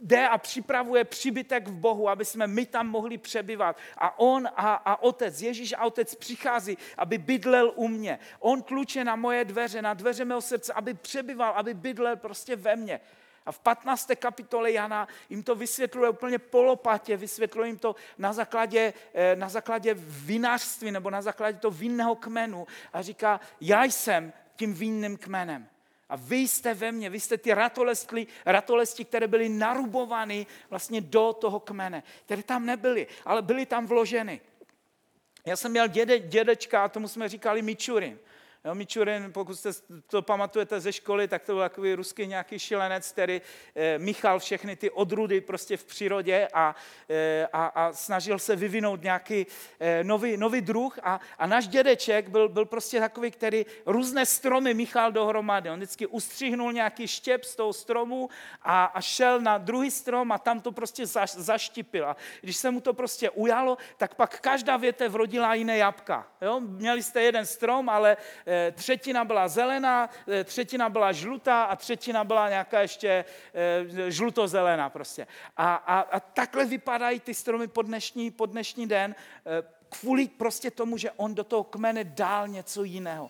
jde 0.01 0.27
a 0.27 0.37
připravuje 0.37 1.03
přibytek 1.03 1.67
v 1.67 1.75
Bohu, 1.75 2.09
aby 2.09 2.25
jsme 2.25 2.47
my 2.47 2.65
tam 2.65 2.87
mohli 2.87 3.17
přebyvat. 3.17 3.77
A 3.97 4.19
on 4.19 4.47
a, 4.47 4.73
a 4.73 5.01
otec, 5.01 5.41
Ježíš 5.41 5.73
a 5.73 5.83
otec 5.83 6.15
přichází, 6.15 6.77
aby 6.97 7.17
bydlel 7.17 7.73
u 7.75 7.87
mě. 7.87 8.19
On 8.39 8.61
kluče 8.61 9.03
na 9.03 9.15
moje 9.15 9.45
dveře, 9.45 9.81
na 9.81 9.93
dveře 9.93 10.25
mého 10.25 10.41
srdce, 10.41 10.73
aby 10.73 10.93
přebyval, 10.93 11.53
aby 11.55 11.73
bydlel 11.73 12.15
prostě 12.15 12.55
ve 12.55 12.75
mně. 12.75 12.99
A 13.45 13.51
v 13.51 13.59
15. 13.59 14.11
kapitole 14.15 14.71
Jana 14.71 15.07
jim 15.29 15.43
to 15.43 15.55
vysvětluje 15.55 16.09
úplně 16.09 16.39
polopatě, 16.39 17.17
vysvětluje 17.17 17.69
jim 17.69 17.77
to 17.77 17.95
na 18.17 18.33
základě, 18.33 18.93
eh, 19.13 19.35
na 19.35 19.49
základě 19.49 19.93
vinařství 19.97 20.91
nebo 20.91 21.09
na 21.09 21.21
základě 21.21 21.57
toho 21.57 21.71
vinného 21.71 22.15
kmenu 22.15 22.67
a 22.93 23.01
říká, 23.01 23.39
já 23.61 23.83
jsem 23.83 24.33
tím 24.55 24.73
vinným 24.73 25.17
kmenem. 25.17 25.67
A 26.11 26.15
vy 26.15 26.37
jste 26.37 26.73
ve 26.73 26.91
mně, 26.91 27.09
vy 27.09 27.19
jste 27.19 27.37
ty 27.37 27.53
ratolesti, 27.53 28.27
ratolesti, 28.45 29.05
které 29.05 29.27
byly 29.27 29.49
narubovány 29.49 30.45
vlastně 30.69 31.01
do 31.01 31.33
toho 31.33 31.59
kmene, 31.59 32.03
které 32.25 32.43
tam 32.43 32.65
nebyly, 32.65 33.07
ale 33.25 33.41
byly 33.41 33.65
tam 33.65 33.87
vloženy. 33.87 34.41
Já 35.45 35.55
jsem 35.55 35.71
měl 35.71 35.87
děde, 35.87 36.19
dědečka, 36.19 36.89
tomu 36.89 37.07
jsme 37.07 37.29
říkali 37.29 37.61
Mičurin. 37.61 38.19
Jo, 38.65 38.75
Mičurin, 38.75 39.31
pokud 39.33 39.55
jste 39.55 39.69
to 40.07 40.21
pamatujete 40.21 40.79
ze 40.79 40.93
školy, 40.93 41.27
tak 41.27 41.43
to 41.43 41.53
byl 41.53 41.61
takový 41.61 41.93
ruský 41.93 42.27
nějaký 42.27 42.59
šilenec, 42.59 43.11
který 43.11 43.41
e, 43.75 43.97
míchal 43.97 44.39
všechny 44.39 44.75
ty 44.75 44.89
odrudy 44.89 45.41
prostě 45.41 45.77
v 45.77 45.85
přírodě 45.85 46.47
a, 46.53 46.75
e, 47.09 47.47
a, 47.53 47.65
a 47.65 47.93
snažil 47.93 48.39
se 48.39 48.55
vyvinout 48.55 49.03
nějaký 49.03 49.47
e, 49.79 50.03
nový, 50.03 50.37
nový 50.37 50.61
druh. 50.61 50.99
A, 51.03 51.19
a 51.37 51.47
náš 51.47 51.67
dědeček 51.67 52.29
byl, 52.29 52.49
byl 52.49 52.65
prostě 52.65 52.99
takový, 52.99 53.31
který 53.31 53.65
různé 53.85 54.25
stromy 54.25 54.73
míchal 54.73 55.11
dohromady. 55.11 55.69
On 55.69 55.77
vždycky 55.77 56.07
ustřihnul 56.07 56.73
nějaký 56.73 57.07
štěp 57.07 57.43
z 57.43 57.55
toho 57.55 57.73
stromu 57.73 58.29
a, 58.61 58.85
a 58.85 59.01
šel 59.01 59.41
na 59.41 59.57
druhý 59.57 59.91
strom 59.91 60.31
a 60.31 60.37
tam 60.37 60.59
to 60.59 60.71
prostě 60.71 61.05
za, 61.05 61.25
zaštipil. 61.25 62.05
A 62.05 62.15
když 62.41 62.57
se 62.57 62.71
mu 62.71 62.81
to 62.81 62.93
prostě 62.93 63.29
ujalo, 63.29 63.77
tak 63.97 64.15
pak 64.15 64.39
každá 64.39 64.77
větev 64.77 65.15
rodila 65.15 65.53
jiné 65.53 65.77
jabka. 65.77 66.27
Jo? 66.41 66.59
Měli 66.59 67.03
jste 67.03 67.21
jeden 67.21 67.45
strom, 67.45 67.89
ale 67.89 68.17
třetina 68.71 69.25
byla 69.25 69.47
zelená, 69.47 70.09
eh, 70.27 70.43
třetina 70.43 70.89
byla 70.89 71.11
žlutá 71.11 71.63
a 71.63 71.75
třetina 71.75 72.23
byla 72.23 72.49
nějaká 72.49 72.81
ještě 72.81 73.25
eh, 73.53 74.11
žlutozelená 74.11 74.89
prostě. 74.89 75.27
A, 75.57 75.75
a, 75.75 75.99
a 75.99 76.19
takhle 76.19 76.65
vypadají 76.65 77.19
ty 77.19 77.33
stromy 77.33 77.67
pod 77.67 77.85
dnešní, 77.85 78.31
pod 78.31 78.45
dnešní 78.45 78.87
den 78.87 79.15
kvůli 79.89 80.27
prostě 80.27 80.71
tomu, 80.71 80.97
že 80.97 81.11
on 81.11 81.35
do 81.35 81.43
toho 81.43 81.63
kmene 81.63 82.03
dál 82.03 82.47
něco 82.47 82.83
jiného. 82.83 83.29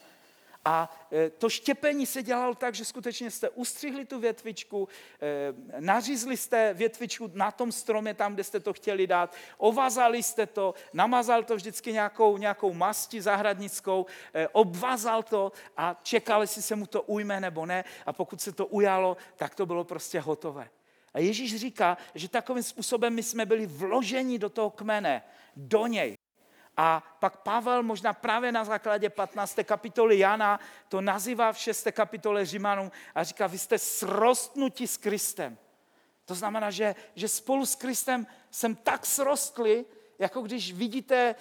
A 0.66 0.89
e, 1.12 1.30
to 1.30 1.49
štěpení 1.49 2.05
se 2.05 2.24
dělalo 2.24 2.55
tak, 2.55 2.76
že 2.76 2.86
skutečně 2.86 3.32
jste 3.32 3.49
ustřihli 3.49 4.05
tu 4.05 4.20
větvičku, 4.20 4.88
e, 5.22 5.53
nařízli 5.80 6.38
jste 6.38 6.74
větvičku 6.74 7.32
na 7.34 7.51
tom 7.51 7.72
stromě, 7.72 8.14
tam, 8.14 8.34
kde 8.34 8.43
jste 8.43 8.59
to 8.59 8.74
chtěli 8.74 9.07
dát, 9.07 9.36
ovazali 9.57 10.24
jste 10.24 10.45
to, 10.45 10.74
namazal 10.93 11.43
to 11.43 11.55
vždycky 11.55 11.93
nějakou, 11.93 12.38
nějakou 12.38 12.74
masti 12.74 13.22
zahradnickou, 13.22 14.05
e, 14.34 14.47
obvazal 14.47 15.24
to 15.24 15.51
a 15.78 15.99
čekali, 16.03 16.43
jestli 16.43 16.62
se 16.62 16.76
mu 16.76 16.86
to 16.86 17.01
ujme 17.01 17.39
nebo 17.39 17.66
ne. 17.66 17.84
A 18.05 18.14
pokud 18.14 18.41
se 18.41 18.51
to 18.51 18.66
ujalo, 18.66 19.18
tak 19.36 19.55
to 19.55 19.66
bylo 19.66 19.84
prostě 19.84 20.20
hotové. 20.20 20.70
A 21.14 21.20
Ježíš 21.20 21.55
říká, 21.55 21.97
že 22.16 22.30
takovým 22.30 22.64
způsobem 22.64 23.16
my 23.16 23.24
jsme 23.24 23.45
byli 23.45 23.66
vloženi 23.66 24.39
do 24.39 24.49
toho 24.49 24.70
kmene, 24.70 25.24
do 25.55 25.88
něj. 25.88 26.20
A 26.84 27.04
pak 27.20 27.38
Pavel 27.38 27.84
možná 27.84 28.14
právě 28.14 28.52
na 28.52 28.64
základě 28.64 29.10
15. 29.10 29.60
kapitoly 29.64 30.20
Jana 30.20 30.60
to 30.90 31.02
nazývá 31.02 31.54
v 31.54 31.58
6. 31.58 31.88
kapitole 31.92 32.46
Římanům 32.46 32.92
a 33.16 33.24
říká, 33.24 33.48
vy 33.48 33.58
jste 33.58 33.78
srostnutí 33.78 34.88
s 34.88 34.98
Kristem. 34.98 35.58
To 36.26 36.36
znamená, 36.36 36.72
že, 36.72 36.96
že 37.16 37.28
spolu 37.28 37.66
s 37.66 37.76
Kristem 37.76 38.28
jsem 38.52 38.76
tak 38.76 39.06
srostli, 39.06 39.86
jako 40.20 40.42
když 40.42 40.74
vidíte 40.74 41.36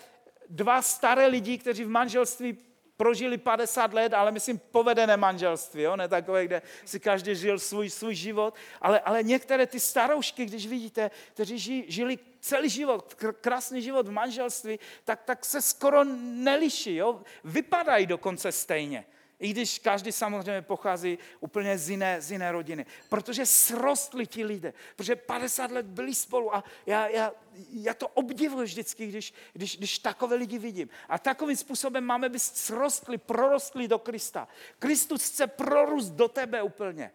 dva 0.48 0.82
staré 0.82 1.26
lidi, 1.26 1.58
kteří 1.58 1.84
v 1.84 1.88
manželství 1.88 2.58
prožili 2.96 3.38
50 3.38 3.92
let, 3.92 4.14
ale 4.14 4.32
myslím 4.32 4.58
povedené 4.58 5.16
manželství, 5.16 5.82
jo? 5.82 5.96
ne 5.96 6.08
takové, 6.08 6.44
kde 6.44 6.62
si 6.84 7.00
každý 7.00 7.34
žil 7.34 7.58
svůj, 7.58 7.90
svůj 7.90 8.14
život, 8.14 8.54
ale, 8.80 9.00
ale 9.00 9.22
některé 9.22 9.66
ty 9.66 9.80
staroušky, 9.80 10.44
když 10.44 10.66
vidíte, 10.66 11.10
kteří 11.32 11.58
ži, 11.58 11.84
žili 11.88 12.18
celý 12.40 12.68
život, 12.68 13.14
krásný 13.40 13.82
život 13.82 14.08
v 14.08 14.10
manželství, 14.10 14.78
tak, 15.04 15.22
tak 15.22 15.44
se 15.44 15.62
skoro 15.62 16.04
neliší, 16.04 16.96
jo? 16.96 17.22
vypadají 17.44 18.06
dokonce 18.06 18.52
stejně. 18.52 19.06
I 19.40 19.50
když 19.50 19.78
každý 19.78 20.12
samozřejmě 20.12 20.62
pochází 20.62 21.18
úplně 21.40 21.78
z 21.78 21.90
jiné, 21.90 22.20
z 22.20 22.32
jiné 22.32 22.52
rodiny. 22.52 22.86
Protože 23.08 23.46
srostli 23.46 24.26
ti 24.26 24.44
lidé. 24.44 24.72
Protože 24.96 25.16
50 25.16 25.70
let 25.70 25.86
byli 25.86 26.14
spolu 26.14 26.54
a 26.54 26.64
já, 26.86 27.08
já, 27.08 27.32
já 27.72 27.94
to 27.94 28.08
obdivuji 28.08 28.64
vždycky, 28.64 29.06
když, 29.06 29.34
když, 29.52 29.76
když 29.76 29.98
takové 29.98 30.36
lidi 30.36 30.58
vidím. 30.58 30.88
A 31.08 31.18
takovým 31.18 31.56
způsobem 31.56 32.04
máme 32.04 32.28
být 32.28 32.42
srostli, 32.42 33.18
prorostli 33.18 33.88
do 33.88 33.98
Krista. 33.98 34.48
Kristus 34.78 35.30
chce 35.30 35.46
prorůst 35.46 36.12
do 36.12 36.28
tebe 36.28 36.62
úplně. 36.62 37.12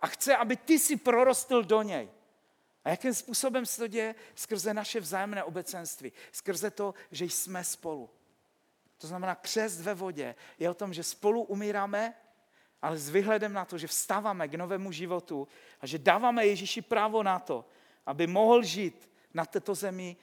A 0.00 0.06
chce, 0.06 0.36
aby 0.36 0.56
ty 0.56 0.78
si 0.78 0.96
prorostl 0.96 1.62
do 1.62 1.82
něj. 1.82 2.08
A 2.84 2.90
jakým 2.90 3.14
způsobem 3.14 3.66
se 3.66 3.76
to 3.76 3.86
děje? 3.86 4.14
Skrze 4.34 4.74
naše 4.74 5.00
vzájemné 5.00 5.44
obecenství. 5.44 6.12
Skrze 6.32 6.70
to, 6.70 6.94
že 7.10 7.24
jsme 7.24 7.64
spolu. 7.64 8.10
To 8.98 9.06
znamená, 9.06 9.34
křest 9.34 9.80
ve 9.80 9.94
vodě 9.94 10.34
je 10.58 10.70
o 10.70 10.74
tom, 10.74 10.94
že 10.94 11.02
spolu 11.02 11.42
umíráme, 11.42 12.14
ale 12.82 12.98
s 12.98 13.10
vyhledem 13.10 13.52
na 13.52 13.64
to, 13.64 13.78
že 13.78 13.86
vstáváme 13.86 14.48
k 14.48 14.54
novému 14.54 14.92
životu 14.92 15.48
a 15.80 15.86
že 15.86 15.98
dáváme 15.98 16.46
Ježíši 16.46 16.82
právo 16.82 17.22
na 17.22 17.38
to, 17.38 17.64
aby 18.06 18.26
mohl 18.26 18.62
žít 18.62 19.10
na 19.34 19.44
této 19.44 19.74
zemi 19.74 20.16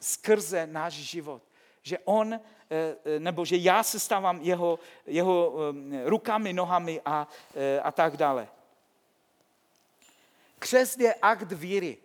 skrze 0.00 0.66
náš 0.66 0.92
život. 0.92 1.42
Že 1.82 1.98
on, 1.98 2.34
eh, 2.34 2.40
eh, 2.70 3.20
nebo 3.20 3.44
že 3.44 3.56
já 3.56 3.82
se 3.82 4.00
stávám 4.00 4.40
jeho, 4.40 4.78
jeho 5.06 5.54
eh, 5.58 6.10
rukami, 6.10 6.52
nohami 6.52 7.00
a, 7.04 7.28
a 7.82 7.92
tak 7.92 8.16
dále. 8.16 8.48
Křest 10.58 11.00
je 11.00 11.14
akt 11.14 11.52
víry 11.52 11.98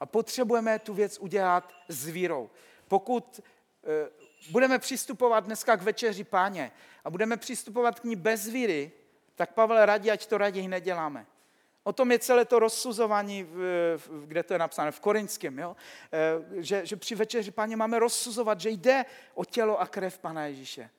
a 0.00 0.06
potřebujeme 0.06 0.78
tu 0.78 0.94
věc 0.94 1.18
udělat 1.18 1.72
s 1.88 2.06
vírou. 2.06 2.50
Pokud 2.88 3.40
budeme 4.50 4.78
přistupovat 4.78 5.44
dneska 5.44 5.76
k 5.76 5.82
večeři 5.82 6.24
páně 6.24 6.72
a 7.04 7.10
budeme 7.10 7.36
přistupovat 7.36 8.00
k 8.00 8.04
ní 8.04 8.16
bez 8.16 8.46
víry, 8.46 8.92
tak 9.34 9.54
Pavel 9.54 9.86
radí, 9.86 10.10
ať 10.10 10.26
to 10.26 10.38
raději 10.38 10.68
neděláme. 10.68 11.26
O 11.82 11.92
tom 11.92 12.12
je 12.12 12.18
celé 12.18 12.44
to 12.44 12.58
rozsuzování, 12.58 13.48
kde 14.24 14.42
to 14.42 14.52
je 14.52 14.58
napsáno, 14.58 14.92
v 14.92 15.00
Korinském, 15.00 15.58
jo? 15.58 15.76
E, 16.12 16.62
že, 16.62 16.86
že 16.86 16.96
při 16.96 17.14
večeři 17.14 17.50
páně 17.50 17.76
máme 17.76 17.98
rozsuzovat, 17.98 18.60
že 18.60 18.70
jde 18.70 19.04
o 19.34 19.44
tělo 19.44 19.80
a 19.80 19.86
krev 19.86 20.18
Pana 20.18 20.46
Ježíše. 20.46 20.90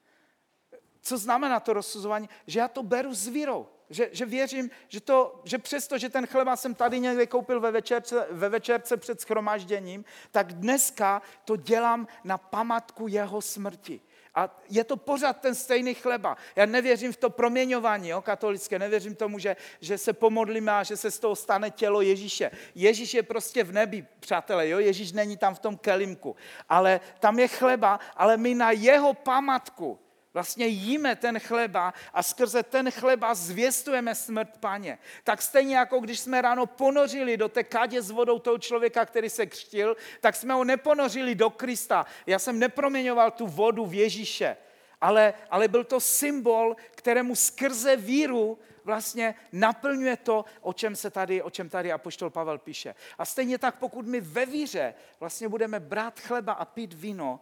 Co 1.02 1.18
znamená 1.18 1.60
to 1.60 1.74
rozsuzování? 1.74 2.30
Že 2.48 2.60
já 2.60 2.68
to 2.68 2.84
beru 2.84 3.14
s 3.14 3.28
vírou. 3.28 3.68
Že, 3.90 4.10
že 4.12 4.26
věřím, 4.26 4.70
že, 4.88 5.02
to, 5.02 5.42
že 5.44 5.58
přesto, 5.58 5.98
že 5.98 6.10
ten 6.10 6.28
chleba 6.28 6.56
jsem 6.56 6.76
tady 6.76 7.00
někde 7.00 7.28
koupil 7.28 7.60
ve 7.60 7.72
večerce, 7.72 8.28
ve 8.32 8.50
večerce 8.50 8.98
před 8.98 9.22
schromážděním, 9.22 10.06
tak 10.32 10.54
dneska 10.54 11.22
to 11.46 11.56
dělám 11.56 12.08
na 12.24 12.38
památku 12.38 13.08
jeho 13.08 13.42
smrti. 13.42 14.02
A 14.36 14.62
je 14.70 14.84
to 14.84 14.98
pořád 14.98 15.34
ten 15.34 15.56
stejný 15.56 15.94
chleba. 15.94 16.38
Já 16.56 16.66
nevěřím 16.66 17.14
v 17.14 17.18
to 17.18 17.30
proměňování 17.30 18.10
jo, 18.10 18.22
katolické, 18.22 18.80
nevěřím 18.80 19.16
tomu, 19.16 19.40
že, 19.40 19.56
že 19.82 19.98
se 19.98 20.14
pomodlíme 20.14 20.72
a 20.72 20.84
že 20.84 20.98
se 20.98 21.12
z 21.12 21.20
toho 21.20 21.36
stane 21.36 21.72
tělo 21.72 22.02
Ježíše. 22.02 22.52
Ježíš 22.76 23.14
je 23.14 23.24
prostě 23.24 23.64
v 23.64 23.72
nebi, 23.72 24.06
přátelé, 24.20 24.70
jo? 24.70 24.80
Ježíš 24.80 25.12
není 25.12 25.38
tam 25.38 25.56
v 25.56 25.60
tom 25.60 25.78
kelimku. 25.78 26.36
Ale 26.70 27.00
tam 27.20 27.40
je 27.40 27.48
chleba, 27.48 28.00
ale 28.16 28.38
my 28.38 28.56
na 28.56 28.72
jeho 28.72 29.14
památku 29.14 30.00
Vlastně 30.36 30.68
jíme 30.68 31.16
ten 31.16 31.40
chleba 31.40 31.94
a 32.14 32.24
skrze 32.24 32.64
ten 32.64 32.92
chleba 32.92 33.34
zvěstujeme 33.34 34.16
smrt 34.16 34.58
paně. 34.60 34.98
Tak 35.24 35.42
stejně 35.42 35.78
jako 35.78 36.00
když 36.00 36.20
jsme 36.20 36.42
ráno 36.42 36.66
ponořili 36.66 37.38
do 37.38 37.50
té 37.50 37.64
kadě 37.64 38.02
s 38.02 38.10
vodou 38.12 38.40
toho 38.40 38.58
člověka, 38.58 39.06
který 39.06 39.30
se 39.30 39.46
křtil, 39.46 39.98
tak 40.22 40.36
jsme 40.36 40.54
ho 40.54 40.64
neponořili 40.64 41.36
do 41.36 41.50
Krista. 41.50 42.06
Já 42.26 42.40
jsem 42.40 42.60
neproměňoval 42.60 43.32
tu 43.32 43.48
vodu 43.48 43.86
v 43.86 43.94
Ježíše, 43.94 44.58
ale, 45.02 45.34
ale 45.50 45.68
byl 45.68 45.84
to 45.84 46.00
symbol, 46.00 46.76
kterému 46.96 47.36
skrze 47.36 47.96
víru 47.96 48.60
vlastně 48.84 49.36
naplňuje 49.52 50.18
to, 50.18 50.46
o 50.62 50.74
čem, 50.74 50.96
se 50.96 51.10
tady, 51.10 51.42
o 51.42 51.50
čem 51.50 51.70
tady 51.70 51.92
apoštol 51.92 52.30
Pavel 52.30 52.58
píše. 52.58 52.96
A 53.18 53.26
stejně 53.26 53.58
tak, 53.58 53.76
pokud 53.76 54.08
my 54.08 54.22
ve 54.22 54.46
víře 54.46 54.94
vlastně 55.20 55.50
budeme 55.50 55.80
brát 55.80 56.20
chleba 56.20 56.54
a 56.54 56.66
pít 56.66 56.94
víno, 56.94 57.40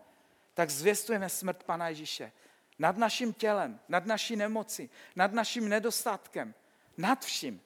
tak 0.54 0.70
zvěstujeme 0.70 1.30
smrt 1.30 1.64
Pana 1.64 1.90
Ježíše 1.90 2.32
nad 2.80 2.98
naším 2.98 3.34
tělem, 3.34 3.80
nad 3.90 4.06
naší 4.06 4.36
nemocí, 4.36 4.90
nad 5.16 5.34
naším 5.34 5.70
nedostatkem, 5.70 6.54
nad 6.98 7.26
vším. 7.26 7.62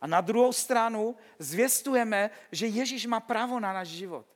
A 0.00 0.06
na 0.06 0.20
druhou 0.20 0.52
stranu 0.52 1.16
zvěstujeme, 1.38 2.30
že 2.52 2.66
Ježíš 2.66 3.06
má 3.06 3.20
právo 3.20 3.60
na 3.60 3.72
náš 3.72 3.88
život. 3.88 4.26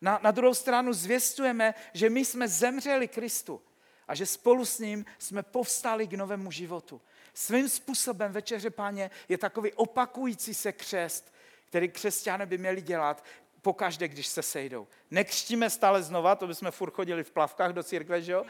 Na, 0.00 0.20
na 0.22 0.30
druhou 0.30 0.54
stranu 0.54 0.92
zvěstujeme, 0.92 1.74
že 1.92 2.10
my 2.10 2.24
jsme 2.24 2.48
zemřeli 2.48 3.08
Kristu 3.08 3.62
a 4.08 4.14
že 4.14 4.26
spolu 4.26 4.64
s 4.64 4.78
ním 4.78 5.04
jsme 5.18 5.42
povstali 5.42 6.06
k 6.06 6.12
novému 6.12 6.50
životu. 6.50 7.00
Svým 7.34 7.68
způsobem 7.68 8.32
večeře 8.32 8.70
páně 8.70 9.10
je 9.28 9.38
takový 9.38 9.72
opakující 9.72 10.54
se 10.54 10.72
křest, 10.72 11.34
který 11.68 11.88
křesťané 11.88 12.46
by 12.46 12.58
měli 12.58 12.80
dělat 12.80 13.24
pokaždé, 13.62 14.08
když 14.08 14.26
se 14.26 14.42
sejdou. 14.42 14.86
Nekřtíme 15.10 15.70
stále 15.70 16.02
znova, 16.02 16.34
to 16.34 16.46
bychom 16.46 16.70
furt 16.70 16.94
chodili 16.94 17.24
v 17.24 17.30
plavkách 17.30 17.72
do 17.72 17.82
církve, 17.82 18.22
že 18.22 18.32
jo? 18.32 18.44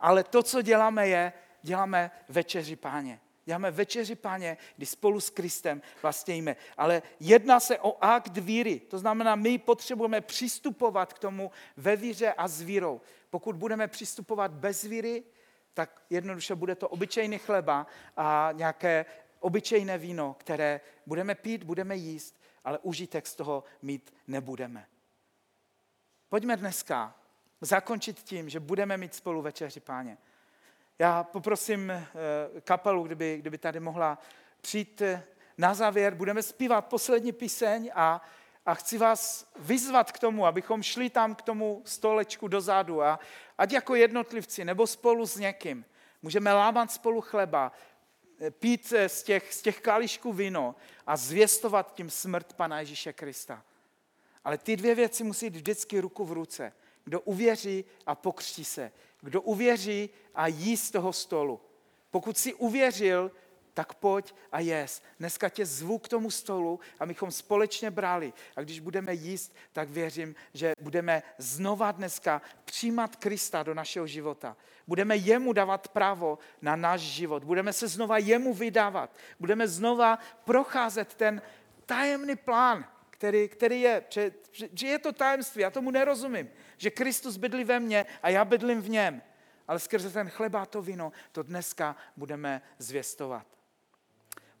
Ale 0.00 0.24
to, 0.24 0.42
co 0.42 0.62
děláme, 0.62 1.08
je, 1.08 1.32
děláme 1.62 2.10
večeři 2.28 2.76
páně. 2.76 3.20
Děláme 3.44 3.70
večeři 3.70 4.14
páně, 4.14 4.56
kdy 4.76 4.86
spolu 4.86 5.20
s 5.20 5.30
Kristem 5.30 5.82
vlastně 6.02 6.34
jíme. 6.34 6.56
Ale 6.76 7.02
jedná 7.20 7.60
se 7.60 7.78
o 7.78 8.04
akt 8.04 8.36
víry. 8.36 8.80
To 8.80 8.98
znamená, 8.98 9.36
my 9.36 9.58
potřebujeme 9.58 10.20
přistupovat 10.20 11.12
k 11.12 11.18
tomu 11.18 11.50
ve 11.76 11.96
víře 11.96 12.32
a 12.32 12.48
s 12.48 12.62
vírou. 12.62 13.00
Pokud 13.30 13.56
budeme 13.56 13.88
přistupovat 13.88 14.50
bez 14.50 14.82
víry, 14.82 15.22
tak 15.74 16.02
jednoduše 16.10 16.54
bude 16.54 16.74
to 16.74 16.88
obyčejný 16.88 17.38
chleba 17.38 17.86
a 18.16 18.50
nějaké 18.52 19.06
obyčejné 19.40 19.98
víno, 19.98 20.36
které 20.38 20.80
budeme 21.06 21.34
pít, 21.34 21.62
budeme 21.64 21.96
jíst, 21.96 22.40
ale 22.64 22.78
užitek 22.78 23.26
z 23.26 23.34
toho 23.34 23.64
mít 23.82 24.14
nebudeme. 24.26 24.86
Pojďme 26.28 26.56
dneska 26.56 27.19
zakončit 27.60 28.20
tím, 28.22 28.48
že 28.48 28.60
budeme 28.60 28.96
mít 28.96 29.14
spolu 29.14 29.42
večeři 29.42 29.80
páně. 29.80 30.18
Já 30.98 31.24
poprosím 31.24 31.90
eh, 31.90 32.06
kapelu, 32.60 33.02
kdyby, 33.02 33.38
kdyby 33.38 33.58
tady 33.58 33.80
mohla 33.80 34.18
přijít 34.60 35.02
eh, 35.02 35.22
na 35.58 35.74
závěr. 35.74 36.14
Budeme 36.14 36.42
zpívat 36.42 36.86
poslední 36.86 37.32
píseň 37.32 37.90
a, 37.94 38.22
a 38.66 38.74
chci 38.74 38.98
vás 38.98 39.50
vyzvat 39.58 40.12
k 40.12 40.18
tomu, 40.18 40.46
abychom 40.46 40.82
šli 40.82 41.10
tam 41.10 41.34
k 41.34 41.42
tomu 41.42 41.82
stolečku 41.84 42.48
dozadu 42.48 43.02
a 43.02 43.20
ať 43.58 43.72
jako 43.72 43.94
jednotlivci 43.94 44.64
nebo 44.64 44.86
spolu 44.86 45.26
s 45.26 45.36
někým. 45.36 45.84
Můžeme 46.22 46.52
lámat 46.52 46.92
spolu 46.92 47.20
chleba, 47.20 47.72
eh, 48.40 48.50
pít 48.50 48.92
z 49.06 49.22
těch, 49.22 49.54
z 49.54 49.62
těch 49.62 49.80
kališků 49.80 50.32
víno 50.32 50.74
a 51.06 51.16
zvěstovat 51.16 51.94
tím 51.94 52.10
smrt 52.10 52.52
Pana 52.52 52.80
Ježíše 52.80 53.12
Krista. 53.12 53.62
Ale 54.44 54.58
ty 54.58 54.76
dvě 54.76 54.94
věci 54.94 55.24
musí 55.24 55.46
jít 55.46 55.56
vždycky 55.56 56.00
ruku 56.00 56.24
v 56.24 56.32
ruce. 56.32 56.72
Kdo 57.04 57.20
uvěří 57.20 57.84
a 58.06 58.14
pokřtí 58.14 58.64
se. 58.64 58.92
Kdo 59.20 59.42
uvěří 59.42 60.10
a 60.34 60.46
jí 60.46 60.76
z 60.76 60.90
toho 60.90 61.12
stolu. 61.12 61.60
Pokud 62.10 62.38
jsi 62.38 62.54
uvěřil, 62.54 63.30
tak 63.74 63.94
pojď 63.94 64.34
a 64.52 64.60
jes. 64.60 65.02
Dneska 65.18 65.48
tě 65.48 65.66
zvu 65.66 65.98
k 65.98 66.08
tomu 66.08 66.30
stolu, 66.30 66.80
abychom 67.00 67.30
společně 67.30 67.90
brali. 67.90 68.32
A 68.56 68.60
když 68.60 68.80
budeme 68.80 69.14
jíst, 69.14 69.54
tak 69.72 69.88
věřím, 69.88 70.34
že 70.54 70.72
budeme 70.80 71.22
znova 71.38 71.92
dneska 71.92 72.42
přijímat 72.64 73.16
Krista 73.16 73.62
do 73.62 73.74
našeho 73.74 74.06
života. 74.06 74.56
Budeme 74.86 75.16
jemu 75.16 75.52
dávat 75.52 75.88
právo 75.88 76.38
na 76.62 76.76
náš 76.76 77.00
život. 77.00 77.44
Budeme 77.44 77.72
se 77.72 77.88
znova 77.88 78.18
jemu 78.18 78.54
vydávat. 78.54 79.16
Budeme 79.40 79.68
znova 79.68 80.18
procházet 80.44 81.14
ten 81.14 81.42
tajemný 81.86 82.36
plán, 82.36 82.84
který, 83.10 83.48
který 83.48 83.80
je, 83.80 84.04
že, 84.08 84.32
že 84.52 84.86
je 84.86 84.98
to 84.98 85.12
tajemství, 85.12 85.62
já 85.62 85.70
tomu 85.70 85.90
nerozumím, 85.90 86.50
že 86.80 86.90
Kristus 86.90 87.36
bydlí 87.36 87.64
ve 87.64 87.80
mně 87.80 88.06
a 88.22 88.28
já 88.28 88.44
bydlím 88.44 88.82
v 88.82 88.88
něm. 88.88 89.22
Ale 89.68 89.78
skrze 89.78 90.10
ten 90.10 90.28
chleba 90.30 90.66
to 90.66 90.82
víno, 90.82 91.12
to 91.32 91.42
dneska 91.42 91.96
budeme 92.16 92.62
zvěstovat. 92.78 93.46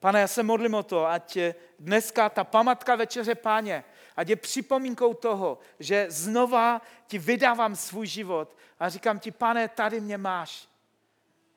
Pane, 0.00 0.20
já 0.20 0.28
se 0.28 0.42
modlím 0.42 0.74
o 0.74 0.82
to, 0.82 1.06
ať 1.06 1.38
dneska 1.78 2.28
ta 2.28 2.44
pamatka 2.44 2.96
večeře 2.96 3.34
páně, 3.34 3.84
ať 4.16 4.28
je 4.28 4.36
připomínkou 4.36 5.14
toho, 5.14 5.58
že 5.78 6.06
znova 6.08 6.82
ti 7.06 7.18
vydávám 7.18 7.76
svůj 7.76 8.06
život 8.06 8.56
a 8.78 8.88
říkám 8.88 9.18
ti, 9.18 9.30
pane, 9.30 9.68
tady 9.68 10.00
mě 10.00 10.18
máš. 10.18 10.68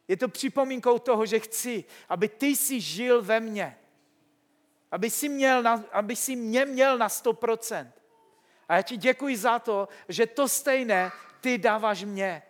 Je 0.07 0.18
to 0.18 0.28
připomínkou 0.28 0.99
toho, 0.99 1.26
že 1.26 1.39
chci, 1.39 1.84
aby 2.09 2.30
ty 2.30 2.55
si 2.55 2.82
žil 2.82 3.22
ve 3.22 3.39
mně. 3.39 3.78
Aby 4.91 5.09
si, 5.09 5.30
měl 5.30 5.64
na, 5.64 5.84
aby 5.91 6.16
si 6.16 6.36
mě 6.36 6.66
měl 6.66 6.97
na 6.97 7.07
100%. 7.07 7.91
A 8.70 8.76
já 8.76 8.82
ti 8.82 8.97
děkuji 8.97 9.38
za 9.38 9.59
to, 9.59 9.88
že 10.09 10.26
to 10.26 10.47
stejné 10.47 11.11
ty 11.41 11.57
dáváš 11.57 12.03
mě. 12.03 12.43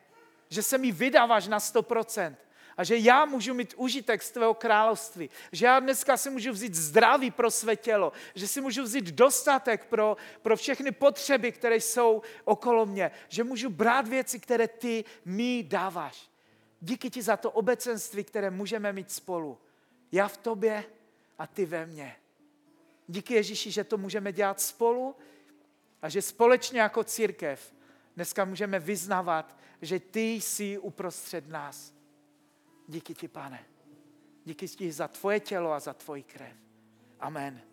Že 0.50 0.64
se 0.64 0.78
mi 0.78 0.92
vydáváš 0.92 1.48
na 1.48 1.60
100% 1.60 2.36
a 2.78 2.84
že 2.84 2.98
já 2.98 3.26
můžu 3.26 3.54
mít 3.54 3.74
užitek 3.78 4.24
z 4.24 4.32
tvého 4.32 4.54
království, 4.54 5.30
že 5.52 5.66
já 5.66 5.80
dneska 5.80 6.18
si 6.18 6.30
můžu 6.30 6.52
vzít 6.52 6.76
zdraví 6.76 7.32
pro 7.32 7.52
své 7.52 7.76
tělo, 7.76 8.12
že 8.36 8.48
si 8.48 8.62
můžu 8.62 8.84
vzít 8.84 9.06
dostatek 9.06 9.86
pro, 9.86 10.18
pro 10.42 10.58
všechny 10.58 10.92
potřeby, 10.92 11.52
které 11.52 11.76
jsou 11.76 12.22
okolo 12.44 12.86
mě, 12.86 13.12
že 13.30 13.44
můžu 13.44 13.70
brát 13.70 14.08
věci, 14.08 14.40
které 14.40 14.68
ty 14.68 15.06
mi 15.26 15.64
dáváš. 15.64 16.30
Díky 16.82 17.10
ti 17.10 17.22
za 17.22 17.38
to 17.38 17.52
obecenství, 17.52 18.24
které 18.24 18.50
můžeme 18.50 18.94
mít 18.94 19.12
spolu. 19.12 19.58
Já 20.12 20.28
v 20.28 20.38
tobě 20.38 20.84
a 21.40 21.48
ty 21.48 21.66
ve 21.66 21.86
mně. 21.86 22.16
Díky 23.08 23.34
Ježíši, 23.34 23.72
že 23.72 23.84
to 23.84 23.98
můžeme 23.98 24.32
dělat 24.32 24.62
spolu 24.62 25.16
a 26.04 26.10
že 26.10 26.22
společně 26.22 26.82
jako 26.82 27.04
církev 27.04 27.76
dneska 28.16 28.46
můžeme 28.46 28.80
vyznavat, 28.80 29.58
že 29.82 30.00
ty 30.00 30.32
jsi 30.32 30.78
uprostřed 30.78 31.48
nás. 31.48 31.94
Díky 32.88 33.14
ti, 33.14 33.28
pane. 33.28 33.66
Díky 34.46 34.68
ti 34.68 34.92
za 34.92 35.08
tvoje 35.08 35.40
tělo 35.40 35.72
a 35.72 35.80
za 35.80 35.94
tvoji 35.94 36.24
krev. 36.24 36.58
Amen. 37.20 37.73